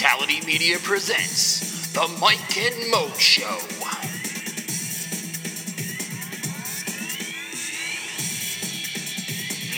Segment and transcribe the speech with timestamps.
[0.00, 3.58] Fatality Media presents The Mike and Mo Show.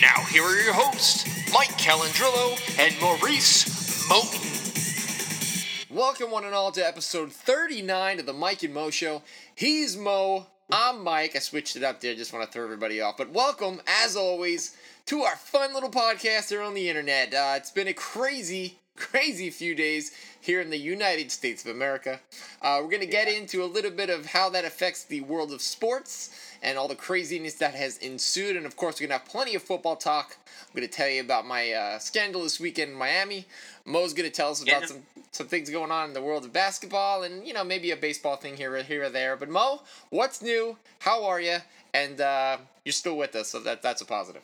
[0.00, 3.64] Now, here are your hosts, Mike Calandrillo and Maurice
[4.09, 5.91] Moten.
[5.91, 9.23] Welcome, one and all, to episode 39 of the Mike and Mo Show.
[9.57, 11.35] He's Mo, I'm Mike.
[11.35, 13.17] I switched it up there, just want to throw everybody off.
[13.17, 17.35] But welcome, as always, to our fun little podcast here on the internet.
[17.35, 22.21] Uh, it's been a crazy, crazy few days here in the United States of America.
[22.61, 25.53] Uh, we're going to get into a little bit of how that affects the world
[25.53, 26.31] of sports
[26.63, 28.57] and all the craziness that has ensued.
[28.57, 30.36] And of course, we're going to have plenty of football talk.
[30.47, 33.47] I'm going to tell you about my uh, scandal this weekend in Miami.
[33.84, 36.53] Mo's going to tell us about some, some things going on in the world of
[36.53, 39.36] basketball and, you know, maybe a baseball thing here, or here or there.
[39.36, 40.77] But Mo, what's new?
[41.00, 41.59] How are you?
[41.95, 44.42] And uh, you're still with us, so that that's a positive.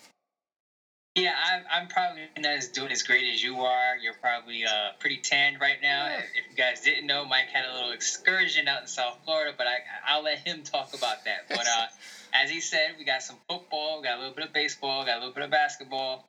[1.18, 3.96] Yeah, I'm, I'm probably not as doing as great as you are.
[3.96, 6.06] You're probably uh, pretty tanned right now.
[6.06, 6.20] Yeah.
[6.36, 9.66] If you guys didn't know, Mike had a little excursion out in South Florida, but
[9.66, 11.48] I, I'll let him talk about that.
[11.48, 11.86] But uh,
[12.32, 15.16] as he said, we got some football, we got a little bit of baseball, got
[15.16, 16.28] a little bit of basketball,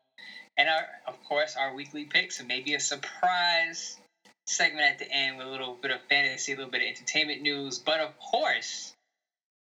[0.58, 3.98] and our, of course, our weekly picks, and maybe a surprise
[4.48, 7.42] segment at the end with a little bit of fantasy, a little bit of entertainment
[7.42, 7.78] news.
[7.78, 8.94] But of course,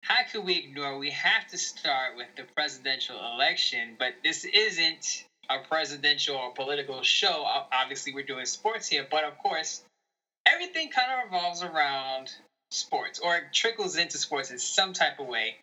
[0.02, 0.98] how could we ignore?
[0.98, 7.02] We have to start with the presidential election, but this isn't a presidential or political
[7.02, 7.44] show.
[7.72, 9.82] Obviously, we're doing sports here, but of course,
[10.46, 12.30] everything kind of revolves around
[12.70, 15.56] sports or trickles into sports in some type of way.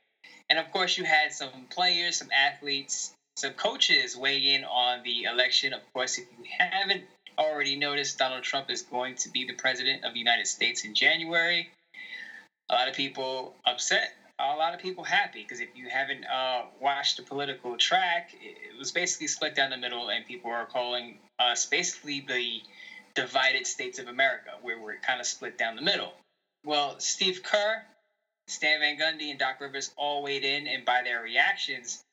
[0.49, 5.23] And of course, you had some players, some athletes, some coaches weigh in on the
[5.23, 5.73] election.
[5.73, 7.03] Of course, if you haven't
[7.37, 10.93] already noticed, Donald Trump is going to be the president of the United States in
[10.93, 11.69] January.
[12.69, 16.63] A lot of people upset, a lot of people happy because if you haven't uh,
[16.81, 21.17] watched the political track, it was basically split down the middle, and people are calling
[21.39, 22.61] us basically the
[23.13, 26.13] divided states of America, where we're kind of split down the middle.
[26.65, 27.83] Well, Steve Kerr,
[28.47, 32.03] Stan Van Gundy, and Doc Rivers all weighed in, and by their reactions,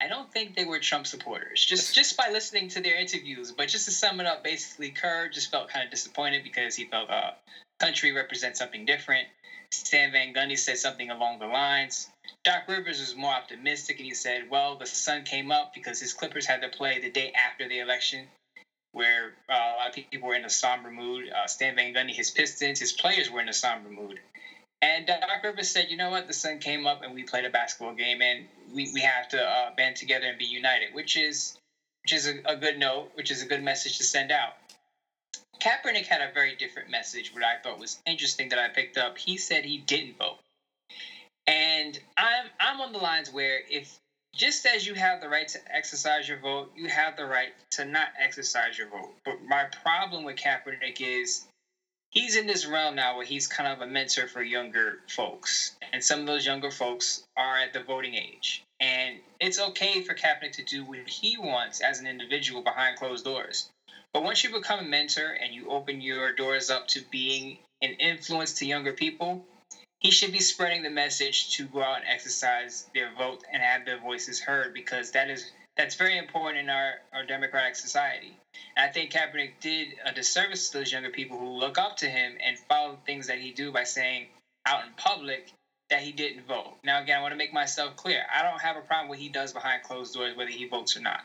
[0.00, 1.64] I don't think they were Trump supporters.
[1.64, 5.28] Just just by listening to their interviews, but just to sum it up, basically, Kerr
[5.28, 7.30] just felt kind of disappointed because he felt uh,
[7.80, 9.26] country represents something different.
[9.70, 12.08] Stan Van Gundy said something along the lines.
[12.44, 16.12] Doc Rivers was more optimistic, and he said, "Well, the sun came up because his
[16.12, 18.26] Clippers had to play the day after the election."
[18.92, 21.30] Where uh, a lot of people were in a somber mood.
[21.30, 24.20] Uh, Stan Van Gundy, his Pistons, his players were in a somber mood.
[24.82, 27.50] And Doc Rivers said, you know what, the sun came up and we played a
[27.50, 31.56] basketball game and we, we have to uh, band together and be united, which is
[32.02, 34.54] which is a, a good note, which is a good message to send out.
[35.66, 39.18] Kaepernick had a very different message, what I thought was interesting that I picked up.
[39.18, 40.38] He said he didn't vote.
[41.48, 43.98] And I'm I'm on the lines where if
[44.32, 47.84] just as you have the right to exercise your vote, you have the right to
[47.84, 49.14] not exercise your vote.
[49.24, 51.44] But my problem with Kaepernick is
[52.10, 55.72] he's in this realm now where he's kind of a mentor for younger folks.
[55.92, 58.62] And some of those younger folks are at the voting age.
[58.78, 63.24] And it's okay for Kaepernick to do what he wants as an individual behind closed
[63.24, 63.68] doors.
[64.12, 67.92] But once you become a mentor and you open your doors up to being an
[67.94, 69.44] influence to younger people,
[69.98, 73.84] he should be spreading the message to go out and exercise their vote and have
[73.84, 78.34] their voices heard because that is that's very important in our, our democratic society.
[78.76, 82.08] And I think Kaepernick did a disservice to those younger people who look up to
[82.08, 84.28] him and follow the things that he do by saying
[84.64, 85.48] out in public
[85.90, 86.76] that he didn't vote.
[86.82, 88.22] Now again, I want to make myself clear.
[88.34, 90.96] I don't have a problem with what he does behind closed doors, whether he votes
[90.96, 91.20] or not.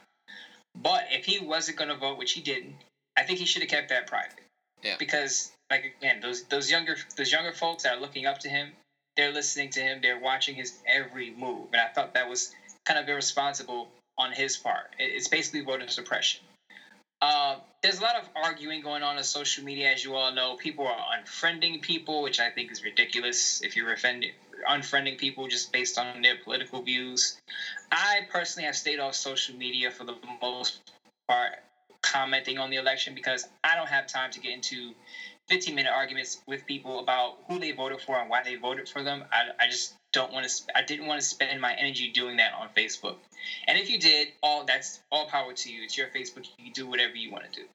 [0.75, 2.75] But if he wasn't going to vote, which he didn't,
[3.17, 4.39] I think he should have kept that private.
[4.83, 4.95] Yeah.
[4.97, 8.71] Because like again, those those younger those younger folks that are looking up to him,
[9.15, 12.51] they're listening to him, they're watching his every move, and I thought that was
[12.85, 14.95] kind of irresponsible on his part.
[14.97, 16.41] It's basically voter suppression.
[17.21, 20.55] Um, there's a lot of arguing going on on social media, as you all know.
[20.55, 23.61] People are unfriending people, which I think is ridiculous.
[23.61, 24.31] If you're offended,
[24.69, 27.37] unfriending people just based on their political views,
[27.91, 30.79] I personally have stayed off social media for the most
[31.27, 31.59] part,
[32.01, 34.93] commenting on the election because I don't have time to get into
[35.47, 39.03] 15 minute arguments with people about who they voted for and why they voted for
[39.03, 39.23] them.
[39.31, 40.63] I, I just don't want to.
[40.75, 43.15] I didn't want to spend my energy doing that on Facebook.
[43.67, 45.83] And if you did, all that's all power to you.
[45.83, 46.47] It's your Facebook.
[46.57, 47.67] You can do whatever you want to do.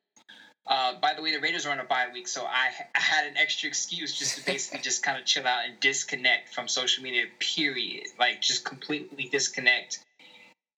[0.67, 3.27] Uh, by the way, the Raiders are on a bye week, so I, I had
[3.27, 7.03] an extra excuse just to basically just kind of chill out and disconnect from social
[7.03, 7.27] media.
[7.39, 8.07] Period.
[8.19, 10.01] Like just completely disconnect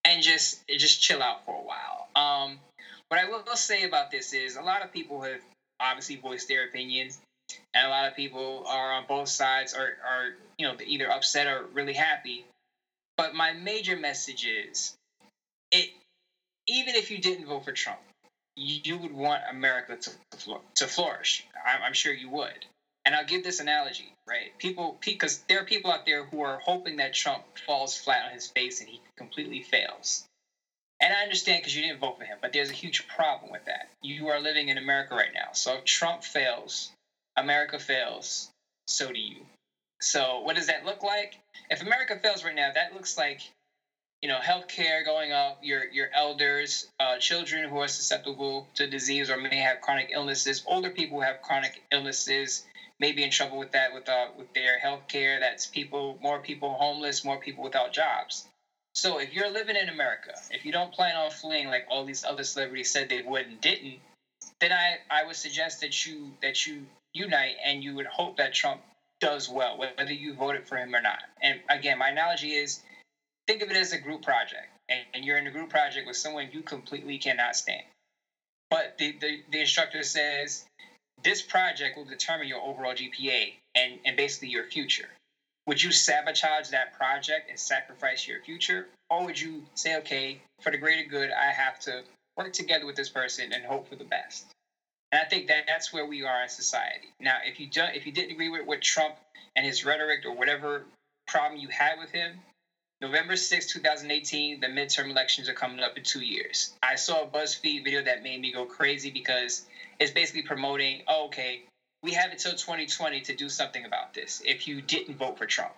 [0.05, 2.09] and just just chill out for a while.
[2.17, 2.59] Um,
[3.09, 5.41] what I will say about this is a lot of people have
[5.81, 7.19] obviously voiced their opinions,
[7.75, 11.47] and a lot of people are on both sides are are you know either upset
[11.47, 12.45] or really happy.
[13.17, 14.95] But my major message is,
[15.73, 15.89] it
[16.67, 17.99] even if you didn't vote for Trump,
[18.59, 20.11] you would want America to
[20.77, 21.45] to flourish.
[21.65, 22.65] I'm, I'm sure you would.
[23.05, 24.51] And I'll give this analogy, right?
[24.59, 28.33] People, because there are people out there who are hoping that Trump falls flat on
[28.33, 30.25] his face and he completely fails.
[31.01, 33.65] And I understand because you didn't vote for him, but there's a huge problem with
[33.65, 33.89] that.
[34.03, 35.51] You are living in America right now.
[35.53, 36.91] So if Trump fails,
[37.37, 38.51] America fails,
[38.87, 39.47] so do you.
[40.01, 41.39] So what does that look like?
[41.71, 43.41] If America fails right now, that looks like
[44.23, 49.31] you know healthcare going up, your your elders, uh, children who are susceptible to disease
[49.31, 52.65] or may have chronic illnesses, older people who have chronic illnesses
[52.99, 55.41] may be in trouble with that with uh, with their healthcare.
[55.41, 58.45] That's people, more people homeless, more people without jobs.
[58.95, 62.25] So if you're living in America, if you don't plan on fleeing like all these
[62.25, 64.01] other celebrities said they would and didn't,
[64.61, 68.53] then I, I would suggest that you that you unite and you would hope that
[68.53, 68.81] Trump
[69.21, 71.23] does well, whether you voted for him or not.
[71.43, 72.81] And again, my analogy is
[73.49, 74.69] think of it as a group project.
[74.89, 77.83] And, and you're in a group project with someone you completely cannot stand.
[78.71, 80.65] But the, the, the instructor says
[81.25, 85.09] this project will determine your overall GPA and, and basically your future
[85.69, 90.73] would you sabotage that project and sacrifice your future or would you say okay for
[90.73, 92.03] the greater good i have to
[92.37, 94.47] work together with this person and hope for the best
[95.13, 98.07] and i think that that's where we are in society now if you don't if
[98.07, 99.15] you didn't agree with, with trump
[99.55, 100.85] and his rhetoric or whatever
[101.27, 102.33] problem you had with him
[103.01, 107.27] november 6 2018 the midterm elections are coming up in two years i saw a
[107.27, 109.67] buzzfeed video that made me go crazy because
[109.99, 111.63] it's basically promoting oh, okay
[112.03, 115.73] we have until 2020 to do something about this if you didn't vote for Trump.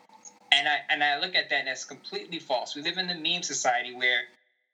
[0.53, 2.75] And I and I look at that and that's completely false.
[2.75, 4.23] We live in the meme society where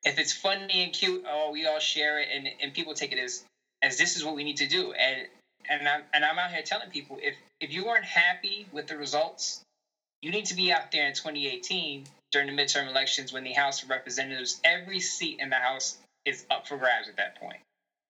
[0.05, 3.19] if it's funny and cute, oh, we all share it and, and people take it
[3.19, 3.45] as
[3.83, 4.93] as this is what we need to do.
[4.93, 5.29] And
[5.69, 8.97] and I'm and I'm out here telling people if if you weren't happy with the
[8.97, 9.61] results,
[10.23, 13.83] you need to be out there in 2018 during the midterm elections when the House
[13.83, 17.59] of Representatives, every seat in the House is up for grabs at that point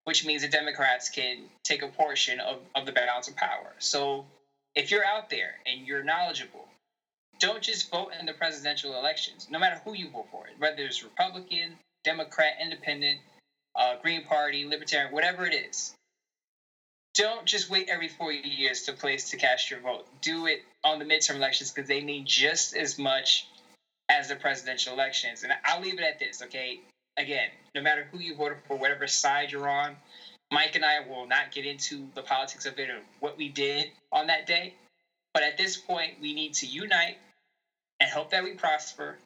[0.07, 3.75] which means the Democrats can take a portion of, of the balance of power.
[3.81, 4.25] So
[4.77, 6.69] if you're out there and you're knowledgeable,
[7.41, 11.03] don't just vote in the presidential elections, no matter who you vote for, whether it's
[11.03, 11.73] Republican,
[12.05, 13.19] Democrat, Independent,
[13.75, 15.93] uh, Green Party, Libertarian, whatever it is.
[17.15, 20.07] Don't just wait every four years to place to cast your vote.
[20.21, 23.49] Do it on the midterm elections because they mean just as much
[24.09, 25.43] as the presidential elections.
[25.43, 26.81] And I'll leave it at this, okay?
[27.17, 29.97] again, no matter who you voted for, whatever side you're on,
[30.53, 33.91] Mike and I will not get into the politics of it or what we did
[34.13, 34.75] on that day.
[35.35, 37.19] But at this point, we need to unite
[38.01, 39.19] and hope that we prosper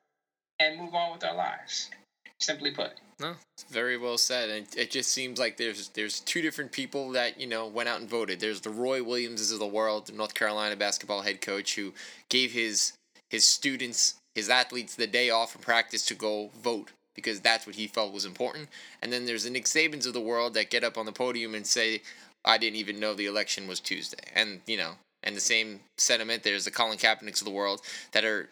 [0.58, 1.90] and move on with our lives.
[2.38, 2.92] Simply put.
[3.20, 3.34] No,
[3.68, 4.48] very well said.
[4.48, 8.00] And it just seems like there's there's two different people that you know went out
[8.00, 8.40] and voted.
[8.40, 11.92] There's the Roy Williamses of the world, the North Carolina basketball head coach, who
[12.30, 12.94] gave his
[13.28, 17.76] his students, his athletes, the day off from practice to go vote because that's what
[17.76, 18.68] he felt was important.
[19.02, 21.54] And then there's the Nick Sabans of the world that get up on the podium
[21.54, 22.02] and say,
[22.44, 24.22] I didn't even know the election was Tuesday.
[24.34, 24.92] And, you know,
[25.22, 27.82] and the same sentiment, there's the Colin Kaepernicks of the world
[28.12, 28.48] that are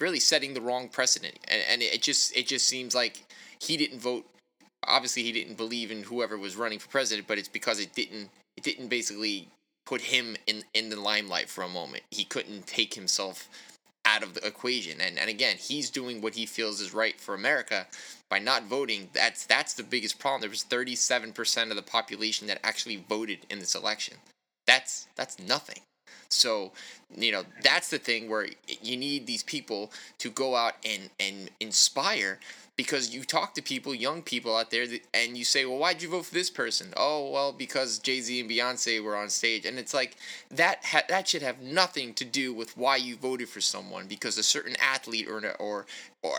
[0.00, 1.38] really setting the wrong precedent.
[1.48, 3.24] And, and it just it just seems like
[3.60, 4.26] he didn't vote.
[4.86, 8.30] Obviously, he didn't believe in whoever was running for president, but it's because it didn't
[8.56, 9.48] it didn't basically
[9.86, 12.02] put him in in the limelight for a moment.
[12.10, 13.48] He couldn't take himself
[14.06, 15.00] out of the equation.
[15.00, 17.86] And and again, he's doing what he feels is right for America
[18.30, 19.10] by not voting.
[19.12, 20.40] That's that's the biggest problem.
[20.40, 24.16] There was 37% of the population that actually voted in this election.
[24.66, 25.80] That's that's nothing.
[26.28, 26.72] So,
[27.14, 28.48] you know, that's the thing where
[28.82, 32.38] you need these people to go out and and inspire
[32.76, 36.10] because you talk to people, young people out there, and you say, "Well, why'd you
[36.10, 39.78] vote for this person?" Oh, well, because Jay Z and Beyonce were on stage, and
[39.78, 40.16] it's like
[40.50, 40.84] that.
[40.84, 44.42] Ha- that should have nothing to do with why you voted for someone because a
[44.42, 45.86] certain athlete or or
[46.22, 46.36] or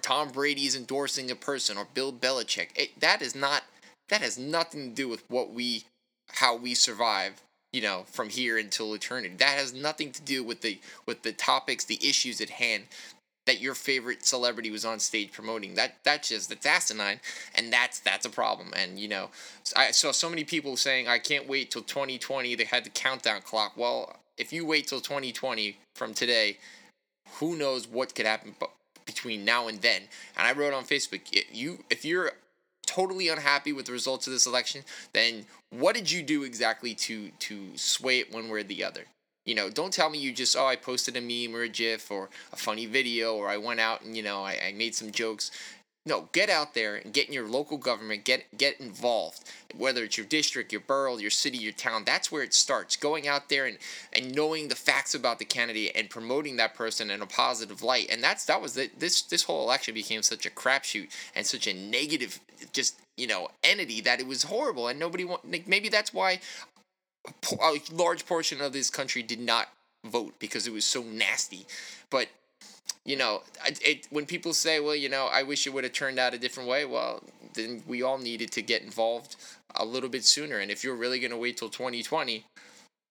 [0.00, 2.68] Tom Brady is endorsing a person or Bill Belichick.
[2.76, 3.64] It, that is not.
[4.08, 5.84] That has nothing to do with what we,
[6.32, 7.42] how we survive
[7.72, 11.32] you know from here until eternity that has nothing to do with the with the
[11.32, 12.84] topics the issues at hand
[13.50, 15.74] that your favorite celebrity was on stage promoting.
[15.74, 17.18] That that's just that's asinine,
[17.56, 18.72] and that's that's a problem.
[18.76, 19.30] And you know,
[19.76, 22.54] I saw so many people saying I can't wait till 2020.
[22.54, 23.72] They had the countdown clock.
[23.76, 26.58] Well, if you wait till 2020 from today,
[27.40, 28.54] who knows what could happen
[29.04, 30.02] between now and then?
[30.38, 32.30] And I wrote on Facebook, you if you're
[32.86, 37.30] totally unhappy with the results of this election, then what did you do exactly to
[37.40, 39.06] to sway it one way or the other?
[39.44, 42.10] You know, don't tell me you just, oh, I posted a meme or a GIF
[42.10, 45.10] or a funny video or I went out and, you know, I, I made some
[45.10, 45.50] jokes.
[46.06, 49.44] no, get out there and get in your local government, get get involved.
[49.76, 52.96] Whether it's your district, your borough, your city, your town, that's where it starts.
[52.96, 53.78] Going out there and,
[54.12, 58.08] and knowing the facts about the candidate and promoting that person in a positive light.
[58.10, 61.66] And that's that was the, this this whole election became such a crapshoot and such
[61.66, 62.40] a negative
[62.72, 66.40] just you know entity that it was horrible and nobody want maybe that's why
[67.26, 69.68] a, large portion of this country did not
[70.04, 71.66] vote because it was so nasty.
[72.10, 72.28] But
[73.04, 75.92] you know, it, it, when people say, well, you know, I wish it would have
[75.92, 77.22] turned out a different way, well,
[77.54, 79.36] then we all needed to get involved
[79.74, 80.58] a little bit sooner.
[80.58, 82.44] And if you're really going to wait till 2020,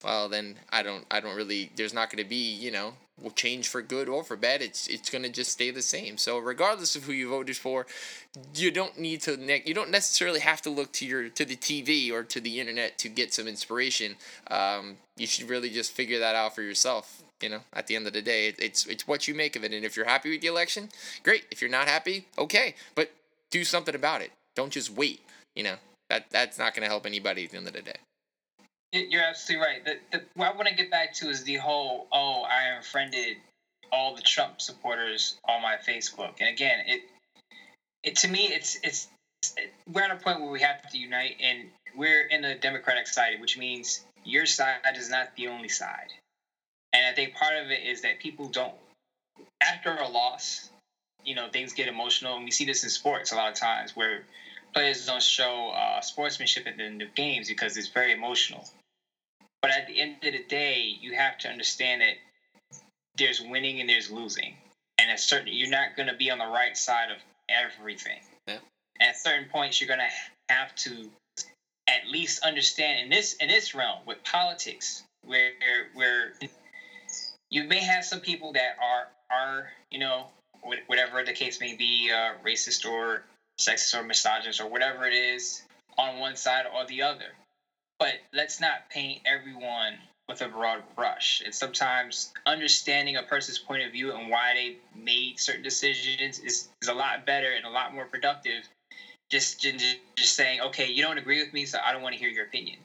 [0.03, 3.31] well, then I don't, I don't really, there's not going to be, you know, will
[3.31, 4.61] change for good or for bad.
[4.61, 6.17] It's, it's going to just stay the same.
[6.17, 7.85] So regardless of who you voted for,
[8.55, 11.55] you don't need to, ne- you don't necessarily have to look to your, to the
[11.55, 14.15] TV or to the internet to get some inspiration.
[14.49, 18.07] Um, you should really just figure that out for yourself you know, at the end
[18.07, 19.73] of the day, it's it's what you make of it.
[19.73, 20.89] And if you're happy with the election,
[21.23, 21.45] great.
[21.51, 23.11] If you're not happy, okay, but
[23.49, 24.31] do something about it.
[24.55, 25.21] Don't just wait.
[25.55, 25.75] You know,
[26.09, 27.95] that that's not going to help anybody at the end of the day.
[28.91, 29.85] You're absolutely right.
[29.85, 33.37] The, the, what I want to get back to is the whole, oh, I unfriended
[33.91, 36.33] all the Trump supporters on my Facebook.
[36.39, 37.01] And again, it,
[38.03, 39.07] it to me, it's, it's,
[39.91, 43.39] we're at a point where we have to unite, and we're in a democratic side,
[43.39, 46.11] which means your side is not the only side.
[46.91, 48.73] And I think part of it is that people don't,
[49.61, 50.69] after a loss,
[51.23, 52.35] you know, things get emotional.
[52.35, 54.23] And we see this in sports a lot of times where
[54.73, 58.67] players don't show uh, sportsmanship at the end of games because it's very emotional.
[59.61, 62.15] But at the end of the day, you have to understand that
[63.17, 64.55] there's winning and there's losing.
[64.97, 67.17] And at certain, you're not going to be on the right side of
[67.49, 68.19] everything.
[68.47, 68.59] Yeah.
[68.99, 71.09] At certain points, you're going to have to
[71.87, 75.51] at least understand in this in this realm with politics, where
[75.93, 76.33] where
[77.49, 80.27] you may have some people that are are you know
[80.87, 83.23] whatever the case may be, uh, racist or
[83.59, 85.61] sexist or misogynist or whatever it is
[85.97, 87.25] on one side or the other.
[87.99, 91.41] But let's not paint everyone with a broad brush.
[91.43, 96.67] And sometimes understanding a person's point of view and why they made certain decisions is,
[96.81, 98.63] is a lot better and a lot more productive
[99.29, 102.19] just, just just saying, okay, you don't agree with me, so I don't want to
[102.19, 102.79] hear your opinion.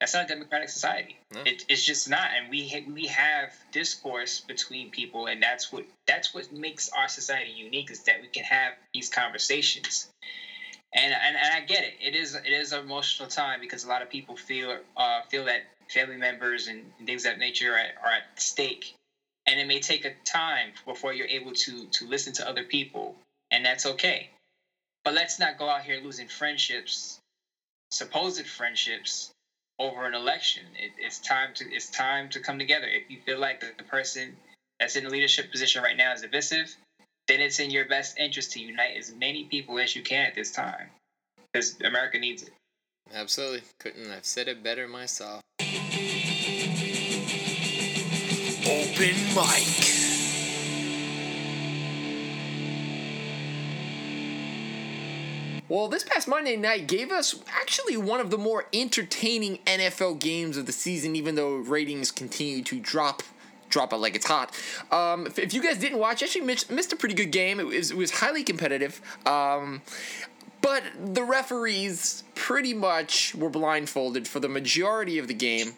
[0.00, 1.16] That's not a democratic society.
[1.34, 1.42] No.
[1.44, 5.84] It, it's just not, and we ha- we have discourse between people, and that's what
[6.06, 10.06] that's what makes our society unique is that we can have these conversations.
[10.94, 11.94] And, and, and I get it.
[12.00, 15.44] It is it is an emotional time because a lot of people feel uh, feel
[15.46, 18.94] that family members and things of that nature are at, are at stake,
[19.46, 23.14] and it may take a time before you're able to to listen to other people,
[23.50, 24.28] and that's okay
[25.04, 27.18] but let's not go out here losing friendships,
[27.90, 29.30] supposed friendships,
[29.78, 30.64] over an election.
[30.78, 32.86] It, it's time to it's time to come together.
[32.86, 34.36] If you feel like the, the person
[34.80, 36.74] that's in the leadership position right now is divisive,
[37.28, 40.34] then it's in your best interest to unite as many people as you can at
[40.34, 40.88] this time,
[41.52, 42.50] because America needs it.
[43.14, 45.42] Absolutely, couldn't have said it better myself.
[48.66, 49.84] Open mic.
[55.68, 60.56] Well, this past Monday night gave us actually one of the more entertaining NFL games
[60.56, 63.22] of the season, even though ratings continue to drop
[63.68, 64.54] drop it like it's hot.
[64.90, 67.60] Um, if, if, you guys didn't watch, actually missed, missed, a pretty good game.
[67.60, 69.00] It was, it was highly competitive.
[69.26, 69.82] Um,
[70.60, 75.74] but the referees pretty much were blindfolded for the majority of the game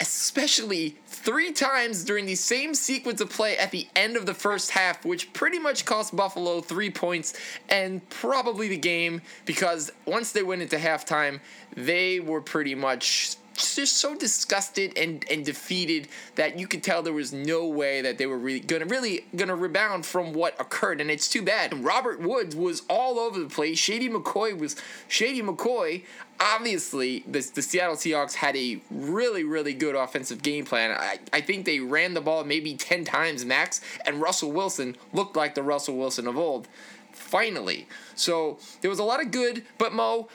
[0.00, 4.70] especially three times during the same sequence of play at the end of the first
[4.70, 7.34] half, which pretty much cost Buffalo three points
[7.68, 11.38] and probably the game because once they went into halftime,
[11.76, 17.12] they were pretty much just so disgusted and, and defeated that you could tell there
[17.12, 21.10] was no way that they were really gonna really gonna rebound from what occurred, and
[21.10, 21.84] it's too bad.
[21.84, 23.78] Robert Woods was all over the place.
[23.78, 24.76] Shady McCoy was
[25.08, 26.04] Shady McCoy.
[26.42, 30.90] Obviously, the, the Seattle Seahawks had a really, really good offensive game plan.
[30.90, 35.36] I, I think they ran the ball maybe 10 times max, and Russell Wilson looked
[35.36, 36.66] like the Russell Wilson of old
[37.12, 37.86] finally.
[38.14, 40.28] So there was a lot of good, but Mo,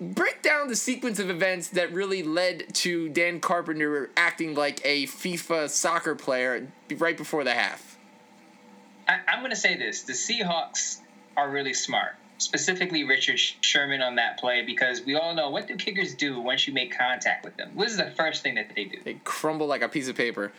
[0.00, 5.04] break down the sequence of events that really led to Dan Carpenter acting like a
[5.06, 7.98] FIFA soccer player right before the half.
[9.06, 11.00] I, am going to say this: the Seahawks
[11.36, 15.76] are really smart, specifically Richard Sherman on that play, because we all know what do
[15.76, 17.72] kickers do once you make contact with them.
[17.74, 18.98] What is the first thing that they do?
[19.02, 20.52] They crumble like a piece of paper.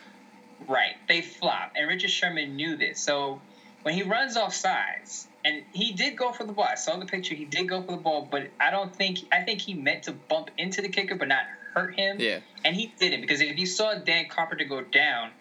[0.67, 3.00] Right, they flop, and Richard Sherman knew this.
[3.00, 3.41] So
[3.84, 6.66] when he runs off sides, and he did go for the ball.
[6.66, 7.36] I saw the picture.
[7.36, 10.12] He did go for the ball, but I don't think I think he meant to
[10.12, 12.20] bump into the kicker, but not hurt him.
[12.20, 12.40] Yeah.
[12.64, 15.32] And he didn't because if you saw Dan Carpenter go down,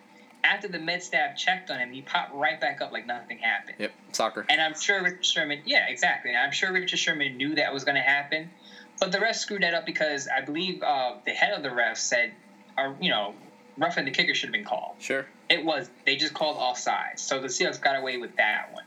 [0.43, 3.77] after the med staff checked on him, he popped right back up like nothing happened.
[3.79, 4.47] Yep, soccer.
[4.49, 6.31] And I'm sure Richard Sherman, yeah, exactly.
[6.31, 8.51] And I'm sure Richard Sherman knew that was going to happen,
[8.99, 11.99] but the refs screwed that up because I believe uh, the head of the refs
[11.99, 12.33] said,
[12.77, 13.35] "Are you know,
[13.77, 15.27] roughing the kicker should have been called." Sure.
[15.49, 15.91] It was.
[16.07, 18.85] They just called offsides, so the Seahawks got away with that one.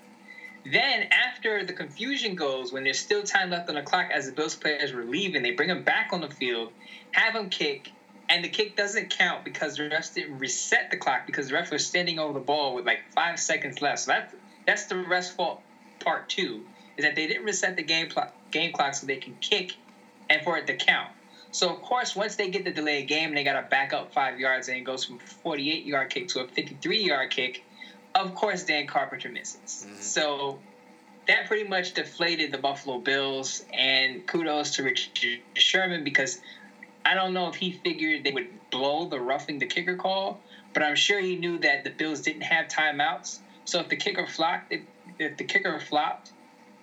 [0.66, 4.32] Then after the confusion goes, when there's still time left on the clock as the
[4.32, 6.72] Bills players were leaving, they bring them back on the field,
[7.12, 7.92] have them kick,
[8.30, 11.70] and the kick doesn't count because the refs didn't reset the clock because the refs
[11.70, 14.00] were standing over the ball with like five seconds left.
[14.00, 14.36] So that's
[14.66, 15.60] that's the refs' fault.
[16.00, 16.66] Part two
[16.98, 19.75] is that they didn't reset the game clock game clock so they can kick
[20.30, 21.10] and for it to count.
[21.54, 24.12] So of course, once they get the delayed game, and they got to back up
[24.12, 27.64] five yards, and it goes from 48 yard kick to a 53 yard kick.
[28.16, 29.86] Of course, Dan Carpenter misses.
[29.88, 30.02] Mhm.
[30.02, 30.60] So
[31.28, 33.64] that pretty much deflated the Buffalo Bills.
[33.72, 36.42] And kudos to Richard Sherman because
[37.06, 40.40] I don't know if he figured they would blow the roughing the kicker call,
[40.74, 43.40] but I'm sure he knew that the Bills didn't have timeouts.
[43.66, 44.82] So if the kicker flopped, if,
[45.20, 46.32] if the kicker flopped,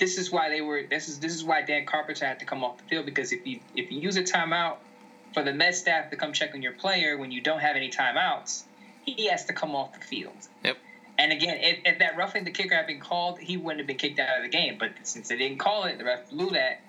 [0.00, 0.83] this is why they were.
[0.88, 3.47] This is this is why Dan Carpenter had to come off the field because if
[3.47, 4.78] you if you use a timeout
[5.33, 7.90] for the med staff to come check on your player when you don't have any
[7.90, 8.64] timeouts,
[9.04, 10.35] he has to come off the field.
[10.64, 10.76] Yep.
[11.19, 13.99] And again, if, if that roughing the kicker had been called, he wouldn't have been
[13.99, 14.76] kicked out of the game.
[14.78, 16.80] But since they didn't call it, the ref blew that.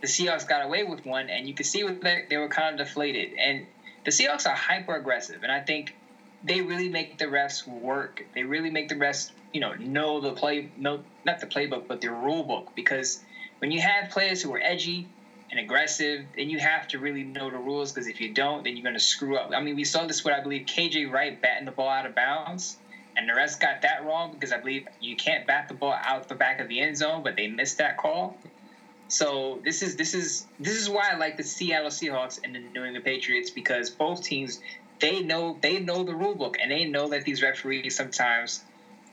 [0.00, 2.78] The Seahawks got away with one, and you can see with that they were kind
[2.78, 3.34] of deflated.
[3.38, 3.66] And
[4.04, 5.94] the Seahawks are hyper aggressive, and I think
[6.42, 8.24] they really make the refs work.
[8.34, 12.00] They really make the refs, you know, know the play, no, not the playbook, but
[12.00, 12.72] the rule book.
[12.74, 13.20] Because
[13.58, 15.08] when you have players who are edgy
[15.50, 17.92] and aggressive, then you have to really know the rules.
[17.92, 19.50] Because if you don't, then you're going to screw up.
[19.54, 22.14] I mean, we saw this with I believe KJ Wright batting the ball out of
[22.14, 22.76] bounds,
[23.16, 26.28] and the refs got that wrong because I believe you can't bat the ball out
[26.28, 28.36] the back of the end zone, but they missed that call.
[29.08, 32.60] So this is this is this is why I like the Seattle Seahawks and the
[32.60, 34.60] New England Patriots because both teams
[35.00, 38.62] they know they know the rule book and they know that these referees sometimes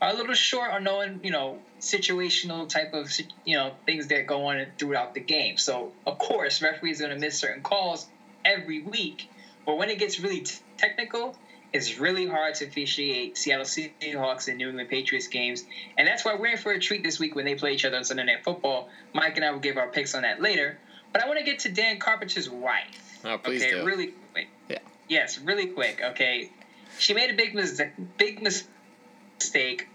[0.00, 3.10] are a little short on knowing you know situational type of
[3.44, 5.56] you know things that go on throughout the game.
[5.56, 8.06] So of course referees are going to miss certain calls
[8.44, 9.28] every week,
[9.64, 11.36] but when it gets really t- technical,
[11.72, 15.64] it's really hard to officiate Seattle Seahawks and New England Patriots games,
[15.96, 17.96] and that's why we're in for a treat this week when they play each other
[17.96, 18.88] on Sunday Night Football.
[19.12, 20.78] Mike and I will give our picks on that later,
[21.12, 23.20] but I want to get to Dan Carpenter's wife.
[23.24, 23.84] Oh, please okay, do.
[23.84, 24.48] really quick.
[24.68, 24.78] Yeah.
[25.08, 26.00] Yes, really quick.
[26.02, 26.50] Okay,
[26.98, 27.80] she made a big mis-
[28.16, 28.70] big mistake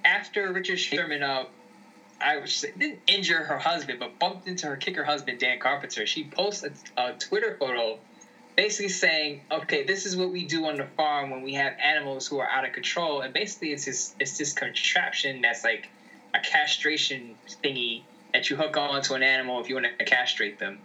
[0.03, 1.45] after Richard Sherman uh,
[2.21, 6.05] I was didn't injure her husband, but bumped into her kicker husband Dan Carpenter.
[6.05, 7.97] She posted a, a Twitter photo,
[8.55, 12.27] basically saying, "Okay, this is what we do on the farm when we have animals
[12.27, 15.89] who are out of control." And basically, it's this it's this contraption that's like
[16.33, 20.79] a castration thingy that you hook onto an animal if you want to castrate them.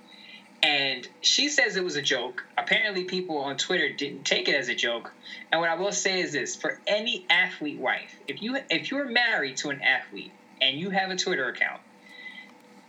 [0.67, 2.45] And she says it was a joke.
[2.59, 5.13] Apparently, people on Twitter didn't take it as a joke.
[5.53, 9.05] And what I will say is this: for any athlete wife, if you if you're
[9.05, 11.81] married to an athlete and you have a Twitter account,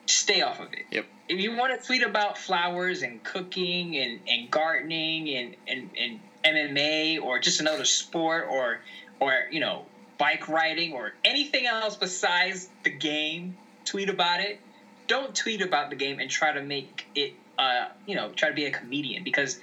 [0.07, 0.85] stay off of it.
[0.89, 1.05] Yep.
[1.29, 6.19] If you want to tweet about flowers and cooking and, and gardening and, and, and
[6.43, 8.79] MMA or just another sport or
[9.19, 9.85] or you know
[10.17, 14.59] bike riding or anything else besides the game, tweet about it.
[15.05, 18.55] Don't tweet about the game and try to make it uh, you know try to
[18.55, 19.59] be a comedian because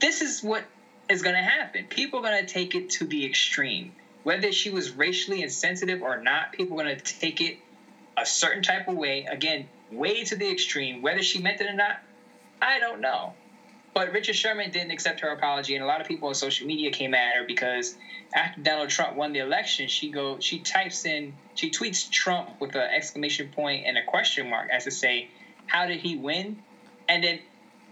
[0.00, 0.64] this is what
[1.08, 1.86] is going to happen.
[1.88, 3.92] People are going to take it to the extreme.
[4.24, 7.58] Whether she was racially insensitive or not, people are going to take it
[8.16, 9.26] a certain type of way.
[9.30, 11.02] Again, way to the extreme.
[11.02, 12.00] Whether she meant it or not,
[12.60, 13.34] I don't know.
[13.94, 16.90] But Richard Sherman didn't accept her apology, and a lot of people on social media
[16.90, 17.96] came at her because
[18.34, 22.74] after Donald Trump won the election, she go she types in she tweets Trump with
[22.74, 25.30] an exclamation point and a question mark as to say,
[25.66, 26.62] "How did he win?"
[27.08, 27.40] And then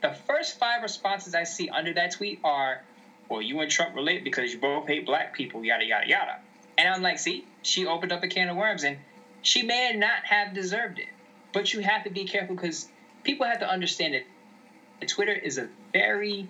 [0.03, 2.83] the first five responses I see under that tweet are,
[3.29, 6.41] "Well, you and Trump relate because you both hate black people." Yada yada yada.
[6.77, 8.99] And I'm like, see, she opened up a can of worms, and
[9.43, 11.09] she may not have deserved it.
[11.53, 12.89] But you have to be careful because
[13.23, 16.49] people have to understand that Twitter is a very,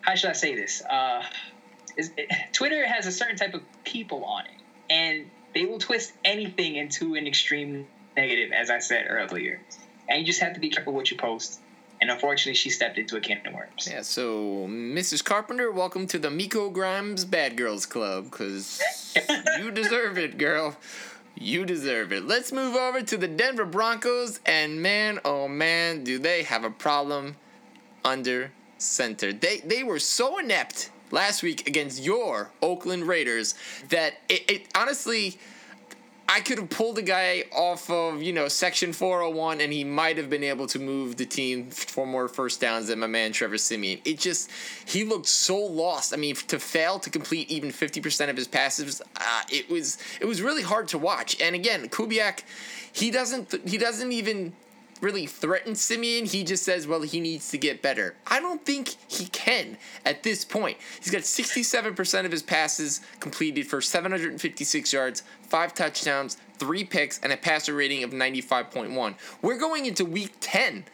[0.00, 0.82] how should I say this?
[0.82, 1.22] Uh,
[1.96, 2.10] is,
[2.52, 4.52] Twitter has a certain type of people on it,
[4.88, 9.60] and they will twist anything into an extreme negative, as I said earlier.
[10.08, 11.60] And you just have to be careful what you post.
[12.00, 13.88] And unfortunately, she stepped into a can of worms.
[13.90, 15.24] Yeah, so Mrs.
[15.24, 18.80] Carpenter, welcome to the Miko Grimes Bad Girls Club, because
[19.58, 20.76] you deserve it, girl.
[21.34, 22.24] You deserve it.
[22.24, 26.70] Let's move over to the Denver Broncos, and man, oh man, do they have a
[26.70, 27.36] problem
[28.04, 29.32] under center.
[29.32, 33.54] They they were so inept last week against your Oakland Raiders
[33.88, 35.38] that it, it honestly
[36.30, 40.18] I could have pulled a guy off of, you know, section 401 and he might
[40.18, 43.56] have been able to move the team for more first downs than my man Trevor
[43.56, 44.00] Siemian.
[44.04, 44.50] It just,
[44.84, 46.12] he looked so lost.
[46.12, 50.26] I mean, to fail to complete even 50% of his passes, uh, it was it
[50.26, 51.40] was really hard to watch.
[51.40, 52.42] And again, Kubiak,
[52.92, 54.52] he doesn't he doesn't even
[55.00, 56.26] really threaten Siemian.
[56.26, 58.16] He just says, well, he needs to get better.
[58.26, 60.78] I don't think he can at this point.
[61.00, 67.32] He's got 67% of his passes completed for 756 yards, five touchdowns, three picks, and
[67.32, 69.14] a passer rating of 95.1.
[69.42, 70.84] We're going into week 10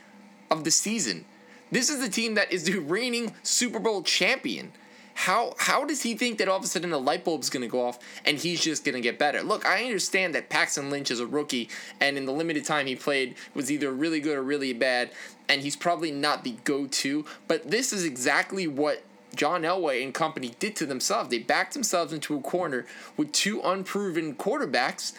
[0.50, 1.24] of the season.
[1.70, 4.72] This is the team that is the reigning Super Bowl champion.
[5.14, 7.68] How how does he think that all of a sudden a light bulb's going to
[7.68, 9.42] go off and he's just going to get better?
[9.42, 11.68] Look, I understand that Paxton Lynch is a rookie
[12.00, 15.10] and in the limited time he played was either really good or really bad
[15.48, 19.02] and he's probably not the go-to, but this is exactly what
[19.34, 21.30] John Elway and company did to themselves.
[21.30, 25.12] They backed themselves into a corner with two unproven quarterbacks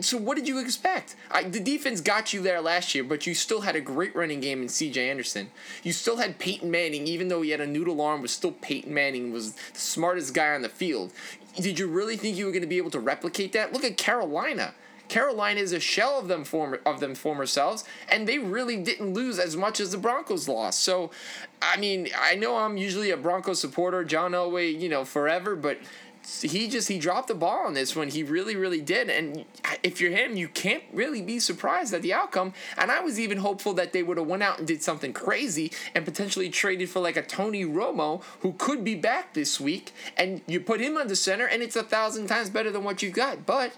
[0.00, 1.16] so what did you expect?
[1.30, 4.40] I, the defense got you there last year, but you still had a great running
[4.40, 5.10] game in C.J.
[5.10, 5.50] Anderson.
[5.82, 8.92] You still had Peyton Manning, even though he had a noodle arm, was still Peyton
[8.92, 11.12] Manning was the smartest guy on the field.
[11.56, 13.72] Did you really think you were going to be able to replicate that?
[13.72, 14.74] Look at Carolina.
[15.12, 19.12] Carolina is a shell of them former of them former selves, and they really didn't
[19.12, 20.80] lose as much as the Broncos lost.
[20.80, 21.10] So,
[21.60, 25.78] I mean, I know I'm usually a Broncos supporter, John Elway, you know, forever, but
[26.24, 28.08] he just he dropped the ball on this one.
[28.08, 29.10] He really, really did.
[29.10, 29.44] And
[29.82, 32.54] if you're him, you can't really be surprised at the outcome.
[32.76, 35.72] And I was even hopeful that they would have went out and did something crazy
[35.94, 39.92] and potentially traded for like a Tony Romo who could be back this week.
[40.16, 43.02] And you put him on the center, and it's a thousand times better than what
[43.02, 43.44] you've got.
[43.44, 43.76] But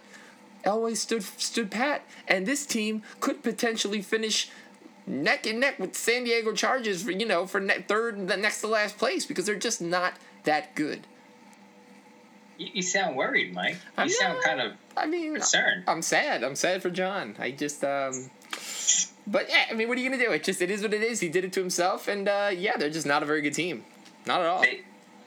[0.64, 4.50] Elway stood stood pat, and this team could potentially finish
[5.06, 8.66] neck and neck with San Diego Chargers for you know for ne- third, next to
[8.66, 11.06] last place because they're just not that good.
[12.58, 13.76] You, you sound worried, Mike.
[13.98, 15.84] You sound kind of I mean concerned.
[15.86, 16.44] I'm sad.
[16.44, 17.36] I'm sad for John.
[17.38, 18.30] I just um
[19.26, 20.30] but yeah, I mean, what are you gonna do?
[20.32, 21.20] It just it is what it is.
[21.20, 23.84] He did it to himself, and uh, yeah, they're just not a very good team,
[24.26, 24.62] not at all.
[24.62, 24.82] They,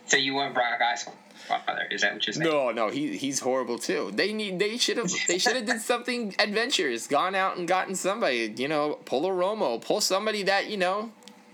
[0.06, 1.92] so you want Brock Osweiler?
[1.92, 2.50] Is that what you're saying?
[2.50, 4.12] No, no, he he's horrible too.
[4.14, 7.96] They need they should have they should have did something adventurous, gone out and gotten
[7.96, 11.12] somebody, you know, pull a Romo, pull somebody that you know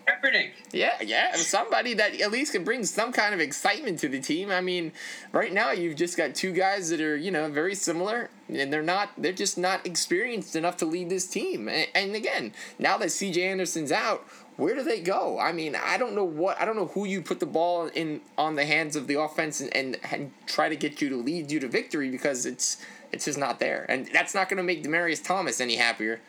[0.07, 0.51] Kaepernick.
[0.71, 4.51] Yeah, yeah, somebody that at least can bring some kind of excitement to the team.
[4.51, 4.91] I mean,
[5.31, 8.81] right now you've just got two guys that are you know very similar, and they're
[8.81, 11.67] not they're just not experienced enough to lead this team.
[11.67, 13.43] And, and again, now that C.J.
[13.43, 14.25] Anderson's out,
[14.57, 15.39] where do they go?
[15.39, 18.21] I mean, I don't know what I don't know who you put the ball in
[18.37, 21.51] on the hands of the offense and, and, and try to get you to lead
[21.51, 24.83] you to victory because it's it's just not there, and that's not going to make
[24.83, 26.19] Demaryius Thomas any happier.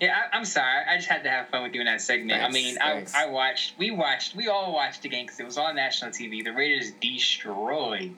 [0.00, 0.84] Yeah, I, am sorry.
[0.88, 2.40] I just had to have fun with you in that segment.
[2.40, 5.46] Thanks, I mean, I, I watched, we watched, we all watched the game because it
[5.46, 6.44] was on national TV.
[6.44, 8.14] The Raiders destroyed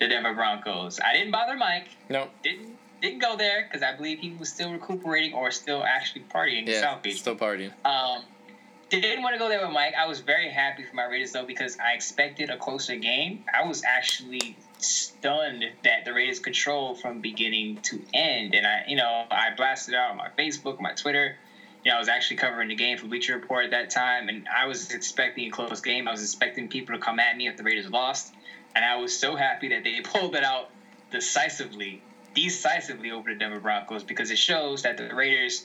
[0.00, 1.00] the Denver Broncos.
[1.00, 1.88] I didn't bother Mike.
[2.08, 2.28] No.
[2.42, 6.66] Didn't didn't go there because I believe he was still recuperating or still actually partying
[6.66, 7.18] yeah, in South Beach.
[7.18, 7.70] Still partying.
[7.84, 8.22] Um,
[8.88, 9.92] didn't want to go there with Mike.
[9.98, 13.44] I was very happy for my Raiders though because I expected a closer game.
[13.52, 18.54] I was actually stunned that the Raiders controlled from beginning to end.
[18.54, 21.36] And I, you know, I blasted out on my Facebook, my Twitter.
[21.84, 24.48] You know, I was actually covering the game for Bleacher Report at that time, and
[24.48, 26.08] I was expecting a close game.
[26.08, 28.32] I was expecting people to come at me if the Raiders lost,
[28.74, 30.70] and I was so happy that they pulled it out
[31.10, 32.00] decisively,
[32.34, 35.64] decisively over the Denver Broncos because it shows that the Raiders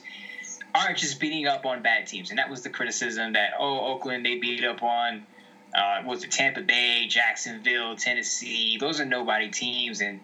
[0.74, 4.24] aren't just beating up on bad teams, and that was the criticism that oh Oakland
[4.24, 5.24] they beat up on
[5.74, 8.76] uh, was it Tampa Bay, Jacksonville, Tennessee?
[8.78, 10.20] Those are nobody teams, and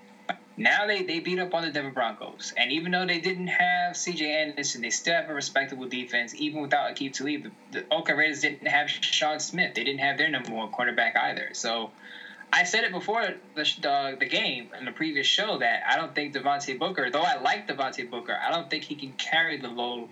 [0.56, 2.54] now they, they beat up on the Denver Broncos.
[2.56, 4.24] And even though they didn't have C.J.
[4.24, 6.34] Anderson, they still have a respectable defense.
[6.34, 9.74] Even without Aqib Talib, the, the Oakland Raiders didn't have Sean Smith.
[9.74, 11.50] They didn't have their number one quarterback either.
[11.52, 11.90] So
[12.52, 16.14] I said it before the, the, the game in the previous show that I don't
[16.14, 19.68] think Devontae Booker, though I like Devontae Booker, I don't think he can carry the
[19.68, 20.08] load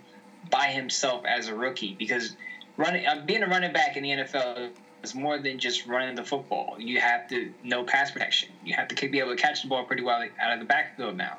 [0.51, 2.35] by himself as a rookie because
[2.77, 4.69] running uh, being a running back in the NFL
[5.05, 6.77] it's more than just running the football.
[6.79, 8.49] You have to know pass protection.
[8.63, 11.15] You have to be able to catch the ball pretty well out of the backfield
[11.15, 11.37] now.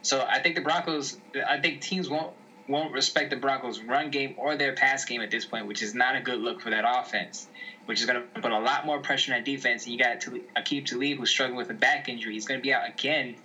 [0.00, 2.32] So I think the Broncos, I think teams won't
[2.66, 5.94] won't respect the Broncos' run game or their pass game at this point, which is
[5.94, 7.46] not a good look for that offense.
[7.84, 9.84] Which is going to put a lot more pressure on that defense.
[9.84, 10.20] And you got
[10.56, 12.32] Aqib Talib, who's struggling with a back injury.
[12.32, 13.36] He's going to be out again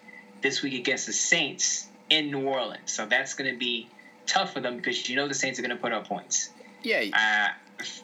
[0.42, 2.94] this week against the Saints in New Orleans.
[2.94, 3.90] So that's going to be
[4.26, 6.52] tough for them because you know the Saints are going to put up points.
[6.82, 7.04] Yeah.
[7.12, 7.54] Uh,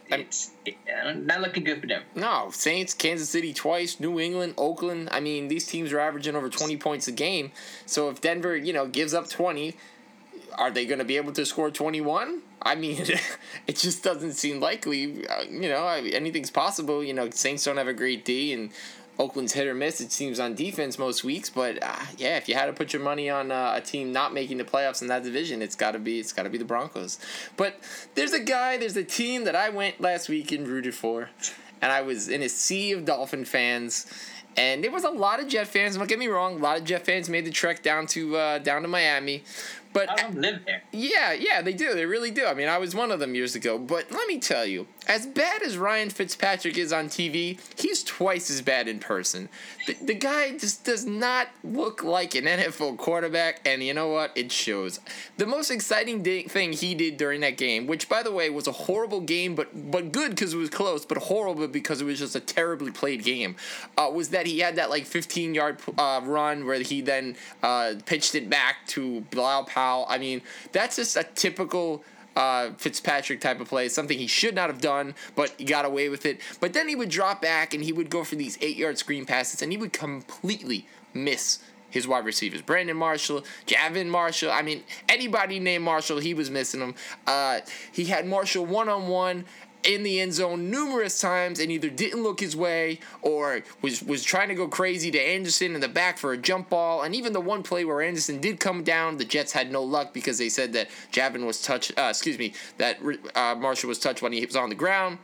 [0.10, 0.52] it's
[1.28, 2.04] not looking good for them.
[2.16, 5.10] No, Saints, Kansas City twice, New England, Oakland.
[5.12, 7.52] I mean, these teams are averaging over 20 points a game.
[7.86, 9.76] So if Denver, you know, gives up 20,
[10.58, 12.42] are they going to be able to score 21?
[12.62, 13.06] I mean,
[13.68, 15.28] it just doesn't seem likely.
[15.28, 17.04] Uh, you know, anything's possible.
[17.04, 18.72] You know, Saints don't have a great D, and
[19.18, 20.02] Oakland's hit or miss.
[20.02, 23.02] It seems on defense most weeks, but uh, yeah, if you had to put your
[23.02, 26.00] money on uh, a team not making the playoffs in that division, it's got to
[26.00, 27.20] be it's got to be the Broncos.
[27.56, 27.80] But
[28.16, 31.30] there's a guy, there's a team that I went last week and rooted for,
[31.82, 34.06] and I was in a sea of Dolphin fans.
[34.58, 35.98] And there was a lot of Jet fans.
[35.98, 38.60] Don't get me wrong; a lot of Jet fans made the trek down to uh,
[38.60, 39.44] down to Miami.
[39.92, 40.84] But I don't live there.
[40.92, 41.94] yeah, yeah, they do.
[41.94, 42.46] They really do.
[42.46, 43.78] I mean, I was one of them years ago.
[43.78, 48.50] But let me tell you, as bad as Ryan Fitzpatrick is on TV, he's twice
[48.50, 49.50] as bad in person.
[49.88, 54.32] The, the guy just does not look like an NFL quarterback, and you know what?
[54.36, 55.00] It shows.
[55.38, 58.68] The most exciting day, thing he did during that game, which by the way was
[58.68, 62.20] a horrible game, but but good because it was close, but horrible because it was
[62.20, 63.56] just a terribly played game,
[63.98, 67.96] uh, was that he had that like 15 yard uh, run where he then uh,
[68.06, 70.06] pitched it back to Bilal Powell.
[70.10, 70.42] I mean,
[70.72, 72.04] that's just a typical
[72.36, 76.10] uh, Fitzpatrick type of play, something he should not have done, but he got away
[76.10, 76.40] with it.
[76.60, 79.26] But then he would drop back and he would go for these eight yard screen
[79.26, 82.62] passes and he would completely miss his wide receivers.
[82.62, 84.52] Brandon Marshall, Jalin Marshall.
[84.52, 86.94] I mean, anybody named Marshall, he was missing them.
[87.26, 89.46] Uh, he had Marshall one on one
[89.86, 94.24] in the end zone numerous times and either didn't look his way or was was
[94.24, 97.04] trying to go crazy to Anderson in the back for a jump ball.
[97.04, 100.14] And even the one play where Anderson did come down, the Jets had no luck
[100.14, 101.92] because they said that Jalin was touched.
[101.98, 103.00] Uh, excuse me, that
[103.36, 105.20] uh, Marshall was touched when he was on the ground.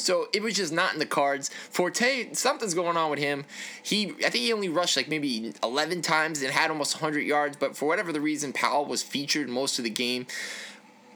[0.00, 1.50] So it was just not in the cards.
[1.70, 3.44] Forte, something's going on with him.
[3.82, 7.56] He, I think he only rushed like maybe 11 times and had almost 100 yards,
[7.56, 10.26] but for whatever the reason, Powell was featured most of the game.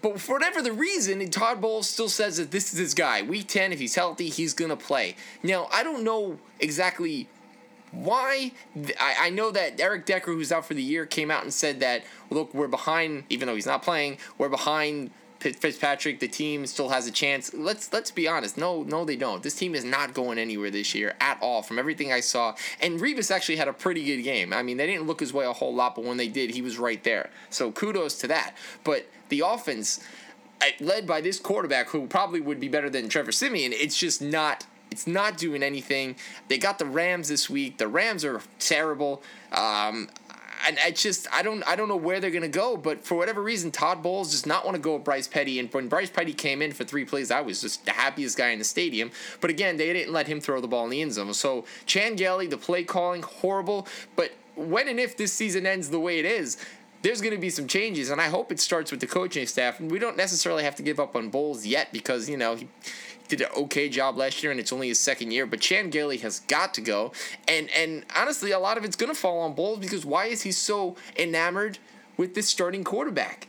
[0.05, 3.23] But for whatever the reason, Todd Bowles still says that this is his guy.
[3.23, 5.17] Week 10, if he's healthy, he's going to play.
[5.43, 7.27] Now, I don't know exactly
[7.91, 8.53] why.
[9.01, 11.81] I, I know that Eric Decker, who's out for the year, came out and said
[11.81, 15.11] that, look, we're behind, even though he's not playing, we're behind
[15.53, 17.53] Fitzpatrick, the team still has a chance.
[17.53, 18.57] Let's let's be honest.
[18.57, 19.43] No, no, they don't.
[19.43, 21.63] This team is not going anywhere this year at all.
[21.63, 24.53] From everything I saw, and Revis actually had a pretty good game.
[24.53, 26.63] I mean, they didn't look his way a whole lot, but when they did, he
[26.63, 27.31] was right there.
[27.51, 28.57] So kudos to that.
[28.85, 30.01] But the offense,
[30.81, 34.67] led by this quarterback, who probably would be better than Trevor Siemian, it's just not.
[34.91, 36.15] It's not doing anything.
[36.47, 37.79] They got the Rams this week.
[37.79, 39.25] The Rams are terrible.
[39.51, 40.09] Um,
[40.67, 43.43] and I just I don't I don't know where they're gonna go, but for whatever
[43.43, 45.59] reason, Todd Bowles does not want to go with Bryce Petty.
[45.59, 48.51] And when Bryce Petty came in for three plays, I was just the happiest guy
[48.51, 49.11] in the stadium.
[49.41, 51.33] But again, they didn't let him throw the ball in the end zone.
[51.35, 53.87] So Chan Gailey, the play calling, horrible.
[54.17, 56.57] But when and if this season ends the way it is,
[57.05, 59.79] there's going to be some changes, and I hope it starts with the coaching staff.
[59.79, 62.67] And we don't necessarily have to give up on Bowles yet because you know he
[63.29, 65.45] did an okay job last year, and it's only his second year.
[65.45, 67.13] But Chan Gailey has got to go,
[67.47, 70.43] and and honestly, a lot of it's going to fall on Bowles because why is
[70.43, 71.79] he so enamored
[72.17, 73.49] with this starting quarterback?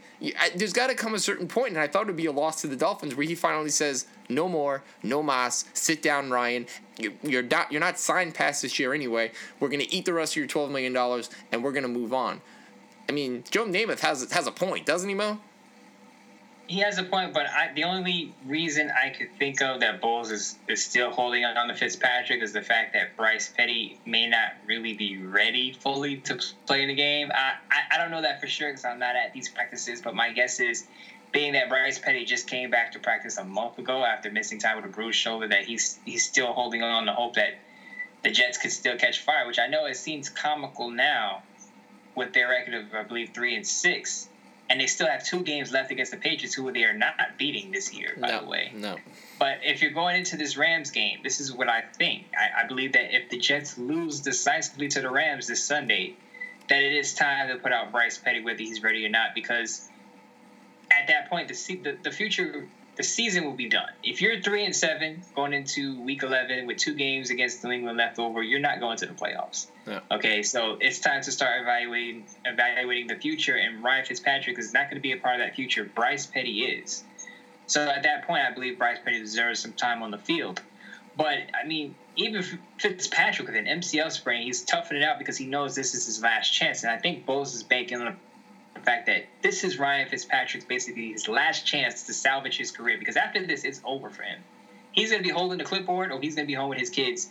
[0.53, 2.59] There's got to come a certain point, and I thought it would be a loss
[2.61, 6.67] to the Dolphins where he finally says, "No more, no mas, sit down, Ryan.
[7.23, 9.31] You're not you're not signed past this year anyway.
[9.61, 12.41] We're gonna eat the rest of your twelve million dollars, and we're gonna move on."
[13.07, 15.39] I mean, Joe Namath has has a point, doesn't he, Mo?
[16.67, 20.31] He has a point, but I, the only reason I could think of that Bowles
[20.31, 24.53] is, is still holding on to Fitzpatrick is the fact that Bryce Petty may not
[24.65, 27.29] really be ready fully to play in the game.
[27.31, 30.15] I, I, I don't know that for sure because I'm not at these practices, but
[30.15, 30.87] my guess is
[31.31, 34.77] being that Bryce Petty just came back to practice a month ago after missing time
[34.77, 37.59] with a bruised shoulder, that he's he's still holding on to hope that
[38.23, 41.43] the Jets could still catch fire, which I know it seems comical now
[42.15, 44.27] with their record of I believe three and six,
[44.69, 47.71] and they still have two games left against the Patriots, who they are not beating
[47.71, 48.71] this year, by no, the way.
[48.73, 48.97] No.
[49.37, 52.27] But if you're going into this Rams game, this is what I think.
[52.37, 56.15] I, I believe that if the Jets lose decisively to the Rams this Sunday,
[56.69, 59.87] that it is time to put out Bryce Petty whether he's ready or not, because
[60.89, 63.89] at that point the the, the future the season will be done.
[64.03, 67.97] If you're three and seven going into week eleven with two games against New England
[67.97, 69.67] left over, you're not going to the playoffs.
[69.85, 69.99] Yeah.
[70.11, 74.89] Okay, so it's time to start evaluating evaluating the future, and Ryan Fitzpatrick is not
[74.89, 75.83] going to be a part of that future.
[75.83, 77.03] Bryce Petty is.
[77.67, 80.61] So at that point, I believe Bryce Petty deserves some time on the field.
[81.17, 82.43] But I mean, even
[82.77, 86.21] Fitzpatrick with an MCL sprain, he's toughing it out because he knows this is his
[86.21, 88.17] last chance, and I think Bowles is banking on
[88.85, 93.17] fact that this is Ryan Fitzpatrick's basically his last chance to salvage his career because
[93.17, 94.39] after this, it's over for him.
[94.91, 96.89] He's going to be holding the clipboard or he's going to be home with his
[96.89, 97.29] kids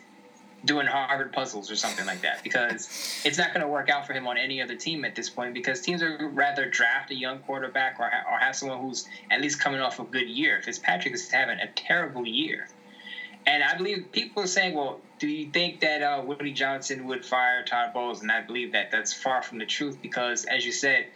[0.65, 4.15] doing Harvard puzzles or something like that because it's not going to work out for
[4.15, 7.39] him on any other team at this point because teams are rather draft a young
[7.41, 10.61] quarterback or, ha- or have someone who's at least coming off a good year.
[10.63, 12.67] Fitzpatrick is having a terrible year.
[13.47, 17.25] And I believe people are saying, well, do you think that uh, Woody Johnson would
[17.25, 18.23] fire Todd Bowles?
[18.23, 21.07] And I believe that that's far from the truth because, as you said,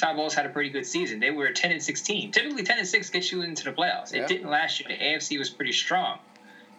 [0.00, 1.20] Todd Bowles had a pretty good season.
[1.20, 2.32] They were 10 and 16.
[2.32, 4.14] Typically, 10 and 6 gets you into the playoffs.
[4.14, 4.22] Yeah.
[4.22, 4.88] It didn't last year.
[4.88, 6.18] The AFC was pretty strong.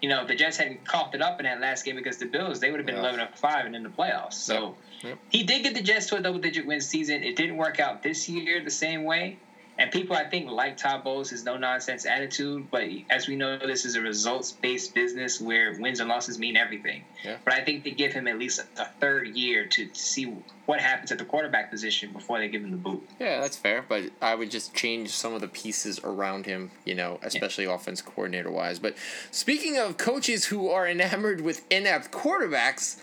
[0.02, 2.26] you know, if the Jets hadn't coughed it up in that last game against the
[2.26, 3.02] Bills, they would have been Yeah.
[3.02, 4.34] 11 and 5 and in the playoffs.
[4.34, 5.10] So Yep.
[5.12, 5.18] Yep.
[5.30, 7.22] he did get the Jets to a double digit win season.
[7.22, 9.38] It didn't work out this year the same way.
[9.82, 12.70] And people, I think, like Todd Bowles, his no nonsense attitude.
[12.70, 16.56] But as we know, this is a results based business where wins and losses mean
[16.56, 17.04] everything.
[17.24, 17.38] Yeah.
[17.44, 20.36] But I think they give him at least a third year to, to see
[20.68, 23.10] what happens at the quarterback position before they give him the boot.
[23.20, 26.94] Yeah, that's fair, but I would just change some of the pieces around him, you
[26.94, 28.78] know, especially offense coordinator wise.
[28.78, 28.96] But
[29.32, 33.02] speaking of coaches who are enamored with inept quarterbacks,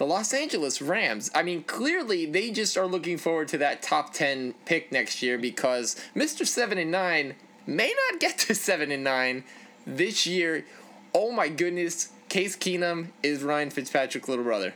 [0.00, 1.30] the Los Angeles Rams.
[1.34, 5.36] I mean, clearly they just are looking forward to that top 10 pick next year
[5.36, 6.46] because Mr.
[6.46, 7.34] 7 and 9
[7.66, 9.44] may not get to 7 and 9
[9.86, 10.64] this year.
[11.14, 14.72] Oh my goodness, Case Keenum is Ryan Fitzpatrick's little brother.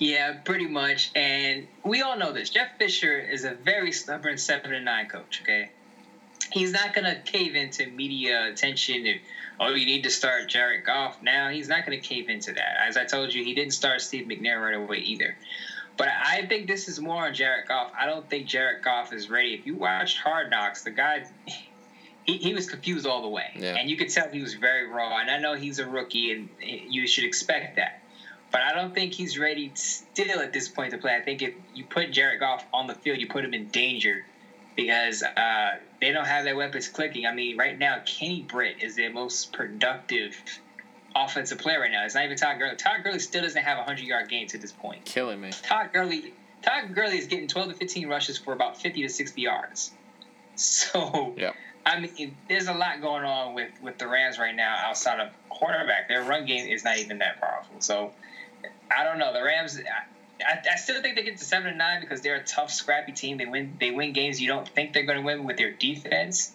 [0.00, 1.12] Yeah, pretty much.
[1.14, 2.50] And we all know this.
[2.50, 5.40] Jeff Fisher is a very stubborn seven and nine coach.
[5.44, 5.70] Okay,
[6.52, 9.06] he's not gonna cave into media attention.
[9.06, 9.20] If
[9.60, 12.76] oh, you need to start Jared Goff now, he's not gonna cave into that.
[12.86, 15.36] As I told you, he didn't start Steve McNair right away either.
[15.96, 17.92] But I think this is more on Jared Goff.
[17.98, 19.52] I don't think Jared Goff is ready.
[19.54, 21.26] If you watched Hard Knocks, the guy.
[22.24, 23.74] He, he was confused all the way, Yeah.
[23.74, 25.18] and you could tell he was very raw.
[25.18, 28.00] And I know he's a rookie, and you should expect that
[28.52, 31.16] but I don't think he's ready still at this point to play.
[31.16, 34.24] I think if you put Jared Goff on the field, you put him in danger
[34.76, 37.26] because uh, they don't have their weapons clicking.
[37.26, 40.36] I mean, right now, Kenny Britt is their most productive
[41.14, 42.04] offensive player right now.
[42.04, 42.74] It's not even Todd Gurley.
[42.74, 45.04] Todd Gurley still doesn't have a 100 yard game to this point.
[45.04, 45.52] Killing me.
[45.62, 49.40] Todd Gurley, Todd Gurley is getting 12 to 15 rushes for about 50 to 60
[49.40, 49.92] yards.
[50.54, 51.52] So, Yeah.
[51.86, 55.30] I mean, there's a lot going on with, with the Rams right now outside of
[55.48, 56.08] quarterback.
[56.08, 57.76] Their run game is not even that powerful.
[57.80, 58.12] So,
[58.94, 59.32] I don't know.
[59.32, 59.80] The Rams,
[60.46, 63.12] I, I, still think they get to seven and nine because they're a tough, scrappy
[63.12, 63.38] team.
[63.38, 63.76] They win.
[63.80, 66.52] They win games you don't think they're going to win with their defense.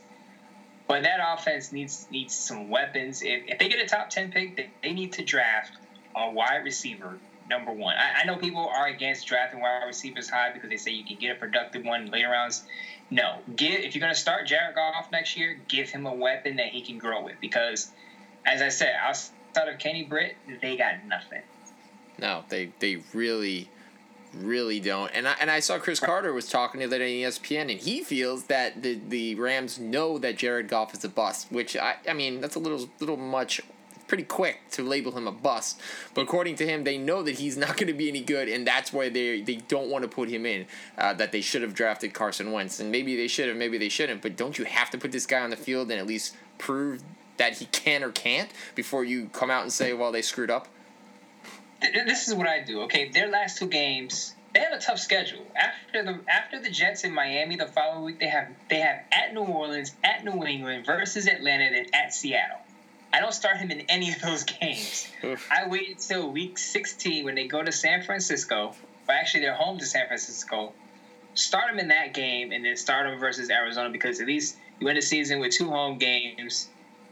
[0.88, 3.21] But that offense needs needs some weapons.
[3.21, 5.73] If, if they get a top ten pick, they, they need to draft
[6.15, 7.19] a wide receiver
[7.50, 7.95] number one.
[7.95, 11.17] I, I know people are against drafting wide receivers high because they say you can
[11.17, 12.63] get a productive one later rounds.
[13.10, 16.58] No, give if you're going to start Jared Goff next year, give him a weapon
[16.58, 17.36] that he can grow with.
[17.39, 17.89] Because,
[18.45, 21.41] as I said, outside of Kenny Britt, they got nothing.
[22.19, 23.69] No, they they really,
[24.34, 25.12] really don't.
[25.13, 27.80] And I and I saw Cris Carter was talking the other day on ESPN, and
[27.80, 31.52] he feels that the the Rams know that Jared Goff is a bust.
[31.52, 33.62] Which I I mean that's a little little much.
[34.08, 35.82] Pretty quick to label him a bust,
[36.13, 38.66] but according to him, they know that he's not going to be any good, and
[38.66, 40.66] that's why they they don't want to put him in.
[40.98, 43.90] Uh, that they should have drafted Carson Wentz, and maybe they should have, maybe they
[43.90, 44.22] shouldn't.
[44.22, 47.04] But don't you have to put this guy on the field and at least prove
[47.36, 50.70] that he can or can't before you come out and say, well, they screwed up?
[51.82, 52.82] Th- this is what I do.
[52.82, 55.46] Okay, their last two games, they have a tough schedule.
[55.56, 59.34] After the after the Jets in Miami, the following week they have they have at
[59.34, 62.60] New Orleans, at New England versus Atlanta, then at Seattle.
[63.13, 65.08] I don't start him in any of those games.
[65.24, 65.48] Oof.
[65.52, 68.74] I wait until week 16 when they go to San Francisco.
[69.08, 70.74] Well, actually, they're home to San Francisco.
[71.34, 74.88] Start him in that game, and then start him versus Arizona because at least you
[74.88, 76.68] end the season with two home games.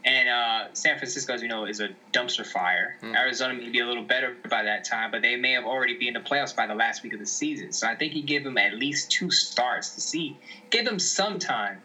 [0.06, 2.96] And uh, San Francisco, as you know, is a dumpster fire.
[3.02, 6.08] Arizona may be a little better by that time, but they may have already been
[6.08, 7.72] in the playoffs by the last week of the season.
[7.72, 10.38] So I think you give them at least two starts to see,
[10.70, 11.78] give them some time,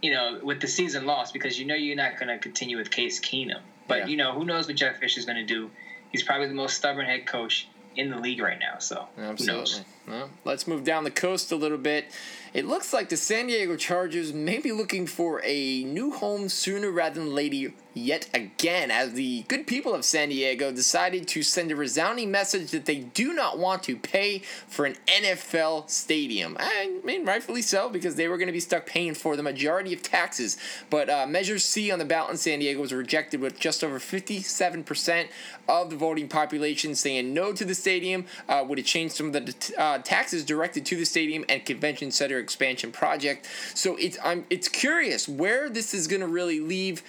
[0.00, 2.90] you know, with the season lost because you know you're not going to continue with
[2.90, 3.60] Case Keenum.
[3.86, 4.06] But Yeah.
[4.06, 5.70] you know who knows what Jeff Fisher's going to do.
[6.12, 8.78] He's probably the most stubborn head coach in the league right now.
[8.78, 9.30] So who knows?
[9.50, 9.84] Absolutely.
[10.08, 12.06] Well, let's move down the coast a little bit.
[12.52, 16.90] It looks like the San Diego Chargers may be looking for a new home sooner
[16.90, 21.70] rather than later yet again, as the good people of San Diego decided to send
[21.70, 26.56] a resounding message that they do not want to pay for an NFL stadium.
[26.58, 29.92] I mean, rightfully so, because they were going to be stuck paying for the majority
[29.92, 30.56] of taxes.
[30.88, 33.98] But uh, Measure C on the ballot in San Diego was rejected with just over
[33.98, 35.28] 57%
[35.68, 38.26] of the voting population saying no to the stadium.
[38.48, 42.10] Uh, would it change some of the uh, taxes directed to the stadium and convention
[42.10, 43.48] center expansion project?
[43.74, 47.02] So it's I'm it's curious where this is going to really leave.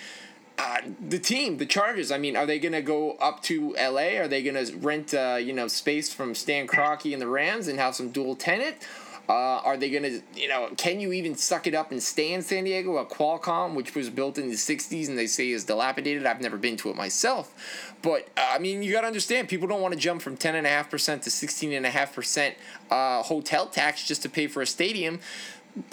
[0.64, 2.12] Uh, the team, the Chargers.
[2.12, 4.20] I mean, are they going to go up to LA?
[4.20, 7.68] Are they going to rent, uh, you know, space from Stan Kroenke and the Rams
[7.68, 8.76] and have some dual tenant?
[9.28, 12.32] Uh, are they going to, you know, can you even suck it up and stay
[12.32, 12.98] in San Diego?
[12.98, 16.28] A Qualcomm, which was built in the 60s and they say is dilapidated.
[16.28, 17.96] I've never been to it myself.
[18.04, 21.24] But, uh, I mean, you got to understand, people don't want to jump from 10.5%
[21.24, 22.54] to 16.5%
[22.92, 25.22] uh, hotel tax just to pay for a stadium.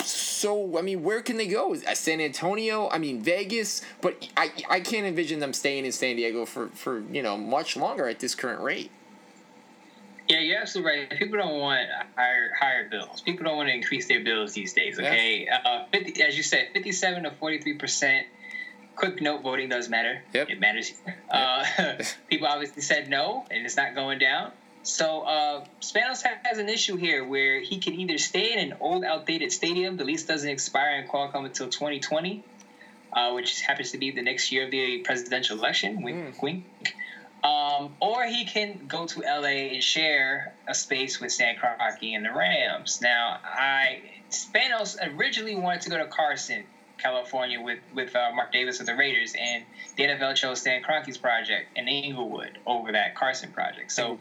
[0.02, 1.74] So, I mean, where can they go?
[1.74, 2.88] Uh, San Antonio?
[2.90, 3.82] I mean, Vegas?
[4.00, 7.76] But I, I can't envision them staying in San Diego for, for, you know, much
[7.76, 8.90] longer at this current rate.
[10.28, 11.10] Yeah, you're absolutely right.
[11.18, 13.22] People don't want higher higher bills.
[13.22, 14.98] People don't want to increase their bills these days.
[15.00, 15.08] Yeah.
[15.08, 18.26] Okay, uh, 50, as you said, fifty-seven to forty-three percent
[18.94, 20.22] quick note: voting does matter.
[20.34, 20.50] Yep.
[20.50, 20.92] It matters.
[21.30, 21.64] Uh,
[22.28, 24.52] people obviously said no, and it's not going down.
[24.88, 29.04] So uh, Spanos has an issue here where he can either stay in an old,
[29.04, 29.98] outdated stadium.
[29.98, 32.42] The lease doesn't expire in Qualcomm until 2020,
[33.12, 36.02] uh, which happens to be the next year of the presidential election.
[36.02, 36.64] Wink, wink.
[37.44, 42.24] Um, or he can go to LA and share a space with Stan Kroenke and
[42.24, 43.00] the Rams.
[43.02, 46.64] Now, I Spanos originally wanted to go to Carson,
[46.98, 49.64] California, with with uh, Mark Davis of the Raiders, and
[49.96, 53.92] the NFL chose Stan Kroenke's project in Inglewood over that Carson project.
[53.92, 54.18] So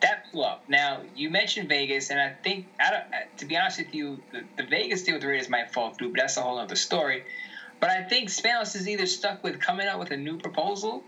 [0.00, 0.64] that blew up.
[0.68, 4.44] Now, you mentioned Vegas, and I think, I don't, to be honest with you, the,
[4.56, 7.24] the Vegas deal with the Raiders might fall through, but that's a whole other story.
[7.80, 11.04] But I think Spanos is either stuck with coming up with a new proposal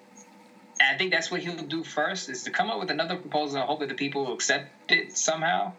[0.81, 3.59] and I think that's what he'll do first is to come up with another proposal
[3.59, 5.73] and hope that the people will accept it somehow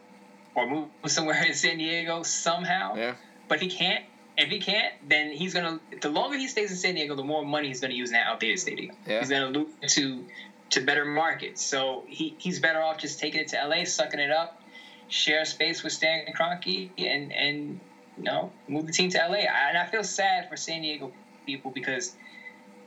[0.53, 2.95] or move somewhere in San Diego somehow.
[2.95, 3.15] Yeah.
[3.47, 4.05] But he can't.
[4.37, 5.79] If he can't, then he's gonna.
[6.01, 8.27] The longer he stays in San Diego, the more money he's gonna use in that
[8.27, 8.95] outdated stadium.
[9.05, 9.19] Yeah.
[9.19, 10.25] He's gonna lose to
[10.71, 11.63] to better markets.
[11.63, 14.61] So he, he's better off just taking it to LA, sucking it up,
[15.09, 17.79] share space with Stan Kroenke, and and
[18.17, 19.39] you know move the team to LA.
[19.39, 21.11] I, and I feel sad for San Diego
[21.45, 22.15] people because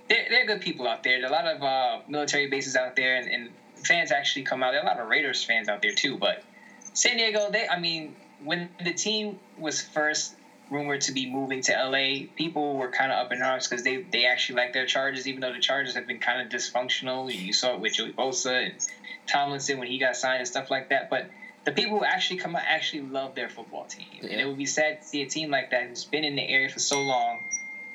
[0.09, 1.21] they're, they're good people out there.
[1.21, 3.51] There are a lot of uh, military bases out there, and, and
[3.87, 4.73] fans actually come out.
[4.73, 6.17] There are a lot of Raiders fans out there too.
[6.17, 6.43] But
[6.93, 10.35] San Diego, they, I mean, when the team was first
[10.75, 14.03] rumored to be moving to LA, people were kind of up in arms because they,
[14.03, 17.33] they actually like their Chargers, even though the Chargers have been kind of dysfunctional.
[17.33, 18.75] You saw it with Joey Bosa and
[19.27, 21.09] Tomlinson when he got signed and stuff like that.
[21.09, 21.31] But
[21.65, 24.67] the people who actually come out actually love their football team, and it would be
[24.67, 27.41] sad to see a team like that who's been in the area for so long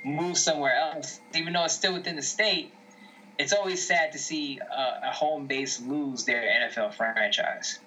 [0.03, 2.71] move somewhere else, even though it's still within the state.
[3.37, 7.79] It's always sad to see uh, a home base lose their NFL franchise.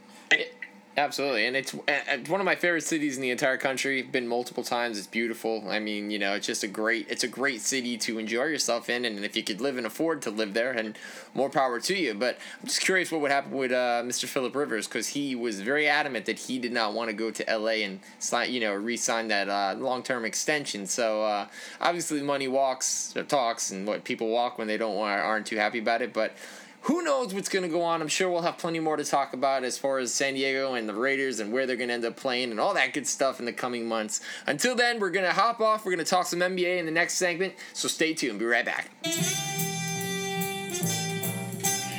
[0.94, 4.02] Absolutely, and it's, it's one of my favorite cities in the entire country.
[4.02, 4.98] Been multiple times.
[4.98, 5.64] It's beautiful.
[5.66, 7.06] I mean, you know, it's just a great.
[7.08, 10.20] It's a great city to enjoy yourself in, and if you could live and afford
[10.22, 10.98] to live there, and
[11.32, 12.12] more power to you.
[12.12, 14.26] But I'm just curious what would happen with uh, Mr.
[14.26, 17.48] Philip Rivers because he was very adamant that he did not want to go to
[17.48, 17.84] L.A.
[17.84, 20.84] and sign, you know, re-sign that uh, long-term extension.
[20.84, 21.46] So uh,
[21.80, 25.78] obviously, money walks talks, and what people walk when they don't want aren't too happy
[25.78, 26.34] about it, but
[26.82, 28.02] who knows what's going to go on?
[28.02, 30.88] I'm sure we'll have plenty more to talk about as far as San Diego and
[30.88, 33.38] the Raiders and where they're going to end up playing and all that good stuff
[33.38, 34.20] in the coming months.
[34.46, 35.84] Until then, we're going to hop off.
[35.84, 37.54] We're going to talk some NBA in the next segment.
[37.72, 38.40] So stay tuned.
[38.40, 38.90] Be right back.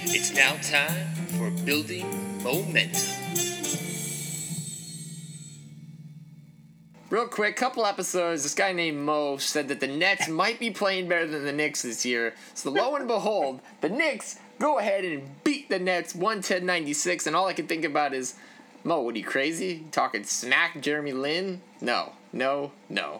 [0.06, 1.08] It's now time
[1.38, 3.24] for building momentum.
[7.10, 8.42] Real quick, couple episodes.
[8.42, 11.84] This guy named Mo said that the Nets might be playing better than the Knicks
[11.84, 12.34] this year.
[12.56, 17.28] So lo and behold, the Knicks go ahead and beat the Nets 110-96.
[17.28, 18.36] And all I can think about is,
[18.86, 19.84] Mo, what are you crazy?
[19.92, 21.62] Talking smack, Jeremy Lin?
[21.82, 23.20] No, no, no.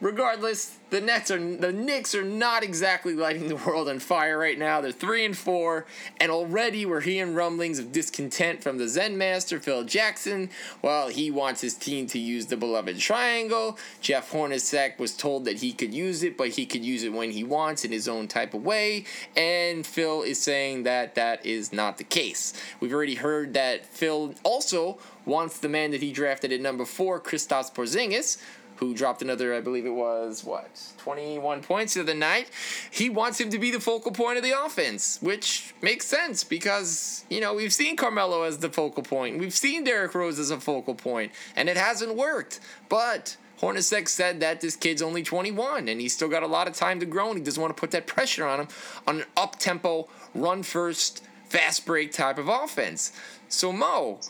[0.00, 4.58] Regardless, the Nets are the Knicks are not exactly lighting the world on fire right
[4.58, 4.80] now.
[4.80, 5.84] They're three and four,
[6.18, 10.48] and already we're hearing rumblings of discontent from the Zen master Phil Jackson.
[10.80, 15.58] While he wants his team to use the beloved triangle, Jeff Hornacek was told that
[15.58, 18.26] he could use it, but he could use it when he wants in his own
[18.26, 19.04] type of way.
[19.36, 22.54] And Phil is saying that that is not the case.
[22.80, 27.20] We've already heard that Phil also wants the man that he drafted at number four,
[27.20, 28.38] Kristaps Porzingis
[28.80, 32.50] who dropped another, I believe it was, what, 21 points the other night.
[32.90, 37.26] He wants him to be the focal point of the offense, which makes sense because,
[37.28, 39.38] you know, we've seen Carmelo as the focal point.
[39.38, 42.58] We've seen Derrick Rose as a focal point, and it hasn't worked.
[42.88, 46.72] But Hornacek said that this kid's only 21 and he's still got a lot of
[46.74, 48.68] time to grow and he doesn't want to put that pressure on him
[49.06, 53.12] on an up tempo, run first, fast break type of offense.
[53.50, 54.20] So, Mo,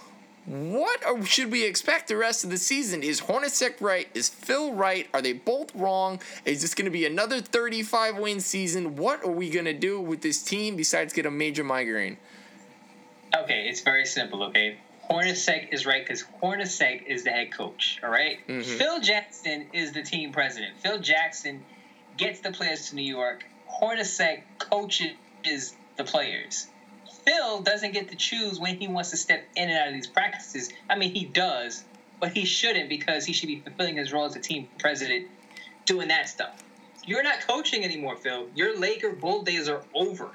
[0.51, 3.05] what are, should we expect the rest of the season?
[3.05, 4.09] Is Hornacek right?
[4.15, 5.07] Is Phil right?
[5.15, 6.21] Are they both wrong?
[6.45, 8.97] Is this going to be another 35 win season?
[8.97, 12.17] What are we going to do with this team besides get a major migraine?
[13.37, 14.43] Okay, it's very simple.
[14.45, 14.79] Okay,
[15.09, 18.01] Hornacek is right because Hornacek is the head coach.
[18.03, 18.39] All right?
[18.49, 18.63] Mm-hmm.
[18.63, 20.79] Phil Jackson is the team president.
[20.79, 21.63] Phil Jackson
[22.17, 23.45] gets the players to New York.
[23.81, 26.67] Hornacek coaches the players.
[27.25, 30.07] Phil doesn't get to choose when he wants to step in and out of these
[30.07, 30.71] practices.
[30.89, 31.85] I mean, he does,
[32.19, 35.29] but he shouldn't because he should be fulfilling his role as a team president,
[35.85, 36.63] doing that stuff.
[37.05, 38.49] You're not coaching anymore, Phil.
[38.55, 40.33] Your Laker Bull days are over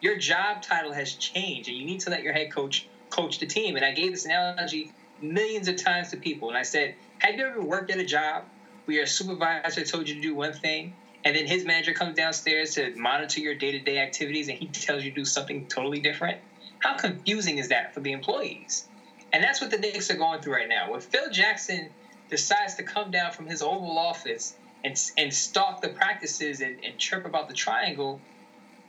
[0.00, 3.46] your job title has changed and you need to let your head coach coach the
[3.46, 3.76] team.
[3.76, 6.48] And I gave this analogy millions of times to people.
[6.48, 8.44] And I said, Have you ever worked at a job
[8.84, 10.94] where your supervisor told you to do one thing
[11.28, 14.64] and then his manager comes downstairs to monitor your day to day activities and he
[14.64, 16.38] tells you to do something totally different?
[16.78, 18.86] How confusing is that for the employees?
[19.30, 20.90] And that's what the Knicks are going through right now.
[20.90, 21.90] When Phil Jackson
[22.30, 26.96] decides to come down from his Oval Office and and stalk the practices and, and
[26.96, 28.18] chirp about the triangle,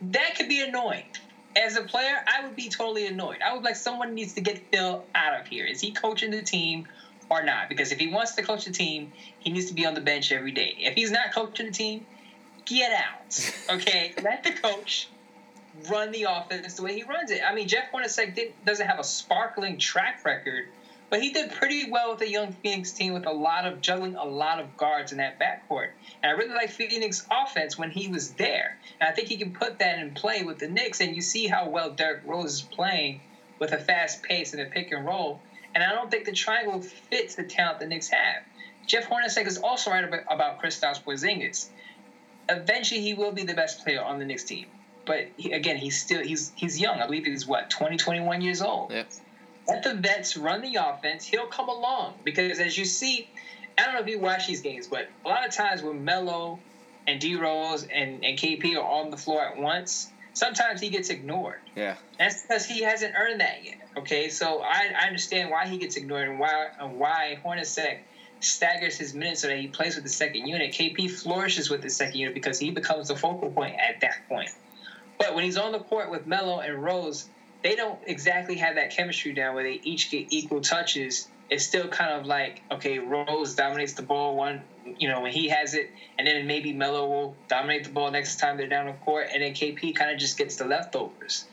[0.00, 1.04] that could be annoying.
[1.54, 3.40] As a player, I would be totally annoyed.
[3.46, 5.66] I would like someone needs to get Phil out of here.
[5.66, 6.86] Is he coaching the team
[7.28, 7.68] or not?
[7.68, 9.10] Because if he wants to coach the team,
[9.40, 10.74] he needs to be on the bench every day.
[10.78, 12.06] If he's not coaching the team,
[12.70, 13.76] get out.
[13.76, 15.08] Okay, let the coach
[15.88, 17.40] run the offense the way he runs it.
[17.46, 20.68] I mean, Jeff Hornacek doesn't have a sparkling track record,
[21.08, 24.14] but he did pretty well with the young Phoenix team with a lot of juggling,
[24.14, 25.90] a lot of guards in that backcourt.
[26.22, 28.78] And I really like Phoenix offense when he was there.
[29.00, 31.00] And I think he can put that in play with the Knicks.
[31.00, 33.20] And you see how well Derrick Rose is playing
[33.58, 35.40] with a fast pace and a pick and roll.
[35.74, 38.42] And I don't think the triangle fits the talent the Knicks have.
[38.86, 41.68] Jeff Hornacek is also right about, about Kristaps Porzingis.
[42.50, 44.66] Eventually, he will be the best player on the Knicks team.
[45.06, 47.00] But he, again, he's still he's he's young.
[47.00, 48.90] I believe he's what 20, 21 years old.
[48.90, 49.08] Yep.
[49.66, 51.24] Let the vets run the offense.
[51.24, 53.28] He'll come along because as you see,
[53.78, 56.58] I don't know if you watch these games, but a lot of times when Melo
[57.06, 61.10] and D Rose and, and KP are on the floor at once, sometimes he gets
[61.10, 61.60] ignored.
[61.74, 61.96] Yeah.
[62.18, 63.78] That's because he hasn't earned that yet.
[63.96, 67.98] Okay, so I, I understand why he gets ignored and why and why Hornacek
[68.40, 70.72] staggers his minutes so that he plays with the second unit.
[70.72, 74.50] KP flourishes with the second unit because he becomes the focal point at that point.
[75.18, 77.28] But when he's on the court with Melo and Rose,
[77.62, 81.28] they don't exactly have that chemistry down where they each get equal touches.
[81.50, 84.62] It's still kind of like okay, Rose dominates the ball one,
[84.98, 88.38] you know, when he has it, and then maybe Melo will dominate the ball next
[88.38, 91.44] time they're down the court, and then KP kind of just gets the leftovers.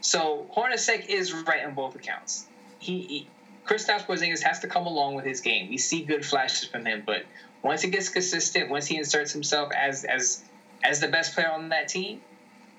[0.00, 2.46] So Hornacek is right on both accounts.
[2.78, 3.28] He, he
[3.68, 5.68] Kristaps Porzingis has to come along with his game.
[5.68, 7.24] We see good flashes from him, but
[7.62, 10.42] once he gets consistent, once he inserts himself as as
[10.82, 12.22] as the best player on that team,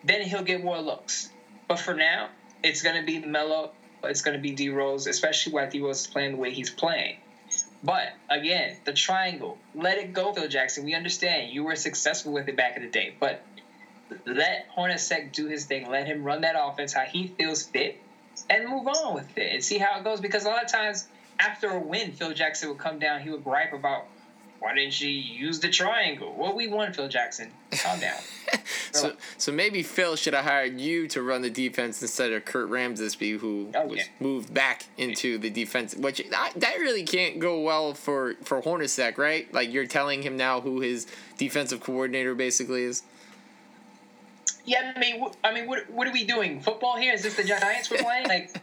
[0.04, 1.30] then he'll get more looks.
[1.68, 2.30] But for now,
[2.64, 3.72] it's going to be Melo.
[4.04, 6.70] It's going to be D Rose, especially while D Rose is playing the way he's
[6.70, 7.18] playing.
[7.84, 10.86] But again, the triangle, let it go, Phil Jackson.
[10.86, 13.42] We understand you were successful with it back in the day, but
[14.26, 15.90] let Hornacek do his thing.
[15.90, 18.00] Let him run that offense how he feels fit,
[18.50, 20.20] and move on with it and see how it goes.
[20.22, 21.08] Because a lot of times
[21.40, 23.22] after a win, Phil Jackson would come down.
[23.22, 24.06] He would gripe about
[24.60, 26.36] why didn't you use the triangle?
[26.38, 27.50] Well, we won, Phil Jackson.
[27.82, 28.20] Calm down.
[28.92, 32.70] so, so maybe Phil should have hired you to run the defense instead of Kurt
[32.70, 34.04] Rambis, who Oh, was yeah.
[34.20, 35.96] moved back into the defense.
[35.96, 39.52] Which that, that really can't go well for for Hornacek, right?
[39.54, 43.04] Like you're telling him now who his defensive coordinator basically is.
[44.70, 46.62] Yeah, I mean, I mean, what, what are we doing?
[46.62, 47.12] Football here?
[47.12, 48.28] Is this the Giants we're playing?
[48.28, 48.56] Like,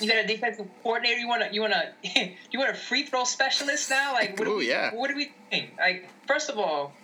[0.00, 1.18] you got a defensive coordinator?
[1.18, 1.92] You want to, you want to,
[2.50, 4.14] you want a free throw specialist now?
[4.14, 4.94] Like, what Ooh, are we, yeah.
[4.94, 5.68] what are we doing?
[5.76, 6.94] Like, first of all,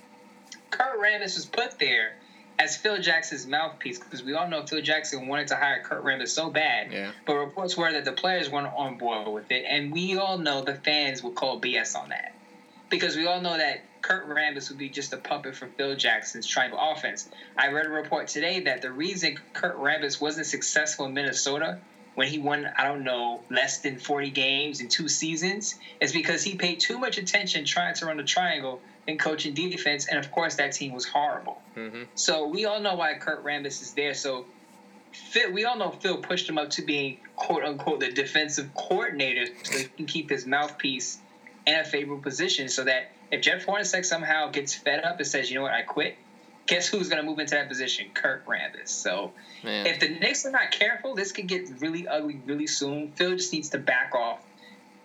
[0.70, 2.14] Kurt Rambis was put there
[2.58, 6.28] as Phil Jackson's mouthpiece because we all know Phil Jackson wanted to hire Kurt Rambis
[6.28, 6.90] so bad.
[6.90, 7.10] Yeah.
[7.26, 10.64] But reports were that the players weren't on board with it, and we all know
[10.64, 12.34] the fans would call BS on that
[12.88, 16.46] because we all know that Kurt Rambis would be just a puppet for Phil Jackson's
[16.46, 17.28] triangle offense.
[17.58, 21.78] I read a report today that the reason Kurt Rambis wasn't successful in Minnesota
[22.14, 26.42] when he won, I don't know, less than 40 games in two seasons is because
[26.42, 30.32] he paid too much attention trying to run the triangle and coaching defense, and of
[30.32, 31.60] course that team was horrible.
[31.76, 32.04] Mm-hmm.
[32.14, 34.14] So we all know why Kurt Rambis is there.
[34.14, 34.46] So
[35.12, 39.44] Phil, we all know Phil pushed him up to being quote unquote the defensive coordinator
[39.64, 41.18] so he can keep his mouthpiece
[41.66, 45.50] in a favorable position so that if Jeff Hornacek somehow gets fed up and says,
[45.50, 46.16] you know what, I quit,
[46.66, 48.06] guess who's going to move into that position?
[48.14, 48.88] Kurt Rambis.
[48.88, 49.32] So
[49.64, 49.86] Man.
[49.86, 53.12] if the Knicks are not careful, this could get really ugly really soon.
[53.12, 54.40] Phil just needs to back off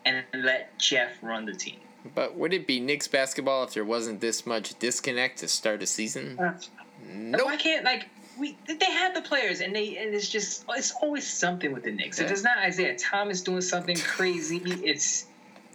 [0.05, 1.79] and let Jeff run the team.
[2.13, 5.87] But would it be Knicks basketball if there wasn't this much disconnect to start a
[5.87, 6.37] season?
[6.37, 6.61] Uh, like,
[7.05, 7.45] Nope.
[7.45, 8.07] Why can't like
[8.39, 8.57] we?
[8.65, 12.19] They have the players, and they and it's just it's always something with the Knicks.
[12.19, 15.25] If it's not Isiah Thomas doing something crazy, it's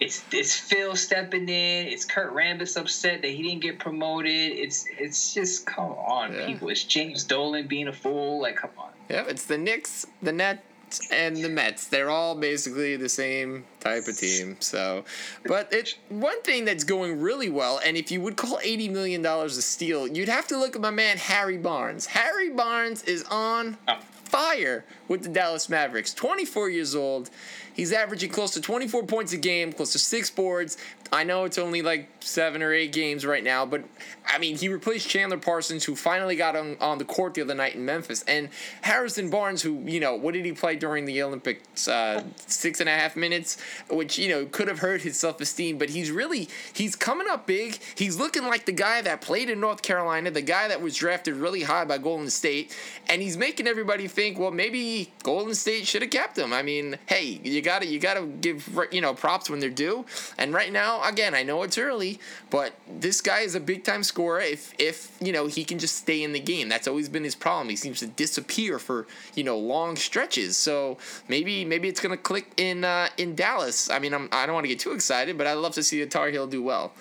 [0.00, 1.86] it's it's Phil stepping in.
[1.88, 4.30] It's Kurt Rambis upset that he didn't get promoted.
[4.32, 6.46] It's it's just come on, Yeah.
[6.46, 6.68] people.
[6.68, 8.40] It's James Dolan being a fool.
[8.40, 8.90] Like come on.
[9.10, 10.62] Yeah, it's the Knicks, the Nets,
[11.10, 11.86] and the Mets.
[11.86, 14.56] They're all basically the same type of team.
[14.60, 15.04] So,
[15.46, 17.80] but it's one thing that's going really well.
[17.84, 20.82] And if you would call eighty million dollars a steal, you'd have to look at
[20.82, 22.06] my man Harrison Barnes.
[22.06, 23.98] Harrison Barnes is on Oh.
[24.24, 26.12] fire with the Dallas Mavericks.
[26.14, 27.30] Twenty four years old.
[27.78, 30.76] He's averaging close to 24 points a game, close to six boards.
[31.10, 33.84] I know it's only like seven or eight games right now, but
[34.26, 37.54] I mean, he replaced Chandler Parsons, who finally got on, on the court the other
[37.54, 38.22] night in Memphis.
[38.28, 38.50] And
[38.82, 41.88] Harrison Barnes, who, you know, what did he play during the Olympics?
[41.88, 43.56] Uh, six and a half minutes,
[43.90, 47.46] which, you know, could have hurt his self esteem, but he's really, he's coming up
[47.46, 47.78] big.
[47.94, 51.34] He's looking like the guy that played in North Carolina, the guy that was drafted
[51.34, 52.76] really high by Golden State,
[53.08, 56.52] and he's making everybody think well, maybe Golden State should have kept him.
[56.52, 60.04] I mean, hey, you gotta you gotta give you know props when they're due.
[60.36, 62.20] And right now, again, I know it's early,
[62.50, 64.40] but this guy is a big time scorer.
[64.40, 67.34] If if you know he can just stay in the game, that's always been his
[67.34, 67.68] problem.
[67.68, 70.56] He seems to disappear for you know long stretches.
[70.56, 73.90] So maybe maybe it's gonna click in uh, in Dallas.
[73.90, 76.00] I mean, I'm, I don't want to get too excited, but I'd love to see
[76.00, 76.92] the Tar Heel do well.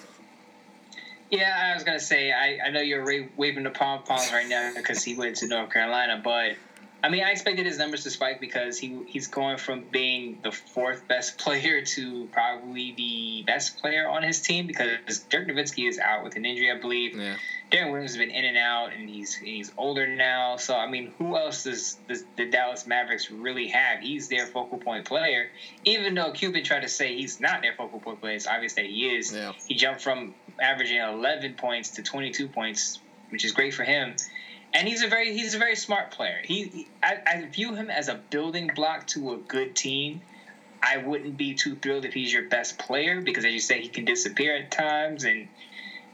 [1.29, 4.47] Yeah, I was gonna say I, I know you're ra- waving the pom poms right
[4.47, 6.55] now because he went to North Carolina, but
[7.03, 10.51] I mean I expected his numbers to spike because he he's going from being the
[10.51, 15.99] fourth best player to probably the best player on his team because Dirk Nowitzki is
[15.99, 17.15] out with an injury, I believe.
[17.15, 17.35] Yeah.
[17.71, 20.55] Deron Williams has been in and out, and he's he's older now.
[20.55, 23.99] So I mean, who else does, does the Dallas Mavericks really have?
[23.99, 25.49] He's their focal point player.
[25.83, 28.85] Even though Cuban tried to say he's not their focal point player, it's obvious that
[28.85, 29.33] he is.
[29.33, 29.51] Yeah.
[29.67, 34.15] He jumped from averaging 11 points to 22 points, which is great for him.
[34.73, 36.41] And he's a very he's a very smart player.
[36.43, 40.21] He, I, I view him as a building block to a good team.
[40.83, 43.87] I wouldn't be too thrilled if he's your best player because, as you say, he
[43.87, 45.47] can disappear at times and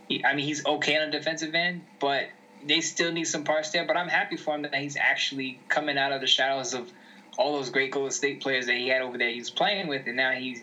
[0.08, 2.28] he, I mean, he's okay on the defensive end, but
[2.66, 3.86] they still need some parts there.
[3.86, 6.92] But I'm happy for him that he's actually coming out of the shadows of
[7.38, 9.30] all those great Golden State players that he had over there.
[9.30, 10.62] He was playing with, and now he's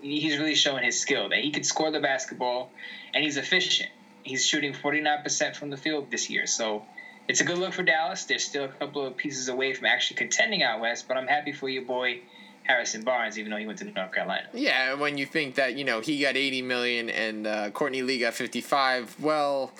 [0.00, 2.70] he's really showing his skill that he can score the basketball,
[3.14, 3.90] and he's efficient.
[4.22, 6.84] He's shooting 49% from the field this year, so
[7.28, 8.24] it's a good look for Dallas.
[8.24, 11.52] They're still a couple of pieces away from actually contending out west, but I'm happy
[11.52, 12.20] for your boy
[12.64, 14.46] Harrison Barnes, even though he went to North Carolina.
[14.52, 18.18] Yeah, when you think that you know he got eighty million and uh, Courtney Lee
[18.18, 19.72] got fifty five, well,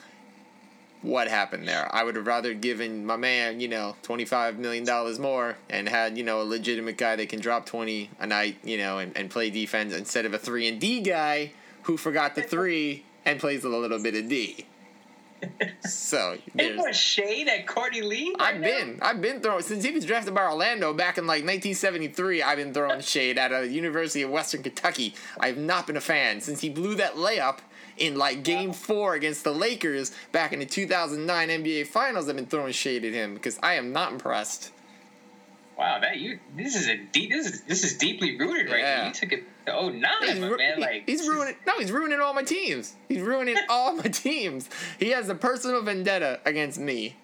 [1.02, 1.88] what happened there?
[1.94, 5.88] I would have rather given my man you know twenty five million dollars more and
[5.88, 9.16] had you know a legitimate guy that can drop twenty a night, you know, and,
[9.16, 13.40] and play defense instead of a three and D guy who forgot the three and
[13.40, 14.66] plays a little bit of D.
[15.80, 16.76] So there's.
[16.76, 18.34] more shade at Courtney Lee.
[18.38, 18.66] right I've now?
[18.66, 22.42] been, I've been throwing since he was drafted by Orlando back in like 1973.
[22.42, 25.14] I've been throwing shade at a University of Western Kentucky.
[25.40, 27.58] I've not been a fan since he blew that layup
[27.96, 32.28] in like Game Four against the Lakers back in the 2009 NBA Finals.
[32.28, 34.72] I've been throwing shade at him because I am not impressed.
[35.78, 38.96] Wow, that you this is a deep this is this is deeply rooted right Yeah.
[38.96, 39.06] here.
[39.06, 40.80] You took it to oh nine, ru- man.
[40.80, 41.54] Like he's ruining.
[41.66, 42.96] No, he's ruining all my teams.
[43.08, 44.68] He's ruining all my teams.
[44.98, 47.16] He has a personal vendetta against me.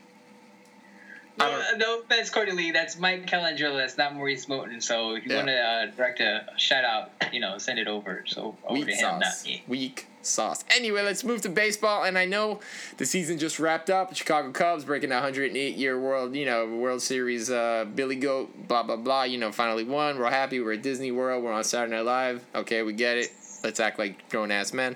[1.37, 2.71] No, no offense, Courtney Lee.
[2.71, 3.29] That's Mike.
[3.31, 4.83] That's not Maurice Moten.
[4.83, 5.37] So if you Yeah.
[5.39, 8.23] want to uh, direct a shout out, you know, send it over.
[8.27, 9.21] So over Weak to him, sauce.
[9.21, 9.63] not me.
[9.67, 10.65] Weak sauce.
[10.71, 12.05] Anyway, let's move to baseball.
[12.05, 12.61] And I know
[12.99, 14.15] the season just wrapped up.
[14.15, 17.51] Chicago Cubs breaking a 108 year World, you know, World Series.
[17.51, 19.25] Uh, Billy Goat, blah blah blah.
[19.25, 20.19] You know, finally won.
[20.19, 20.61] We're happy.
[20.61, 21.43] We're at Disney World.
[21.43, 22.45] We're on Saturday Night Live.
[22.55, 23.33] Okay, we get it.
[23.65, 24.95] Let's act like grown ass men.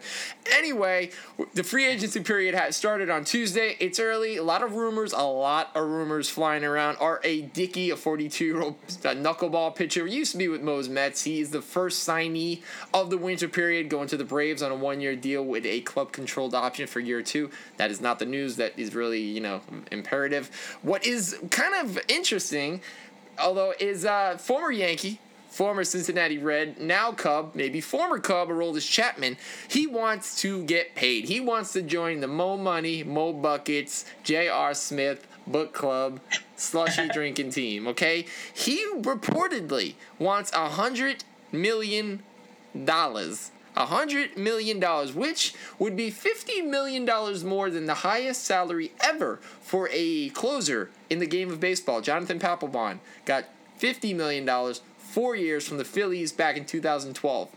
[0.53, 1.11] Anyway,
[1.55, 3.77] the free agency period has started on Tuesday.
[3.81, 4.37] It's early.
[4.37, 5.15] A lot of rumors.
[5.15, 6.99] A lot of rumors flying around.
[7.01, 7.41] R.A.
[7.41, 11.25] Dickey, a 42 year old knuckleball pitcher, used to be with Mo's Mets.
[11.25, 12.63] He is the first signee
[12.93, 15.81] of the winter period, going to the Braves on a one year deal with a
[15.81, 17.51] club controlled option for year two.
[17.79, 20.79] That is not the news that is really, you know, imperative.
[20.83, 22.83] What is kind of interesting,
[23.39, 29.37] although, is uh, former Yankee former Cincinnati Red, now Cub, maybe former Cub, Aroldis Chapman,
[29.69, 31.25] he wants to get paid.
[31.25, 34.75] He wants to join the Mo Money, Mo Buckets, J.R.
[34.75, 36.21] Smith Book Club
[36.57, 38.27] slushy drinking team, okay?
[38.53, 42.23] He reportedly wants a hundred million
[42.85, 43.51] dollars.
[43.77, 48.93] A hundred million dollars, which would be fifty million dollars more than the highest salary
[49.01, 52.01] ever for a closer in the game of baseball.
[52.01, 53.45] Jonathan Papelbon got
[53.77, 57.49] fifty million dollars, four years from the Phillies back in 2012.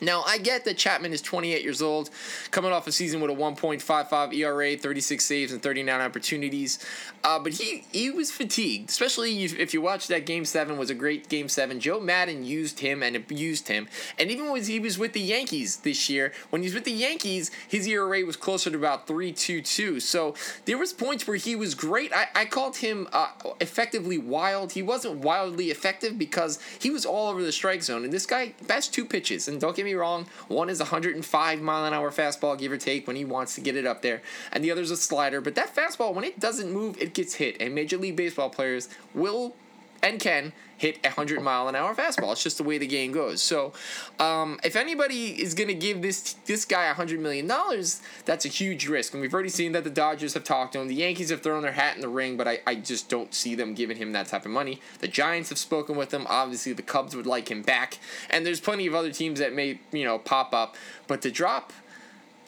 [0.00, 2.10] Now, I get that Chapman is 28 years old,
[2.50, 6.78] coming off a season with a 1.55 ERA, 36 saves, and 39 opportunities.
[7.24, 10.94] Uh, but he he was fatigued, especially if you watch that Game 7 was a
[10.94, 11.80] great Game 7.
[11.80, 13.88] Joe Maddon used him and abused him.
[14.18, 16.92] And even when he was with the Yankees this year, when he was with the
[16.92, 20.02] Yankees, his ERA was closer to about 3.22.
[20.02, 20.34] So
[20.66, 22.12] there was points where he was great.
[22.12, 23.28] I, I called him uh,
[23.60, 24.72] effectively wild.
[24.72, 28.04] He wasn't wildly effective because he was all over the strike zone.
[28.04, 29.48] And this guy bats two pitches.
[29.48, 33.06] And don't get me wrong, one is 105 mile an hour fastball, give or take,
[33.06, 34.20] when he wants to get it up there,
[34.52, 35.40] and the other is a slider.
[35.40, 37.56] But that fastball, when it doesn't move, it gets hit.
[37.60, 39.56] And Major League Baseball players will
[40.02, 42.32] and can hit a 100 mile an hour fastball.
[42.32, 43.42] It's just the way the game goes.
[43.42, 43.72] So,
[44.18, 47.46] um, if anybody is going to give this this guy $100 million,
[48.24, 49.14] that's a huge risk.
[49.14, 50.88] And we've already seen that the Dodgers have talked to him.
[50.88, 53.54] The Yankees have thrown their hat in the ring, but I, I just don't see
[53.54, 54.80] them giving him that type of money.
[55.00, 56.26] The Giants have spoken with him.
[56.28, 57.98] Obviously, the Cubs would like him back.
[58.30, 60.76] And there's plenty of other teams that may, you know, pop up.
[61.06, 61.72] But to drop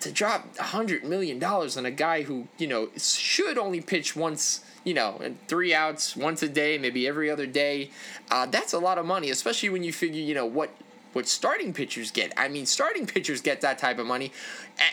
[0.01, 4.61] to drop hundred million dollars on a guy who you know should only pitch once
[4.89, 7.91] you know, three outs once a day, maybe every other day.
[8.31, 10.71] Uh, that's a lot of money, especially when you figure, you know, what
[11.13, 12.33] what starting pitchers get.
[12.37, 14.33] I mean, starting pitchers get that type of money,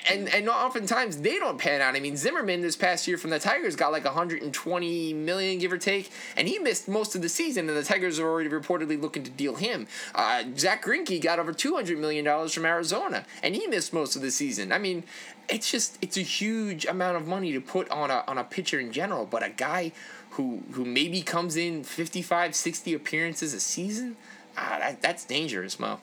[0.09, 1.95] and and oftentimes they don't pan out.
[1.95, 5.78] I mean, Zimmermann this past year from the Tigers got like 120 million, give or
[5.78, 7.68] take, and he missed most of the season.
[7.70, 9.88] And the Tigers are already reportedly looking to deal him.
[10.13, 14.22] Uh, Zack Greinke got over 200 million dollars from Arizona, and he missed most of
[14.22, 14.72] the season.
[14.72, 15.03] I mean,
[15.49, 18.80] it's just it's a huge amount of money to put on a on a pitcher
[18.80, 19.91] in general, but a guy
[20.32, 24.18] who who maybe comes in 55, 60 appearances a season
[24.58, 25.99] ah, that, that's dangerous, Mo.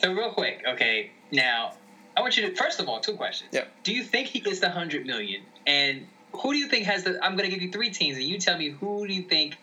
[0.00, 1.10] So real quick, okay.
[1.32, 1.74] Now,
[2.16, 3.50] I want you to first of all, two questions.
[3.52, 3.70] Yep.
[3.82, 5.42] Do you think he gets the hundred million?
[5.66, 7.22] And who do you think has the?
[7.24, 9.56] I'm going to give you three teams, and you tell me who do you think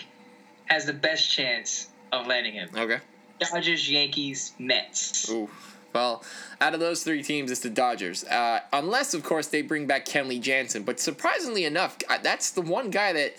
[0.66, 2.70] has the best chance of landing him?
[2.76, 3.00] Okay.
[3.40, 5.30] Dodgers, Yankees, Mets.
[5.30, 5.50] Ooh.
[5.94, 6.24] Well,
[6.60, 8.26] out of those three teams, it's the Dodgers.
[8.26, 10.84] Uh, unless, of course, they bring back Kenley Jansen.
[10.84, 13.36] But surprisingly enough, that's the one guy that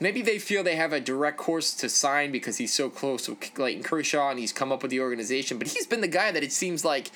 [0.00, 3.54] maybe they feel they have a direct course to sign because he's so close with
[3.54, 5.58] Clayton Kershaw and he's come up with the organization.
[5.58, 7.10] But he's been the guy that it seems like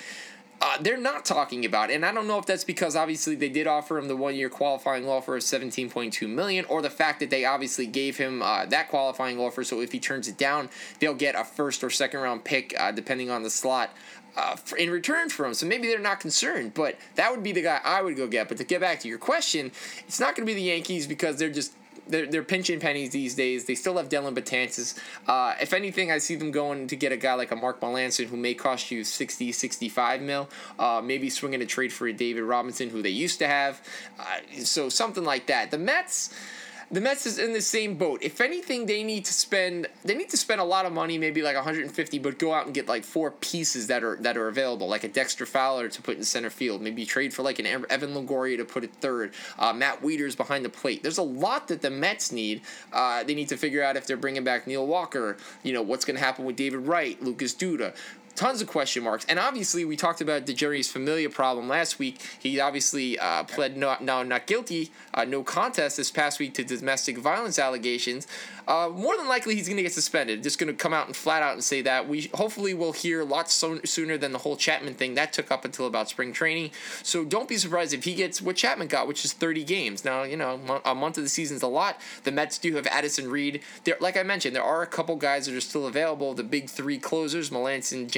[0.60, 1.90] uh, they're not talking about.
[1.90, 4.48] And I don't know if that's because obviously they did offer him the one year
[4.48, 8.88] qualifying offer of 17.2 million or the fact that they obviously gave him uh, that
[8.88, 9.64] qualifying offer.
[9.64, 12.92] So if he turns it down, they'll get a first or second round pick uh,
[12.92, 13.90] depending on the slot.
[14.38, 17.62] Uh, in return for him, so maybe they're not concerned, but that would be the
[17.62, 18.48] guy I would go get.
[18.48, 19.72] But to get back to your question,
[20.06, 21.72] it's not going to be the Yankees because they're just
[22.09, 23.64] they're, they're pinching pennies these days.
[23.64, 24.98] They still have Dellin Betances.
[25.26, 28.26] Uh, if anything, I see them going to get a guy like a Mark Melancon
[28.26, 30.48] who may cost you 60, 65 mil.
[30.78, 33.82] Uh, maybe swinging a trade for a David Robinson who they used to have.
[34.18, 34.24] Uh,
[34.62, 35.70] so something like that.
[35.70, 36.34] The Mets
[36.91, 38.22] the Mets is in the same boat.
[38.22, 41.43] If anything, they need to spend they need to spend a lot of money, maybe
[41.43, 44.89] like 150, but go out and get like four pieces that are that are available,
[44.89, 46.80] like a Dexter Fowler to put in center field.
[46.80, 49.32] Maybe trade for like an Evan Longoria to put it third.
[49.59, 51.03] Uh, Matt Wieters behind the plate.
[51.03, 52.62] There's a lot that the Mets need.
[52.93, 55.37] Uh, they need to figure out if they're bringing back Neil Walker.
[55.64, 57.95] You know what's going to happen with David Wright, Lucas Duda
[58.37, 59.24] tons of question marks.
[59.28, 62.20] And obviously, we talked about the Jeurys Familia problem last week.
[62.39, 66.64] He obviously uh, pled no, no, not guilty, uh, no contest this past week to
[66.64, 68.26] domestic violence allegations.
[68.68, 70.43] Uh, more than likely, he's going to get suspended.
[70.43, 72.09] Just going to come out and flat out and say that.
[72.09, 75.64] We hopefully will hear lots so, sooner than the whole Chapman thing that took up
[75.64, 76.70] until about spring training.
[77.03, 80.05] So don't be surprised if he gets what Chapman got, which is 30 games.
[80.05, 82.01] Now you know a month of the season is a lot.
[82.24, 83.62] The Mets do have Addison Reed.
[83.84, 86.34] There, like I mentioned, there are a couple guys that are still available.
[86.34, 88.11] The big three closers: Melancon,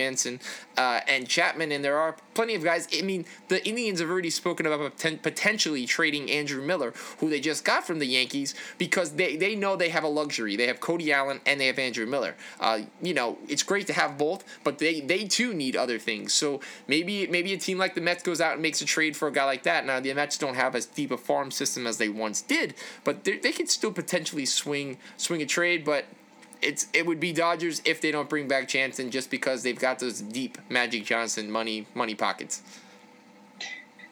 [0.77, 1.73] Uh, and Chapman.
[1.73, 2.89] And there are plenty of guys.
[2.97, 7.65] I mean, the Indians have already spoken about potentially trading Andrew Miller, who they just
[7.65, 10.57] got from the Yankees, because they, they know they have a luxury.
[10.57, 12.37] They have Cody Allen and they have Andrew Miller.
[12.61, 16.33] Uh, you know, it's great to have both, but they, they too need other things.
[16.33, 19.29] So maybe maybe a team like the Mets goes out and makes a trade for
[19.29, 19.85] a guy like that.
[19.85, 23.25] Now the Mets don't have as deep a farm system as they once did, but
[23.25, 25.85] they could still potentially swing swing a trade.
[25.85, 26.07] But
[26.63, 29.99] it's it would be Dodgers if they don't bring back Jansen just because they've got
[29.99, 32.63] those deep Magic Johnson money money pockets.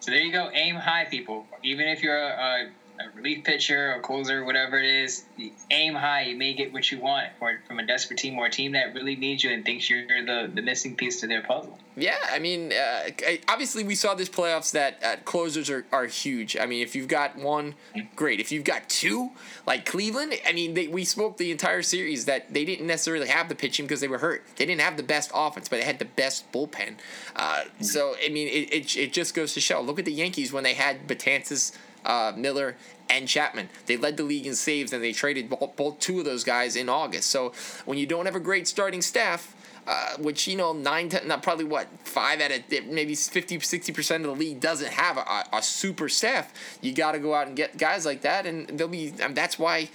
[0.01, 0.51] So there you go.
[0.53, 1.47] Aim high, people.
[1.65, 2.69] Even if you're a, a
[3.15, 5.25] relief pitcher or closer, whatever it is,
[5.71, 6.23] aim high.
[6.23, 8.95] You may get what you want or from a desperate team or a team that
[8.95, 11.79] really needs you and thinks you're the, the missing piece to their puzzle.
[11.99, 13.09] Yeah, I mean, uh,
[13.49, 16.55] obviously we saw this playoffs that uh, closers are, are huge.
[16.55, 17.75] I mean, if you've got one,
[18.15, 18.39] great.
[18.39, 19.31] If you've got two,
[19.67, 23.49] like Cleveland, I mean, they, we spoke the entire series that they didn't necessarily have
[23.49, 24.45] the pitching because they were hurt.
[24.57, 26.97] They didn't have the best offense, but they had the best bullpen.
[27.35, 29.81] Uh, so, I mean, it, it, it just goes to show.
[29.81, 31.73] Look at the Yankees when they had Betances
[32.07, 32.77] uh, Miller,
[33.11, 33.69] and Chapman.
[33.87, 36.77] They led the league in saves, and they traded both, both two of those guys
[36.77, 37.31] in August.
[37.31, 37.53] So
[37.85, 39.55] when you don't have a great starting staff,
[39.87, 43.93] uh, which you know nine ten, not probably what five out of maybe 50 60
[43.93, 47.47] percent of the league doesn't have a, a super staff you got to go out
[47.47, 49.89] and get guys like that and they'll be that's why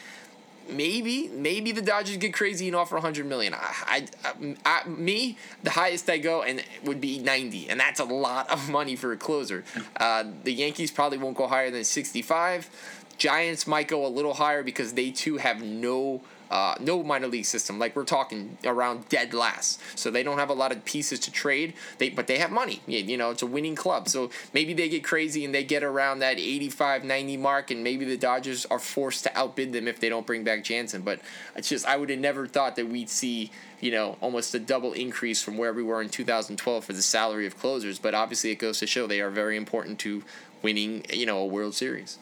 [0.69, 3.53] maybe maybe the Dodgers get crazy and offer 100 million.
[3.53, 8.05] I, I, I, me the highest I go and would be 90, and that's a
[8.05, 9.63] lot of money for a closer.
[9.97, 12.69] Uh, the Yankees probably won't go higher than 65.
[13.17, 17.45] Giants might go a little higher because they too have no uh, no minor league
[17.45, 17.79] system.
[17.79, 21.31] Like we're talking around dead last, so they don't have a lot of pieces to
[21.31, 21.73] trade.
[21.97, 22.81] They but they have money.
[22.85, 26.19] You know, it's a winning club, so maybe they get crazy and they get around
[26.19, 30.09] that 85, 90 mark, and maybe the Dodgers are forced to outbid them if they
[30.09, 31.01] don't bring back Jansen.
[31.03, 31.21] But
[31.55, 33.49] it's just I would have never thought that we'd see
[33.79, 37.47] you know almost a double increase from where we were in 2012 for the salary
[37.47, 37.97] of closers.
[37.97, 40.23] But obviously, it goes to show they are very important to
[40.61, 42.19] winning you know a World Series.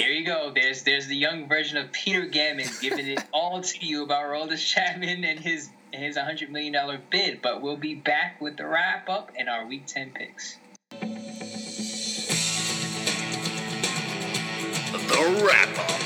[0.00, 0.50] There you go.
[0.54, 4.66] There's there's the young version of Peter Gammon giving it all to you about Aroldis
[4.66, 6.74] Chapman and his and his $100 million
[7.10, 7.42] bid.
[7.42, 10.56] But we'll be back with the wrap up and our Week 10 picks.
[10.90, 11.06] The
[15.44, 16.00] wrap up.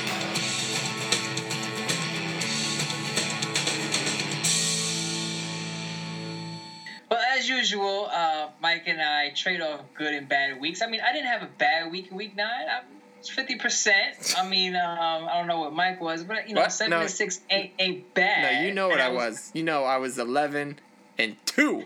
[7.09, 10.81] Well, as usual, uh, Mike and I trade off good and bad weeks.
[10.81, 12.65] I mean, I didn't have a bad week in week nine.
[12.69, 12.83] I'm
[13.29, 14.35] fifty percent.
[14.37, 16.71] I mean, um, I don't know what Mike was, but you know, What?
[16.71, 17.07] seven No.
[17.07, 18.61] six ain't ain't bad.
[18.61, 19.51] No, you know what I was.
[19.53, 20.79] You know I was 11
[21.17, 21.83] and 2.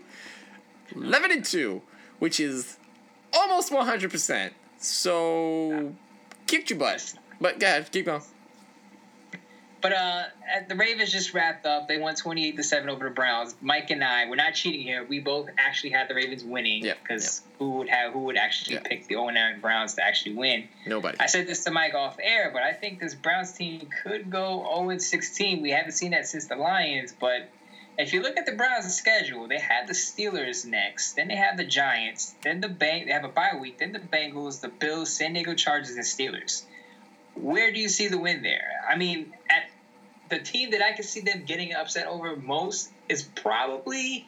[0.96, 1.82] 11 and 2,
[2.18, 2.76] which is
[3.32, 4.50] almost 100%.
[4.78, 5.94] So,
[6.46, 7.14] kicked your butt.
[7.40, 8.22] But ahead, keep going.
[9.82, 10.22] But uh,
[10.54, 11.88] at- the Ravens just wrapped up.
[11.88, 13.54] They won twenty eight to seven over the Browns.
[13.60, 15.04] Mike and I, we're not cheating here.
[15.04, 16.84] We both actually had the Ravens winning.
[16.84, 18.82] Yeah, Because who would have who would actually Yeah.
[18.84, 20.68] pick the 0 Browns to actually win?
[20.86, 21.18] Nobody.
[21.18, 24.64] I said this to Mike off air, but I think this Browns team could go
[24.86, 25.62] 0 16.
[25.62, 27.48] We haven't seen that since the Lions, but
[27.98, 31.56] if you look at the Browns' schedule, they have the Steelers next, then they have
[31.56, 33.06] the Giants, then the Bang.
[33.06, 36.62] They have a bye week, then the Bengals, the Bills, San Diego Chargers, and Steelers.
[37.34, 38.70] Where do you see the win there?
[38.88, 39.69] I mean, at
[40.30, 44.26] the team that I can see them getting upset over most is probably.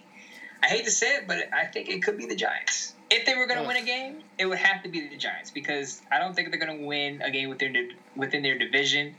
[0.63, 2.95] I hate to say it, but I think it could be the Giants.
[3.11, 5.51] If they were going to win a game, it would have to be the Giants
[5.51, 9.17] because I don't think they're going to win a game within their, within their division.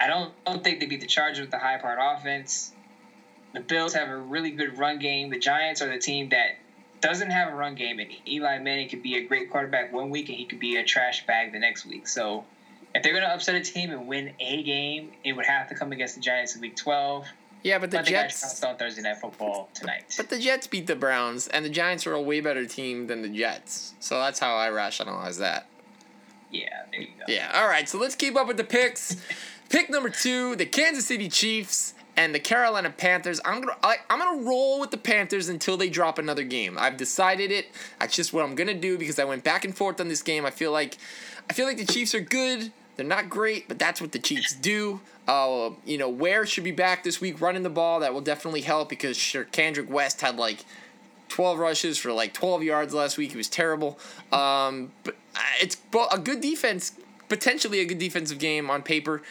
[0.00, 2.72] I don't, don't think they beat the Chargers with the high part offense.
[3.54, 5.30] The Bills have a really good run game.
[5.30, 6.58] The Giants are the team that
[7.00, 10.28] doesn't have a run game, and Eli Manning could be a great quarterback one week,
[10.28, 12.06] and he could be a trash bag the next week.
[12.06, 12.44] So,
[12.98, 15.74] if they're going to upset a team and win a game, it would have to
[15.74, 17.26] come against the Giants in Week 12.
[17.62, 18.62] Yeah, but the But Jets.
[18.62, 20.14] on Thursday Night Football tonight.
[20.16, 23.22] But the Jets beat the Browns, and the Giants are a way better team than
[23.22, 23.94] the Jets.
[24.00, 25.66] So that's how I rationalize that.
[26.52, 27.24] yeah, there you go.
[27.32, 27.50] Yeah.
[27.54, 27.88] All right.
[27.88, 29.16] So let's keep up with the picks.
[29.70, 33.40] Pick number two: the Kansas City Chiefs and the Carolina Panthers.
[33.44, 36.78] I'm gonna I, I'm gonna roll with the Panthers until they drop another game.
[36.78, 37.66] I've decided it.
[38.00, 40.46] That's just what I'm gonna do because I went back and forth on this game.
[40.46, 40.96] I feel like
[41.50, 42.72] I feel like the Chiefs are good.
[42.98, 45.00] They're not great, but that's what the Chiefs do.
[45.28, 48.00] Uh, you know, Ware should be back this week running the ball.
[48.00, 50.64] That will definitely help because sure, Kendrick West had like
[51.28, 53.30] 12 rushes for like 12 yards last week.
[53.30, 54.00] He was terrible.
[54.32, 55.76] Um, but uh, it's
[56.10, 56.90] a good defense,
[57.28, 59.22] potentially a good defensive game on paper.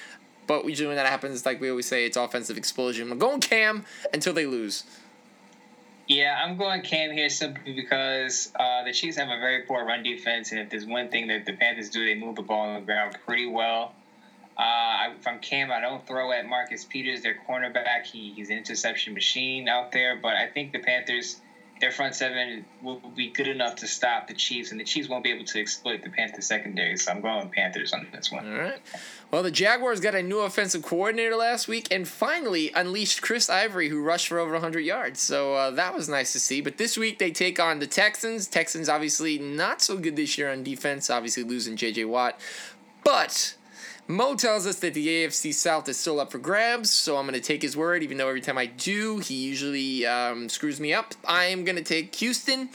[0.47, 3.11] But usually when that happens, like we always say, it's offensive explosion.
[3.11, 4.85] I'm going Cam until they lose.
[6.07, 10.03] Yeah, I'm going Cam here simply because uh, the Chiefs have a very poor run
[10.03, 12.75] defense, and if there's one thing that the Panthers do, they move the ball on
[12.75, 13.93] the ground pretty well.
[14.57, 18.05] Uh, I'm Cam, I don't throw at Marcus Peters, their cornerback.
[18.05, 21.41] He, he's an interception machine out there, but I think the Panthers,
[21.81, 25.25] their front seven, will be good enough to stop the Chiefs, and the Chiefs won't
[25.25, 26.95] be able to exploit the Panthers secondary.
[26.97, 28.51] So I'm going Panthers on this one.
[28.51, 28.81] All right.
[29.29, 33.89] Well, the Jaguars got a new offensive coordinator last week and finally unleashed Chris Ivory,
[33.89, 35.19] who rushed for over 100 yards.
[35.19, 36.61] So uh, that was nice to see.
[36.61, 38.47] But this week they take on the Texans.
[38.47, 42.05] Texans obviously not so good this year on defense, obviously losing J.J.
[42.05, 42.39] Watt.
[43.03, 43.55] But
[44.07, 47.33] Mo tells us that the AFC South is still up for grabs, so I'm going
[47.33, 50.93] to take his word, even though every time I do, he usually um, screws me
[50.93, 51.13] up.
[51.27, 52.69] I am going to take Houston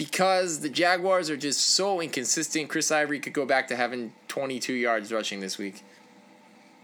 [0.00, 2.70] because the Jaguars are just so inconsistent.
[2.70, 5.82] Chris Ivory could go back to having 22 yards rushing this week.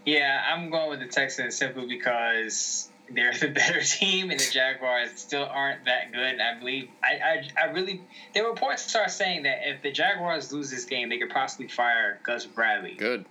[0.05, 5.09] Yeah, I'm going with the Texans simply because they're the better team, and the Jaguars
[5.15, 6.33] still aren't that good.
[6.33, 8.03] And I believe I, I, I really
[8.35, 11.69] there were reports are saying that if the Jaguars lose this game, they could possibly
[11.69, 12.93] fire Gus Bradley.
[12.93, 13.25] Good.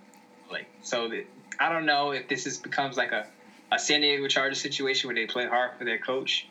[0.51, 1.25] Like so, that,
[1.61, 3.25] I don't know if this is becomes like a
[3.71, 6.45] a San Diego Chargers situation where they play hard for their coach.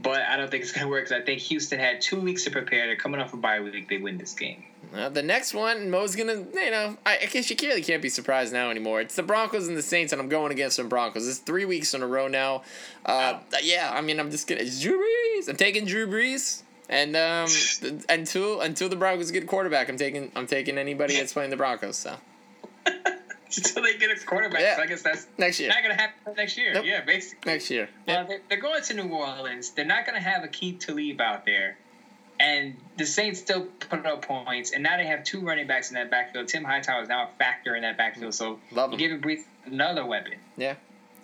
[0.00, 2.44] But I don't think it's going to work because I think Houston had two weeks
[2.44, 2.86] to prepare.
[2.86, 3.88] They're coming off a bye week.
[3.88, 4.64] They win this game.
[4.94, 8.08] Uh, the next one, Mo's gonna, you know, I, I guess you really can't be
[8.08, 9.00] surprised now anymore.
[9.00, 11.28] It's the Broncos and the Saints, and I'm going against the Broncos.
[11.28, 12.62] It's three weeks in a row now.
[13.04, 15.48] Uh, yeah, I mean, I'm just gonna Drew Brees.
[15.48, 17.48] I'm taking Drew Brees, and um,
[18.08, 21.56] until until the Broncos get a quarterback, I'm taking I'm taking anybody that's playing the
[21.56, 21.96] Broncos.
[21.96, 22.16] So
[23.56, 24.60] Until they get a quarterback.
[24.60, 24.76] Yeah.
[24.76, 26.74] So I guess that's next year, not going to happen next year.
[26.74, 26.84] Nope.
[26.86, 27.50] Yeah, basically.
[27.50, 27.88] next year.
[28.06, 29.70] Well, they're, they're going to New Orleans.
[29.70, 31.78] They're not going to have Aqib Talib out there.
[32.40, 34.70] And the Saints still put up points.
[34.72, 36.46] And now they have two running backs in that backfield.
[36.48, 38.34] Tim Hightower is now a factor in that backfield.
[38.34, 39.20] So Love you him.
[39.20, 40.34] give Brees another weapon.
[40.56, 40.74] Yeah,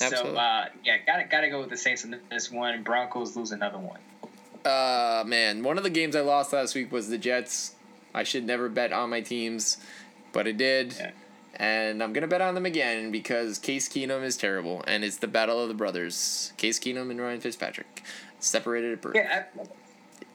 [0.00, 0.32] absolutely.
[0.32, 2.82] So, uh, yeah, got to gotta go with the Saints on this one.
[2.82, 4.00] Broncos lose another one.
[4.64, 7.74] Uh, man, one of the games I lost last week was the Jets.
[8.14, 9.76] I should never bet on my teams,
[10.32, 10.94] but I did.
[10.98, 11.10] Yeah.
[11.56, 14.84] And I'm going to bet on them again because Case Keenum is terrible.
[14.86, 18.02] And it's the battle of the brothers Case Keenum and Ryan Fitzpatrick.
[18.40, 19.14] Separated at birth.
[19.16, 19.44] Yeah,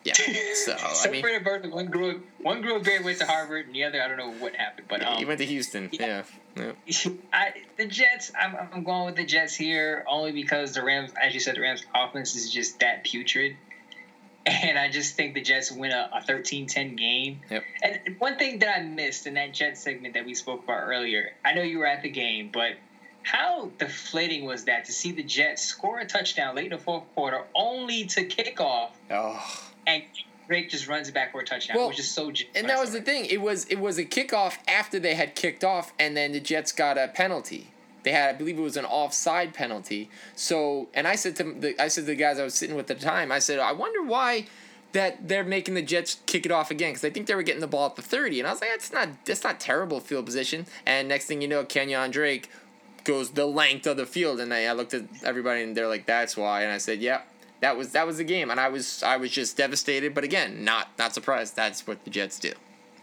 [0.03, 0.13] Yeah.
[0.55, 0.75] So, I
[1.11, 1.65] mean, separated birth.
[1.71, 4.31] One grew, one grew up great, went to Harvard, and the other, I don't know
[4.31, 4.87] what happened.
[4.89, 5.89] But um, he went to Houston.
[5.91, 6.23] Yeah.
[6.55, 6.71] yeah.
[7.33, 11.33] I, the Jets, I'm, I'm going with the Jets here only because the Rams, as
[11.33, 13.57] you said, the Rams' offense is just that putrid.
[14.49, 17.41] And I just think the Jets win a, a 13-10 game.
[17.49, 17.63] Yep.
[17.83, 21.31] And one thing that I missed in that Jets segment that we spoke about earlier,
[21.45, 22.73] I know you were at the game, but
[23.23, 27.03] how deflating was that to see the Jets score a touchdown late in the fourth
[27.15, 29.67] quarter only to kick off Oh.
[29.85, 30.03] and
[30.47, 32.31] Drake just runs it back for a touchdown, Well, which is so.
[32.55, 33.25] And that was the thing.
[33.25, 36.71] It was it was a kickoff after they had kicked off, and then the Jets
[36.71, 37.67] got a penalty.
[38.03, 40.09] They had, I believe, it was an offside penalty.
[40.35, 42.89] So, and I said to the, I said to the guys I was sitting with
[42.89, 44.45] at the time, I said, I wonder why
[44.91, 47.61] that they're making the Jets kick it off again because I think they were getting
[47.61, 50.25] the ball at the thirty, and I was like, that's not that's not terrible field
[50.25, 50.65] position.
[50.85, 52.49] And next thing you know, Kenyon Drake
[53.03, 56.05] goes the length of the field, and I, I looked at everybody, and they're like,
[56.05, 57.27] that's why, and I said, yep.
[57.61, 60.63] That was that was the game, and I was I was just devastated, but again,
[60.63, 61.57] not not surprised.
[61.57, 62.53] That's what the Jets do.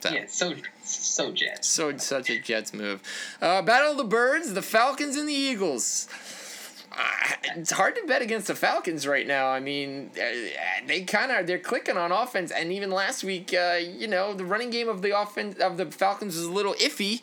[0.09, 0.15] So.
[0.15, 1.69] Yeah, so so Jets.
[1.69, 3.03] So such a Jets move.
[3.41, 6.09] Uh, Battle of the Birds, the Falcons and the Eagles.
[6.93, 9.49] Uh, it's hard to bet against the Falcons right now.
[9.49, 10.25] I mean, uh,
[10.87, 14.45] they kind of they're clicking on offense, and even last week, uh, you know, the
[14.45, 17.23] running game of the offense of the Falcons was a little iffy.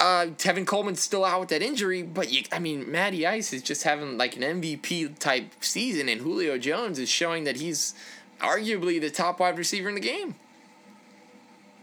[0.00, 3.62] Uh, Tevin Coleman's still out with that injury, but you, I mean, Matty Ice is
[3.62, 7.94] just having like an MVP type season, and Julio Jones is showing that he's
[8.40, 10.34] arguably the top wide receiver in the game.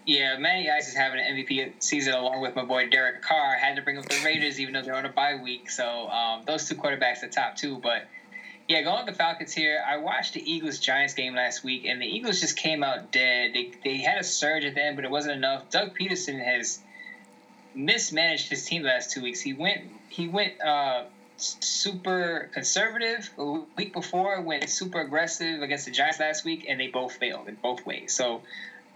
[0.10, 3.56] Yeah, Matty Ice is having an MVP season along with my boy Derek Carr.
[3.58, 5.70] Had to bring up the Raiders even though they're on a bye week.
[5.70, 7.78] So um, those two quarterbacks are top two.
[7.78, 8.08] But
[8.68, 9.84] yeah, going with the Falcons here.
[9.88, 13.54] I watched the Eagles Giants game last week, and the Eagles just came out dead.
[13.54, 15.70] They they had a surge at the end, but it wasn't enough.
[15.70, 16.80] Doug Pederson has
[17.76, 19.40] mismanaged his team the last two weeks.
[19.42, 21.04] He went he went uh,
[21.38, 26.88] super conservative a week before, went super aggressive against the Giants last week, and they
[26.88, 28.12] both failed in both ways.
[28.12, 28.42] So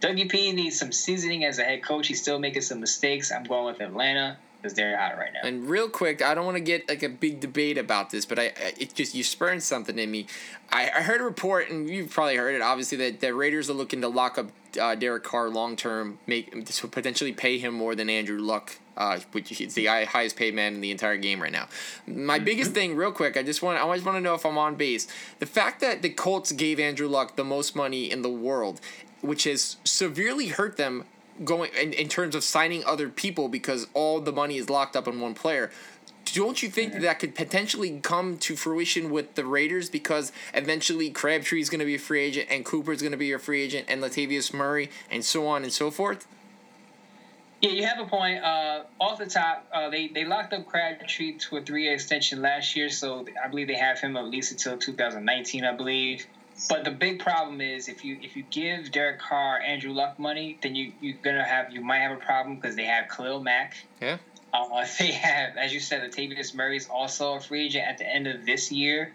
[0.03, 2.07] WP needs some seasoning as a head coach.
[2.07, 3.31] He's still making some mistakes.
[3.31, 5.47] I'm going with Atlanta because they're hot right now.
[5.47, 8.37] And real quick, I don't want to get like a big debate about this, but
[8.37, 10.27] I, I it just you spurred something in me.
[10.71, 13.73] I, I heard a report, and you've probably heard it, obviously, that the Raiders are
[13.73, 14.47] looking to lock up
[14.79, 19.19] uh, Derek Carr long term, make to potentially pay him more than Andrew Luck, uh,
[19.31, 21.67] which is the highest paid man in the entire game right now.
[22.07, 24.57] My biggest thing, real quick, I just want I always want to know if I'm
[24.57, 25.07] on base.
[25.39, 28.81] The fact that the Colts gave Andrew Luck the most money in the world,
[29.23, 31.05] which has severely hurt them
[31.43, 35.07] going in, in terms of signing other people because all the money is locked up
[35.07, 35.71] in one player.
[36.33, 41.61] Don't you think that, could potentially come to fruition with the Raiders because eventually Crabtree
[41.61, 43.61] is going to be a free agent and Cooper is going to be a free
[43.61, 46.27] agent and Latavius Murray and so on and so forth?
[47.61, 48.43] Yeah, you have a point.
[48.43, 52.41] Uh, off the top, uh, they they locked up Crabtree to a three year extension
[52.41, 56.25] last year, so I believe they have him at least until 2019, I believe.
[56.69, 60.57] But the big problem is if you if you give Derek Carr Andrew Luck money,
[60.61, 63.75] then you you're gonna have you might have a problem because they have Khalil Mack.
[64.01, 64.17] Yeah.
[64.53, 68.07] Uh, they have, as you said, Latavius Murray is also a free agent at the
[68.07, 69.13] end of this year.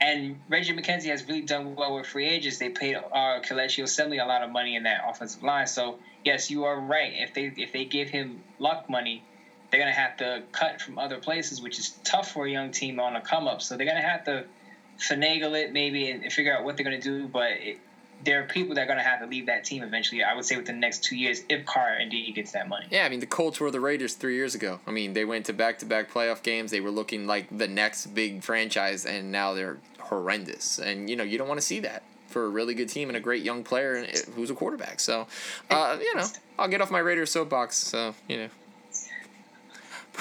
[0.00, 2.58] And Reggie McKenzie has really done well with free agents.
[2.58, 5.68] They paid uh, Kelechi Osemele a lot of money in that offensive line.
[5.68, 7.12] So yes, you are right.
[7.14, 9.22] If they if they give him luck money,
[9.70, 12.98] they're gonna have to cut from other places, which is tough for a young team
[12.98, 13.62] on a come up.
[13.62, 14.44] So they're gonna have to
[15.02, 17.26] finagle it maybe and, figure out what they're gonna do.
[17.26, 17.78] But it,
[18.24, 20.22] there are people that are gonna have to leave that team eventually.
[20.22, 22.86] I would say within the next two years, if Carr indeed gets that money.
[22.90, 24.80] Yeah, I mean the Colts were the Raiders three years ago.
[24.86, 26.70] I mean they went to back to back playoff games.
[26.70, 30.78] They were looking like the next big franchise, and now they're horrendous.
[30.78, 33.16] And you know you don't want to see that for a really good team and
[33.16, 34.98] a great young player who's a quarterback.
[35.00, 35.26] So,
[35.68, 36.26] uh, you know,
[36.58, 37.76] I'll get off my Raiders soapbox.
[37.76, 38.48] So you know.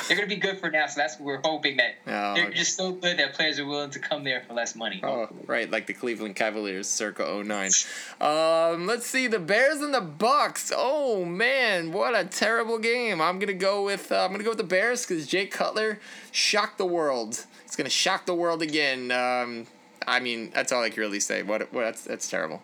[0.07, 2.77] They're gonna be good for now, so that's what we're hoping that Oh, they're just
[2.77, 5.01] so good that players are willing to come there for less money.
[5.03, 7.71] Oh, right, like the Cleveland Cavaliers circa 09.
[8.19, 10.71] Um, let's see, the Bears and the Bucks.
[10.75, 13.21] Oh man, what a terrible game.
[13.21, 15.99] I'm gonna go with uh, I'm gonna go with the Bears because Jay Cutler
[16.31, 17.45] shocked the world.
[17.65, 19.11] It's gonna shock the world again.
[19.11, 19.67] Um,
[20.07, 21.43] I mean, that's all I can really say.
[21.43, 22.61] What, what that's that's terrible.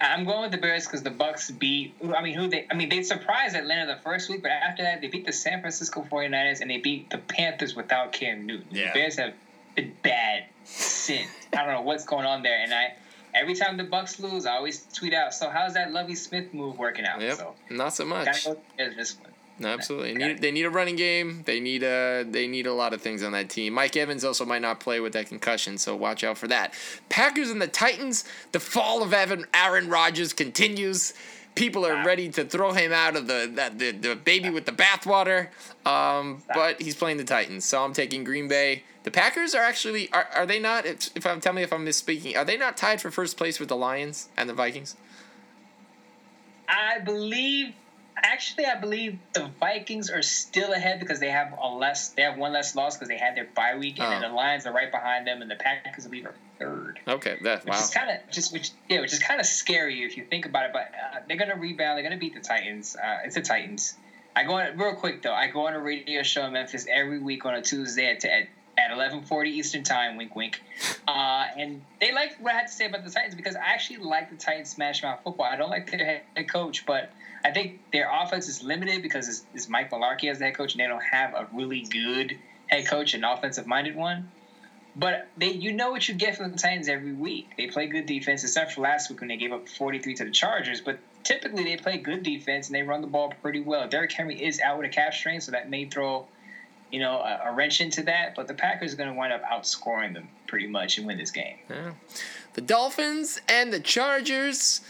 [0.00, 1.94] I'm going with the Bears because the Bucks beat.
[2.16, 2.66] I mean, who they?
[2.70, 5.60] I mean, they surprised Atlanta the first week, but after that, they beat the San
[5.60, 8.66] Francisco 49ers and they beat the Panthers without Cam Newton.
[8.70, 8.92] Yeah.
[8.92, 9.34] The Bears have
[9.76, 11.28] been bad since.
[11.52, 12.94] I don't know what's going on there, and I.
[13.32, 15.32] Every time the Bucks lose, I always tweet out.
[15.32, 17.20] So how's that Lovie Smith move working out?
[17.20, 18.26] Yep, So not so much.
[18.26, 19.30] gotta go this one.
[19.60, 20.14] No, absolutely.
[20.14, 21.42] They need, they need a running game.
[21.44, 23.74] They need a they need a lot of things on that team.
[23.74, 26.72] Mike Evans also might not play with that concussion, so watch out for that.
[27.10, 28.24] Packers and the Titans.
[28.52, 31.12] The fall of Evan Aaron Rodgers continues.
[31.56, 34.72] People are ready to throw him out of the that the, the baby with the
[34.72, 35.48] bathwater.
[35.84, 38.84] Um, but he's playing the Titans, so I'm taking Green Bay.
[39.02, 40.86] The Packers are actually are, are they not?
[40.86, 43.60] If, if I'm tell me if I'm misspeaking, are they not tied for first place
[43.60, 44.96] with the Lions and the Vikings?
[46.70, 47.74] I believe,
[48.22, 52.08] actually, I believe the Vikings are still ahead because they have a less.
[52.10, 54.28] They have one less loss because they had their bye week, and then Oh.
[54.28, 57.00] the Lions are right behind them, and the Packers, I believe, are third.
[57.08, 57.80] Okay, that Which wow.
[57.80, 60.66] is kind of just which yeah, which is kind of scary if you think about
[60.66, 60.72] it.
[60.72, 61.96] But uh, they're gonna rebound.
[61.96, 62.96] They're gonna beat the Titans.
[62.96, 63.94] Uh, it's the Titans.
[64.36, 65.32] I go on real quick though.
[65.34, 68.48] I go on a radio show in Memphis every week on a Tuesday at at,
[68.78, 70.16] at eleven forty Eastern time.
[70.16, 70.60] Wink, wink.
[71.08, 73.96] Uh, and they like what I had to say about the Titans because I actually
[73.98, 75.44] like the Titans smash mouth football.
[75.44, 77.10] I don't like their head coach, but
[77.44, 80.74] I think their offense is limited because it's, it's Mike Mularkey as the head coach,
[80.74, 84.30] and they don't have a really good head coach, an offensive minded one.
[84.96, 87.50] But they, you know what you get from the Titans every week.
[87.56, 90.30] They play good defense, except for last week when they gave up 43 to the
[90.30, 90.80] Chargers.
[90.80, 93.88] But typically they play good defense and they run the ball pretty well.
[93.88, 96.26] Derrick Henry is out with a calf strain, so that may throw,
[96.90, 98.34] you know, a, a wrench into that.
[98.34, 101.30] But the Packers are going to wind up outscoring them pretty much and win this
[101.30, 101.58] game.
[101.68, 101.92] Yeah.
[102.54, 104.80] The Dolphins and the Chargers.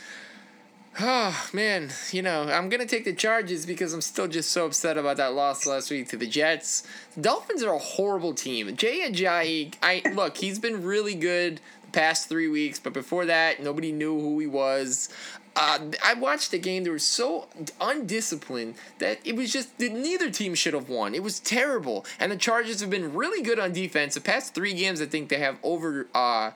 [0.99, 4.99] Oh man, you know I'm gonna take the Charges because I'm still just so upset
[4.99, 6.83] about that loss last week to the Jets.
[7.15, 8.75] The Dolphins are a horrible team.
[8.77, 13.63] Jay Ajayi, I look, he's been really good the past three weeks, but before that,
[13.63, 15.09] nobody knew who he was.
[15.55, 16.85] Uh, I watched the game.
[16.85, 17.49] They were so
[17.81, 21.15] undisciplined that it was just that neither team should have won.
[21.15, 24.15] It was terrible, and the Chargers have been really good on defense.
[24.15, 26.09] The past three games, I think they have over.
[26.15, 26.51] Uh,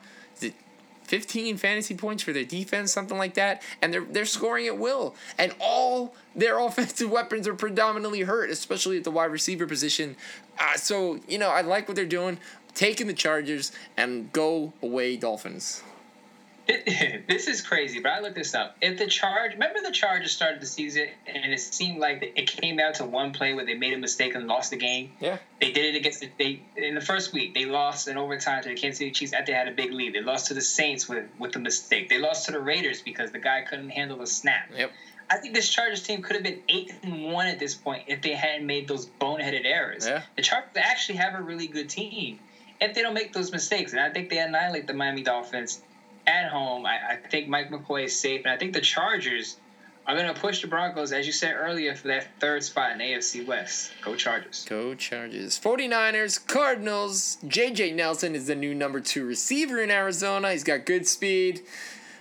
[1.04, 5.14] 15 fantasy points for their defense, something like that, and they're they're scoring at will.
[5.38, 10.16] And all their offensive weapons are predominantly hurt, especially at the wide receiver position.
[10.58, 12.38] Uh, so you know, I like what they're doing,
[12.74, 15.82] taking the Chargers and go away Dolphins.
[17.28, 18.76] this is crazy, but I looked this up.
[18.80, 22.76] If the charge, remember the Chargers started the season, and it seemed like it came
[22.76, 25.12] down to one play where they made a mistake and lost the game.
[25.20, 25.38] Yeah.
[25.60, 27.54] They did it against the, they in the first week.
[27.54, 30.14] They lost in overtime to the Kansas City Chiefs after they had a big lead.
[30.14, 32.08] They lost to the Saints with with a mistake.
[32.08, 34.70] They lost to the Raiders because the guy couldn't handle the snap.
[34.74, 34.90] Yep.
[35.28, 38.22] I think this Chargers team could have been eight and one at this point if
[38.22, 40.06] they hadn't made those boneheaded errors.
[40.06, 40.22] Yeah.
[40.36, 42.38] The Chargers actually have a really good team
[42.80, 45.80] if they don't make those mistakes, and I think they annihilate the Miami Dolphins
[46.26, 46.86] at home.
[46.86, 49.56] I, I think Mike McCoy is safe, and I think the Chargers
[50.06, 52.98] are going to push the Broncos, as you said earlier, for that third spot in
[52.98, 53.90] AFC West.
[54.02, 54.66] Go Chargers.
[54.68, 55.58] Go Chargers.
[55.58, 57.38] 49ers, Cardinals.
[57.44, 60.52] JJ Nelson is the new number two receiver in Arizona.
[60.52, 61.62] He's got good speed.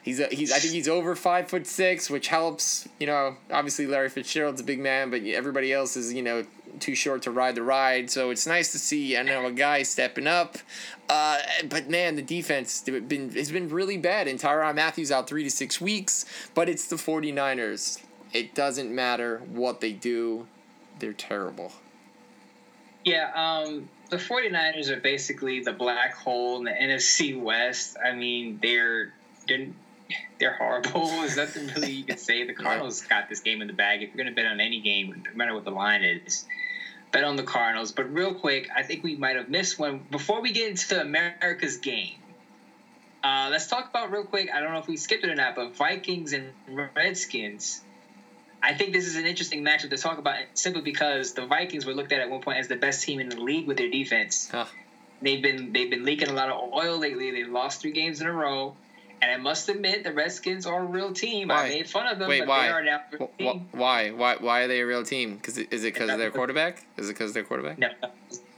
[0.03, 2.87] He's a, he's I think he's over five foot six, which helps.
[2.99, 6.45] You know, obviously Larry Fitzgerald's a big man, but everybody else is you know
[6.79, 8.09] too short to ride the ride.
[8.09, 10.57] So it's nice to see I know a guy stepping up.
[11.07, 11.39] Uh,
[11.69, 14.27] but man, the defense been has been really bad.
[14.27, 16.25] And Tyrann Mathieu out three to six weeks.
[16.53, 18.01] But it's the 49ers.
[18.33, 20.47] It doesn't matter what they do.
[20.99, 21.71] They're terrible.
[23.05, 27.97] Yeah, um, the 49ers are basically the black hole in the NFC West.
[28.03, 29.13] I mean, they're
[29.47, 29.67] they're,
[30.39, 31.07] they're horrible.
[31.21, 32.45] There's nothing really you can say.
[32.45, 34.01] The Cardinals got this game in the bag.
[34.01, 36.45] If you're going to bet on any game, no matter what the line is,
[37.11, 37.91] bet on the Cardinals.
[37.91, 40.05] But real quick, I think we might have missed one.
[40.11, 42.17] Before we get into America's game,
[43.23, 44.49] uh, let's talk about real quick.
[44.53, 46.51] I don't know if we skipped it or not, but Vikings and
[46.95, 47.81] Redskins.
[48.61, 51.93] I think this is an interesting matchup to talk about simply because the Vikings were
[51.93, 54.49] looked at at one point as the best team in the league with their defense.
[54.49, 54.65] Huh.
[55.21, 57.31] They've been they've been leaking a lot of oil lately.
[57.31, 58.75] They've lost three games in a row.
[59.23, 61.47] And I must admit, the Redskins are a real team.
[61.47, 61.63] Why?
[61.63, 62.63] I made fun of them, Wait, but why?
[62.67, 63.67] they are now a Wh- real wh- team.
[63.71, 64.09] Why?
[64.11, 64.35] Why?
[64.35, 65.37] Why are they a real team?
[65.37, 66.85] Because is it because of their quarterback?
[66.97, 67.77] Is it because of their quarterback?
[67.79, 67.87] No,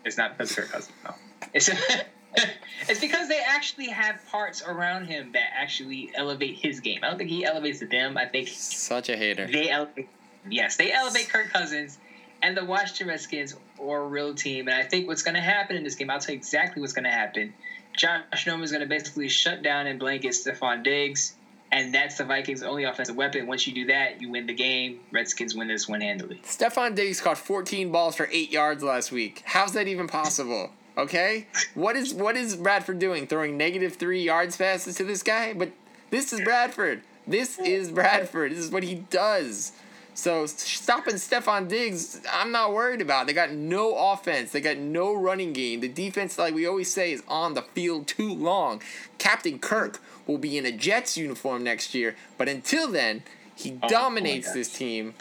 [0.03, 0.95] it's not because of Kirk Cousins.
[1.03, 1.13] No,
[1.53, 1.69] it's
[2.89, 7.01] it's because they actually have parts around him that actually elevate his game.
[7.03, 8.17] I don't think he elevates them.
[8.17, 9.45] I think Such a hater.
[9.45, 10.09] they elevate.
[10.49, 11.99] Yes, they elevate Kirk Cousins,
[12.41, 14.67] and the Washington Redskins are a real team.
[14.67, 16.93] And I think what's going to happen in this game, I'll tell you exactly what's
[16.93, 17.53] going to happen.
[17.95, 21.35] Josh Norman is going to basically shut down and blanket Stefon Diggs,
[21.71, 23.47] and that's the Vikings' only offensive weapon.
[23.47, 24.99] Once you do that, you win the game.
[25.11, 26.41] Redskins win this one handily.
[26.43, 29.43] Stefon Diggs caught 14 balls for eight yards last week.
[29.45, 30.71] How's that even possible?
[30.97, 33.27] Okay, what is what is Bradford doing?
[33.27, 35.53] Throwing negative three yards passes to this guy?
[35.53, 35.71] But
[36.09, 37.01] this is Bradford.
[37.27, 38.53] This is Bradford.
[38.53, 39.73] This is what he does.
[40.17, 43.27] So stopping Stefon Diggs, I'm not worried about.
[43.27, 44.53] They got no offense.
[44.53, 45.81] They got no running game.
[45.81, 48.81] The defense, like we always say, is on the field too long.
[49.17, 53.23] Captain Kirk will be in a Jets uniform next year, but until then,
[53.55, 55.15] he Oh, dominates my this team.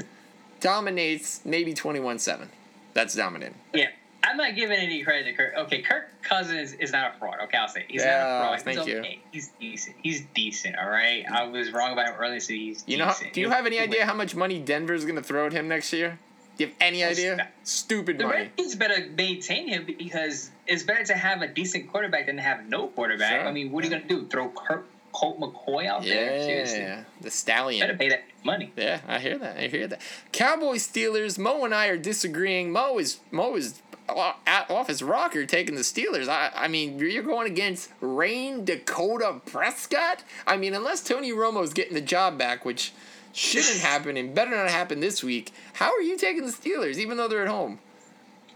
[0.61, 2.47] Dominates maybe 21-7.
[2.95, 3.56] That's dominating.
[3.74, 3.89] Yeah.
[4.26, 5.55] I'm not giving any credit to Kirk.
[5.56, 7.36] Okay, Kirk Cousins is not a fraud.
[7.44, 8.55] Okay, I'll say he's Yeah, not a fraud.
[8.55, 9.20] He's thank you.
[9.32, 9.96] He's decent.
[10.02, 10.76] He's decent.
[10.78, 11.24] All right.
[11.30, 13.34] I was wrong about him earlier, so he's You know, decent.
[13.34, 15.92] do you have any idea how much money Denver's going to throw at him next
[15.92, 16.18] year?
[16.56, 17.48] Do you have any idea?
[17.64, 18.38] Stupid The money.
[18.42, 22.68] Redskins better maintain him because it's better to have a decent quarterback than to have
[22.68, 23.40] no quarterback.
[23.40, 23.48] Sure.
[23.48, 24.26] I mean, what are you going to do?
[24.26, 26.43] Throw Kirk Colt McCoy out there.
[26.43, 26.78] Seriously.
[26.81, 27.86] Yeah, the stallion.
[27.86, 28.73] Better pay that money.
[28.77, 29.57] Yeah, I hear that.
[29.57, 30.01] I hear that.
[30.32, 31.39] Cowboys Steelers.
[31.39, 32.73] Mo and I are disagreeing.
[32.73, 36.28] Mo is Mo is at- off his rocker taking the Steelers.
[36.28, 40.24] I I mean you're going against Rayne Dakota Prescott.
[40.47, 42.93] I mean unless Tony Romo's getting the job back, which
[43.32, 45.53] shouldn't happen and better not happen this week.
[45.74, 47.78] How are you taking the Steelers even though they're at home?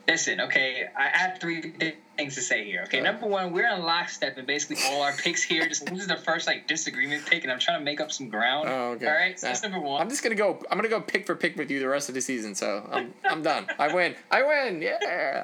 [0.09, 1.73] Listen, okay, I have three
[2.19, 2.83] things to say here.
[2.83, 5.67] Okay, number one, we're in lockstep in basically all our picks here.
[5.67, 8.29] Just this is the first like disagreement pick, and I'm trying to make up some
[8.29, 8.69] ground.
[8.69, 9.07] Oh, okay.
[9.07, 10.03] All right, so that's number one.
[10.03, 10.59] I'm just gonna go.
[10.71, 12.55] I'm gonna go pick for pick with you the rest of the season.
[12.55, 13.67] So I'm I'm done.
[13.79, 14.15] I win.
[14.31, 14.83] I win.
[14.83, 15.43] Yeah.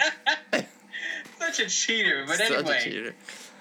[1.39, 3.15] Such a cheater, but Such a anyway, cheater.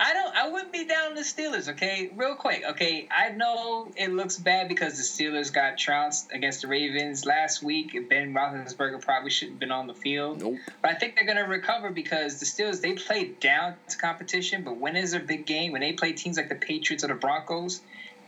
[0.03, 0.35] I don't.
[0.35, 1.69] I wouldn't be down the Steelers.
[1.69, 2.63] Okay, real quick.
[2.71, 7.63] Okay, I know it looks bad because the Steelers got trounced against the Ravens last
[7.63, 7.97] week.
[8.09, 10.41] Ben Roethlisberger probably shouldn't have been on the field.
[10.41, 10.57] Nope.
[10.81, 14.63] But I think they're going to recover because the Steelers they play down to competition,
[14.63, 17.15] but when is a big game, when they play teams like the Patriots or the
[17.15, 17.79] Broncos,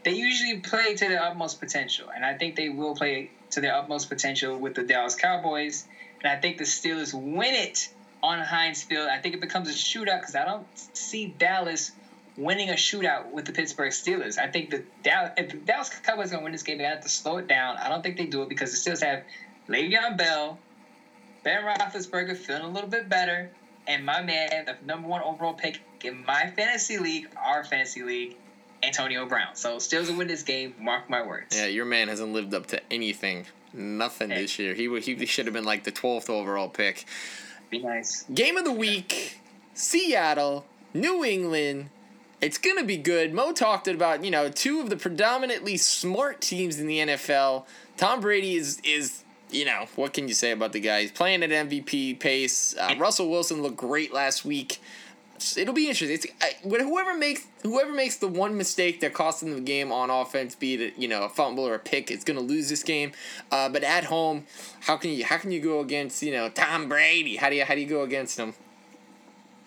[0.06, 3.76] they usually play to their utmost potential, and I think they will play to their
[3.76, 5.86] utmost potential with the Dallas Cowboys.
[6.24, 7.90] And I think the Steelers win it
[8.26, 9.08] on Heinz Field.
[9.10, 11.92] I think it becomes a shootout because I don't see Dallas
[12.38, 14.38] winning a shootout with the Pittsburgh Steelers.
[14.38, 17.02] I think the Dallas, if the Dallas Cowboys going to win this game, they have
[17.02, 17.78] to slow it down.
[17.78, 19.24] I don't think they do it because the Steelers have
[19.70, 20.60] Le'Veon Bell,
[21.44, 23.52] Ben Roethlisberger feeling a little bit better,
[23.88, 28.36] and my man, the number one overall pick in my fantasy league, our fantasy league,
[28.84, 29.56] Antonio Brown.
[29.56, 30.76] So Steelers will win this game.
[30.80, 31.56] Mark my words.
[31.58, 33.46] Yeah, your man hasn't lived up to anything.
[33.74, 34.42] Nothing Hey.
[34.42, 34.74] this year.
[34.74, 37.06] He he should have been like the twelfth overall pick.
[37.76, 38.24] Be nice.
[38.34, 39.40] Game of the week:
[39.74, 41.90] Seattle, New England.
[42.42, 43.34] It's gonna be good.
[43.34, 47.66] Mo talked about you know two of the predominantly smart teams in the NFL.
[47.98, 51.02] Tom Brady is is you know what can you say about the guy?
[51.02, 52.76] He's playing at MVP pace.
[52.78, 54.80] Uh, Russell Wilson looked great last week.
[55.58, 56.16] It'll be interesting.
[56.16, 60.10] It's I, whoever makes whoever makes the one mistake that costs them the game on
[60.10, 63.12] offense, be it you know a fumble or a pick, is gonna lose this game.
[63.52, 64.46] Uh, but at home,
[64.82, 67.36] how can you how can you go against you know Tom Brady?
[67.36, 68.54] How do you how do you go against him?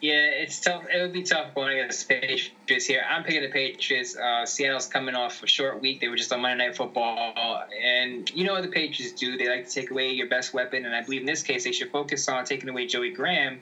[0.00, 0.84] Yeah, it's tough.
[0.94, 3.02] It would be tough going against the Patriots here.
[3.08, 4.16] I'm picking the Patriots.
[4.16, 6.00] Uh, Seattle's coming off a short week.
[6.00, 9.36] They were just on Monday Night Football, and you know what the Patriots do?
[9.36, 11.72] They like to take away your best weapon, and I believe in this case they
[11.72, 13.60] should focus on taking away Joey Graham,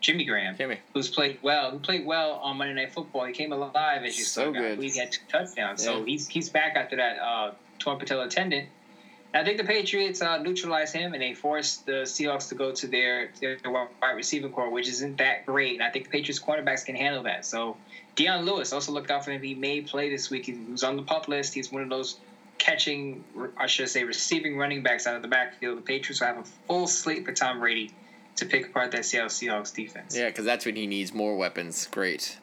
[0.00, 0.78] Jimmy Graham, Jimmy.
[0.94, 3.24] who's played well, who played well on Monday Night Football.
[3.26, 4.50] He came alive as you So saw.
[4.52, 4.78] Good.
[4.80, 8.66] he had two touchdowns, so he's he's back after that uh, torn patella tendon.
[9.34, 12.86] I think the Patriots uh, neutralized him and they forced the Seahawks to go to
[12.86, 15.74] their, their wide receiving core, which isn't that great.
[15.74, 17.44] And I think the Patriots cornerbacks can handle that.
[17.44, 17.76] So
[18.16, 19.42] Dion Lewis also looked out for him.
[19.42, 20.46] He may play this week.
[20.46, 21.52] He was on the pup list.
[21.52, 22.16] He's one of those
[22.56, 23.22] catching,
[23.58, 25.76] I should say, receiving running backs out of the backfield.
[25.76, 27.90] The Patriots will have a full slate for Tom Brady
[28.38, 30.16] to pick apart that Seattle Seahawks defense.
[30.16, 31.86] Yeah, because that's when he needs more weapons.
[31.90, 32.38] Great.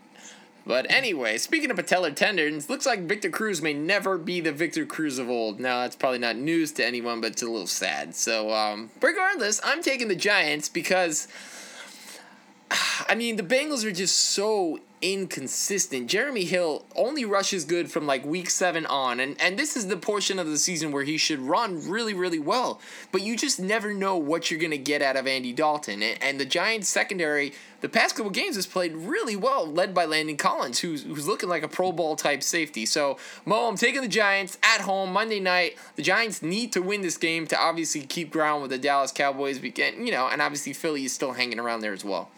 [0.67, 4.85] But anyway, speaking of patellar tendons, looks like Victor Cruz may never be the Victor
[4.85, 5.59] Cruz of old.
[5.59, 8.15] Now, that's probably not news to anyone, but it's a little sad.
[8.15, 11.27] So, um, regardless, I'm taking the Giants because,
[13.07, 16.07] I mean, the Bengals are just so inconsistent.
[16.07, 19.97] Jeremy Hill only rushes good from like week seven on, and, and this is the
[19.97, 22.81] portion of the season where he should run really, really well.
[23.11, 26.01] But you just never know what you're going to get out of Andy Dalton.
[26.01, 30.05] And, and the Giants secondary, the past couple games, has played really well, led by
[30.05, 32.87] Landon Collins, who's, who's looking like a Pro Bowl type safety.
[32.87, 35.77] So, Mo, I'm taking the Giants at home Monday night.
[35.97, 39.59] The Giants need to win this game to obviously keep ground with the Dallas Cowboys.
[39.59, 42.29] Weekend, you know, and obviously Philly is still hanging around there as well.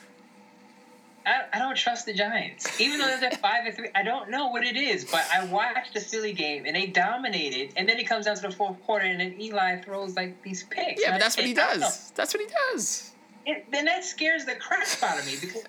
[1.28, 2.80] I, I don't trust the Giants.
[2.80, 5.04] Even though they're five and three, I don't know what it is.
[5.04, 7.74] But I watched the Philly game and they dominated.
[7.76, 10.64] And then it comes down to the fourth quarter and then Eli throws like these
[10.64, 11.02] picks.
[11.02, 11.86] Yeah, but that's what he I don't know.
[11.88, 12.12] does.
[12.16, 13.12] That's what he does.
[13.46, 15.64] It, then that scares the crap out of me because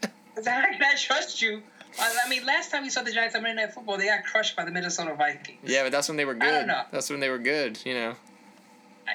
[0.46, 1.62] how can I trust you?
[1.98, 4.54] I mean, last time we saw the Giants on Monday Night Football, they got crushed
[4.56, 5.58] by the Minnesota Vikings.
[5.64, 6.42] Yeah, but that's when they were good.
[6.48, 6.82] I don't know.
[6.92, 8.14] That's when they were good, you know.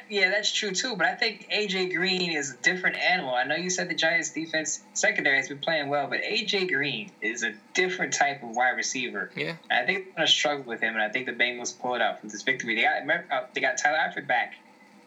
[0.10, 0.96] Yeah, that's true too.
[0.96, 3.34] But I think AJ Green is a different animal.
[3.34, 7.12] I know you said the Giants' defense secondary has been playing well, but AJ Green
[7.22, 9.30] is a different type of wide receiver.
[9.36, 9.56] Yeah.
[9.70, 12.02] And I think they're gonna struggle with him, and I think the Bengals pull it
[12.02, 12.76] out from this victory.
[12.76, 14.56] They got remember, uh, they got Tyler Eifert back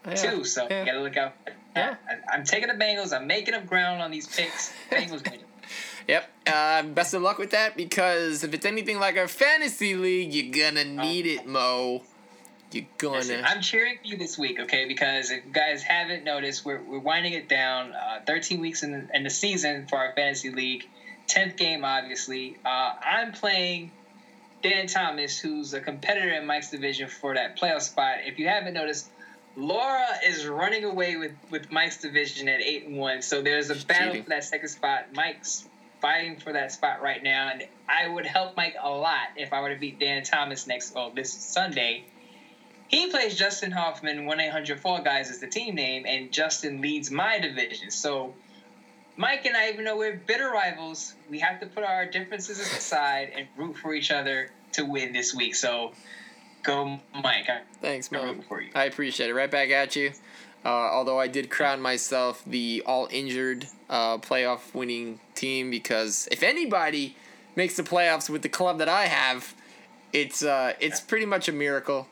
[0.07, 0.13] Yeah.
[0.15, 0.79] too, so Yeah.
[0.81, 1.33] you gotta look out.
[1.75, 1.95] Yeah.
[2.09, 3.13] I, I'm taking the Bengals.
[3.15, 4.73] I'm making up ground on these picks.
[4.91, 5.41] Bengals win.
[6.07, 6.29] Yep.
[6.47, 10.71] Uh, best of luck with that because if it's anything like our fantasy league, you're
[10.71, 12.01] gonna need it, Mo.
[12.71, 13.43] You're gonna.
[13.45, 14.85] I'm cheering for you this week, okay?
[14.87, 17.93] Because if you guys haven't noticed, we're, we're winding it down.
[17.93, 20.87] Uh, 13 weeks in the, in the season for our fantasy league.
[21.27, 22.57] 10th game, obviously.
[22.65, 23.91] Uh, I'm playing
[24.61, 28.19] Dan Thomas, who's a competitor in Mike's division for that playoff spot.
[28.25, 29.09] If you haven't noticed,
[29.55, 33.21] Laura is running away with, with Mike's division at 8 and 1.
[33.21, 34.23] So there's a She's battle cheating.
[34.23, 35.07] for that second spot.
[35.13, 35.67] Mike's
[36.01, 39.61] fighting for that spot right now, and I would help Mike a lot if I
[39.61, 42.05] were to beat Dan Thomas next oh this Sunday.
[42.87, 46.81] He plays Justin Hoffman, one eight hundred Fall Guys is the team name, and Justin
[46.81, 47.91] leads my division.
[47.91, 48.33] So
[49.17, 53.31] Mike and I, even though we're bitter rivals, we have to put our differences aside
[53.35, 55.55] and root for each other to win this week.
[55.55, 55.91] So
[56.63, 57.49] go, Mike.
[57.49, 58.23] I'm Thanks, Mo.
[58.23, 58.69] rooting for you.
[58.75, 59.33] I appreciate it.
[59.33, 60.13] Right back at you.
[60.63, 66.43] Uh, although I did crown myself the all injured uh, playoff winning team because if
[66.43, 67.15] anybody
[67.55, 69.55] makes the playoffs with the club that I have,
[70.13, 72.07] it's uh, it's pretty much a miracle.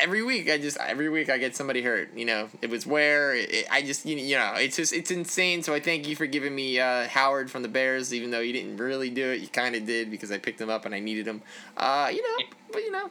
[0.00, 2.16] Every week I just every week I get somebody hurt.
[2.16, 5.10] You know, it was where it, it- I just you you know it's just it's
[5.10, 5.62] insane.
[5.62, 8.52] So I thank you for giving me uh, Howard from the Bears, even though you
[8.52, 9.40] didn't really do it.
[9.40, 11.42] You kind of did because I picked him up and I needed him.
[11.76, 13.10] Uh, you know, but you know,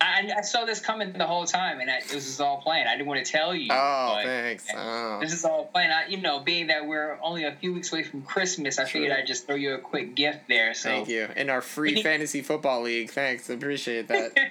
[0.00, 2.88] I, I saw this coming the whole time, and I, this is all planned.
[2.88, 3.68] I didn't want to tell you.
[3.70, 4.66] oh thanks.
[4.74, 5.18] Oh.
[5.20, 5.92] This is all planned.
[5.92, 9.12] I, you know, being that we're only a few weeks away from Christmas, I figured
[9.12, 10.74] I'd just throw you a quick gift there.
[10.74, 11.28] So, Thank you.
[11.36, 13.10] In our free fantasy football league.
[13.10, 13.48] Thanks.
[13.48, 14.32] Appreciate that.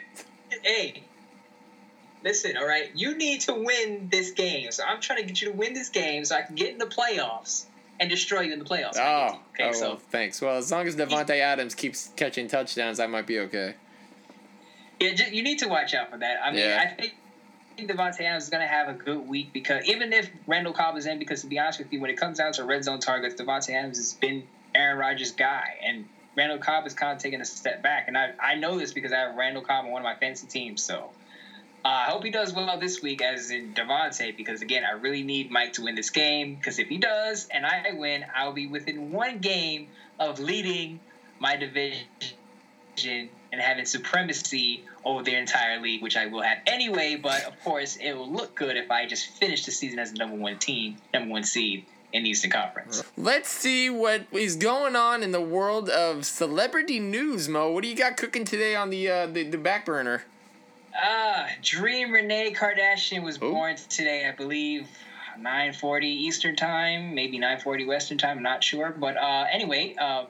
[0.64, 1.04] hey,
[2.24, 4.72] listen, all right, you need to win this game.
[4.72, 6.78] So I'm trying to get you to win this game so I can get in
[6.78, 7.66] the playoffs
[8.00, 8.96] and destroy you in the playoffs.
[8.98, 10.42] Ah, oh, okay, oh, so well, thanks.
[10.42, 13.76] Well, as long as Davante Adams keeps catching touchdowns, I might be okay.
[15.00, 16.38] yeah, you need to watch out for that.
[16.44, 16.84] I mean, Yeah.
[16.86, 17.16] I think.
[17.78, 21.06] Davante Adams is going to have a good week because even if Randall Cobb is
[21.06, 23.42] in, because to be honest with you, when it comes down to red zone targets,
[23.42, 24.44] Davante Adams has been
[24.76, 26.04] Aaron Rodgers' guy, and
[26.40, 28.08] Randall Cobb is kind of taking a step back.
[28.08, 30.48] And I, I know this because I have Randall Cobb on one of my fantasy
[30.48, 30.82] teams.
[30.82, 31.10] So
[31.84, 35.22] uh, I hope he does well this week, as in Davante, because again, I really
[35.22, 36.56] need Mike to win this game.
[36.56, 41.02] Because if he does and I win, I'll be within one game of leading
[41.40, 42.08] my division
[43.52, 47.18] and having supremacy over their entire league, which I will have anyway.
[47.22, 50.20] But of course, it will look good if I just finish the season as the
[50.20, 53.04] number one team, number one seed in Eastern Conference.
[53.18, 57.72] Let's see what is going on in the world of celebrity news, Mo.
[57.72, 60.24] What do you got cooking today on the uh, the, the back burner?
[60.96, 63.52] Ah, Dream Renee Kardashian was Who?
[63.52, 64.88] born today, I believe.
[65.40, 68.38] 9:40 Eastern time, maybe 9:40 Western time.
[68.38, 70.26] I'm not sure, but uh, anyway, uh,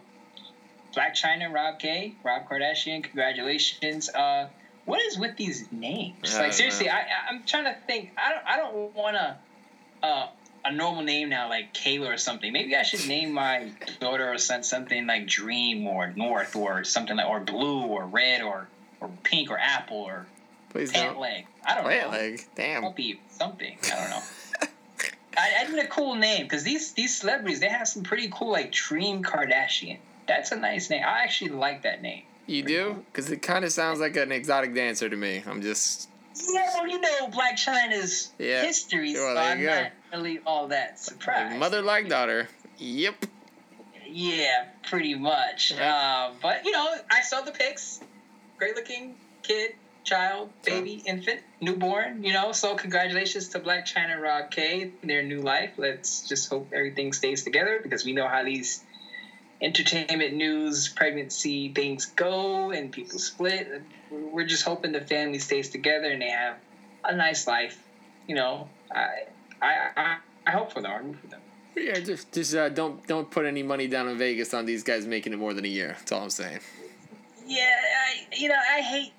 [0.95, 4.09] Blac Chyna, Rob K, Rob Kardashian, congratulations.
[4.09, 4.49] Uh,
[4.85, 6.35] what is with these names?
[6.35, 6.93] I like don't seriously, know.
[6.93, 8.11] I, I I'm trying to think.
[8.17, 9.37] I don't I don't want to
[10.03, 10.27] uh,
[10.65, 12.51] a normal name now like Kayla or something.
[12.51, 17.15] Maybe I should name my daughter or son something like Dream or North or something
[17.17, 18.67] like or Blue or Red or
[19.01, 20.25] or Pink or Apple or
[20.69, 21.21] Please Pant don't.
[21.21, 21.47] Leg.
[21.65, 22.17] I don't Pant know.
[22.17, 22.45] leg.
[22.55, 22.83] Damn.
[22.83, 23.77] Might be something.
[23.85, 24.21] I don't know.
[25.37, 28.51] I, I need a cool name because these these celebrities they have some pretty cool
[28.51, 29.97] like Dream Kardashian.
[30.27, 31.03] That's a nice name.
[31.03, 32.23] I actually like that name.
[32.45, 33.05] You do?
[33.11, 35.43] Because it kind of sounds like an exotic dancer to me.
[35.47, 36.09] I'm just.
[36.47, 38.61] Yeah, well, you know Blac Chyna's Yeah.
[38.63, 39.67] history, Well, so I'm go.
[39.83, 41.57] not really all that surprised.
[41.57, 42.47] Mother like daughter.
[42.77, 43.25] Yep.
[44.07, 45.73] Yeah, pretty much.
[45.73, 47.99] Uh, but you know, I saw the pics.
[48.57, 52.23] Great looking kid, child, So- baby, infant, newborn.
[52.23, 54.91] You know, so congratulations to Blac Chyna and Rob K.
[55.03, 55.71] Their new life.
[55.77, 58.83] Let's just hope everything stays together because we know how these
[59.61, 63.81] entertainment news, pregnancy things go, and people split.
[64.11, 66.57] We're just hoping the family stays together and they have
[67.03, 67.81] a nice life.
[68.27, 69.23] You know, I
[69.61, 70.91] I I, I hope for them.
[70.91, 71.41] I root for them.
[71.75, 75.05] Yeah, just just uh, don't don't put any money down in Vegas on these guys
[75.05, 75.95] making it more than a year.
[75.99, 76.59] That's all I'm saying.
[77.45, 79.13] Yeah, I you know I hate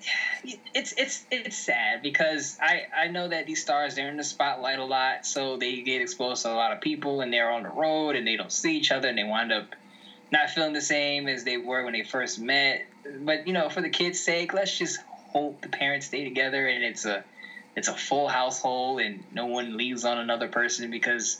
[0.73, 4.79] it's it's it's sad because I I know that these stars they're in the spotlight
[4.79, 7.69] a lot, so they get exposed to a lot of people and they're on the
[7.69, 9.75] road and they don't see each other and they wind up
[10.31, 12.85] not feeling the same as they were when they first met.
[13.21, 14.99] But you know, for the kids' sake, let's just
[15.31, 17.23] hope the parents stay together and it's a
[17.75, 21.39] it's a full household and no one leaves on another person because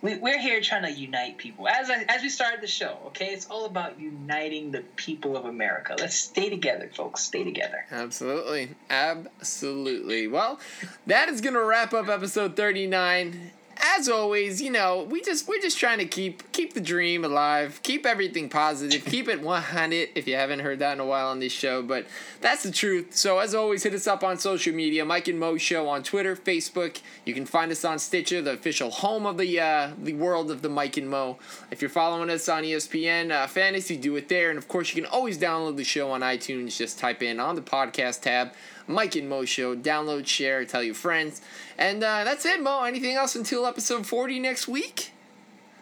[0.00, 1.66] we, we're here trying to unite people.
[1.66, 5.44] As I, as we started the show, okay, it's all about uniting the people of
[5.44, 5.96] America.
[5.98, 7.22] Let's stay together, folks.
[7.22, 7.84] Stay together.
[7.90, 8.70] Absolutely.
[8.90, 10.28] Absolutely.
[10.28, 10.60] Well,
[11.06, 13.52] that is gonna wrap up episode thirty nine.
[13.80, 17.80] As always, you know, we just we're just trying to keep keep the dream alive,
[17.82, 20.08] keep everything positive, keep it one hundred.
[20.14, 22.06] If you haven't heard that in a while on this show, but
[22.40, 23.14] that's the truth.
[23.16, 26.34] So as always, hit us up on social media, Mike and Mo Show on Twitter,
[26.34, 27.00] Facebook.
[27.24, 30.62] You can find us on Stitcher, the official home of the uh, the world of
[30.62, 31.38] the Mike and Mo.
[31.70, 35.00] If you're following us on ESPN uh, Fantasy, do it there, and of course you
[35.00, 36.76] can always download the show on iTunes.
[36.76, 38.52] Just type in on the podcast tab.
[38.88, 39.76] Mike and Mo Show.
[39.76, 41.40] Download, share, tell your friends.
[41.76, 42.82] And uh, that's it, Mo.
[42.84, 45.12] Anything else until episode 40 next week?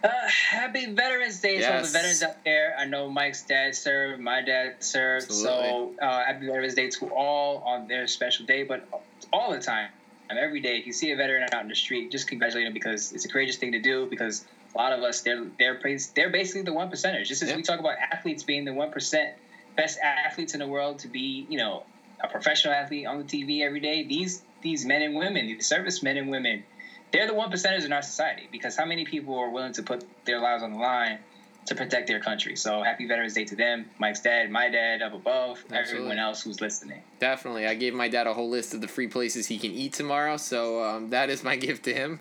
[0.05, 2.77] Uh, happy Veterans Day to all the veterans out there.
[2.79, 7.59] I know Mike's dad served, my dad served, so uh, happy Veterans Day to all
[7.65, 8.87] on their special day, but
[9.33, 9.89] all the time.
[10.31, 10.77] every day.
[10.77, 13.29] If you see a veteran out in the street, just congratulate them because it's a
[13.29, 14.07] courageous thing to do.
[14.07, 15.81] Because a lot of us, they're they're
[16.15, 17.25] they're basically the one percenters.
[17.27, 17.57] Just as Yeah.
[17.57, 19.31] we talk about athletes being the one percent
[19.77, 21.85] best athletes in the world to be, you know,
[22.21, 24.05] a professional athlete on the TV every day.
[24.05, 26.65] These these men and women, these service men and women,
[27.13, 28.49] they're the one percenters in our society.
[28.51, 31.19] Because how many people are willing to put their lives on the line
[31.67, 32.57] to protect their country?
[32.57, 35.93] So happy Veterans Day to them, Mike's dad, my dad, up above, Absolutely.
[35.93, 37.03] everyone else who's listening.
[37.21, 37.67] Definitely.
[37.67, 40.37] I gave my dad a whole list of the free places he can eat tomorrow,
[40.37, 42.21] so um, that is my gift to him.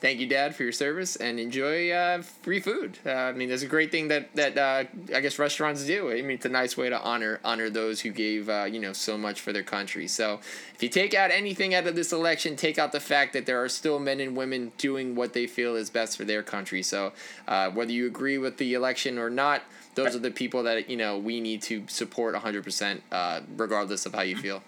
[0.00, 2.98] Thank you, Dad, for your service, and enjoy uh, free food.
[3.04, 6.10] Uh, I mean, that's a great thing that that uh, I guess restaurants do.
[6.10, 8.94] I mean, it's a nice way to honor honor those who gave uh, you know
[8.94, 10.08] so much for their country.
[10.08, 10.40] So,
[10.74, 13.62] if you take out anything out of this election, take out the fact that there
[13.62, 16.82] are still men and women doing what they feel is best for their country.
[16.82, 17.12] So,
[17.46, 19.64] uh, whether you agree with the election or not,
[19.96, 24.14] those are the people that you know we need to support 100% uh, regardless of
[24.14, 24.62] how you feel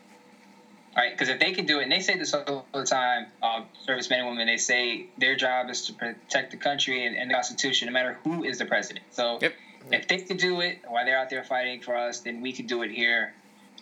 [0.94, 3.62] Right, because if they can do it, and they say this all the time, uh,
[3.86, 7.34] servicemen and women, they say their job is to protect the country and, and the
[7.34, 9.06] Constitution, no matter who is the president.
[9.10, 9.54] So Yep.
[9.90, 12.66] if they can do it while they're out there fighting for us, then we can
[12.66, 13.32] do it here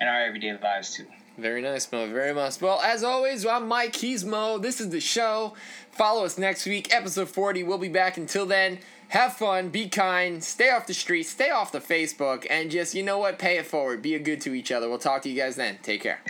[0.00, 1.06] in our everyday lives too.
[1.36, 2.06] very nice mo.
[2.08, 2.60] Very much.
[2.60, 3.96] Well as always i'm mike.
[3.96, 4.58] He's mo.
[4.58, 5.54] This is the show.
[5.90, 8.18] Follow us next week episode 40 we'll be back.
[8.18, 8.78] Until then
[9.08, 9.70] have fun.
[9.70, 10.44] Be kind.
[10.44, 12.46] Stay off the streets stay off the facebook.
[12.48, 13.38] And just you know what?
[13.38, 14.00] Pay it forward.
[14.00, 14.88] Be a good to each other.
[14.88, 15.78] We'll talk to you guys then.
[15.82, 16.20] Take care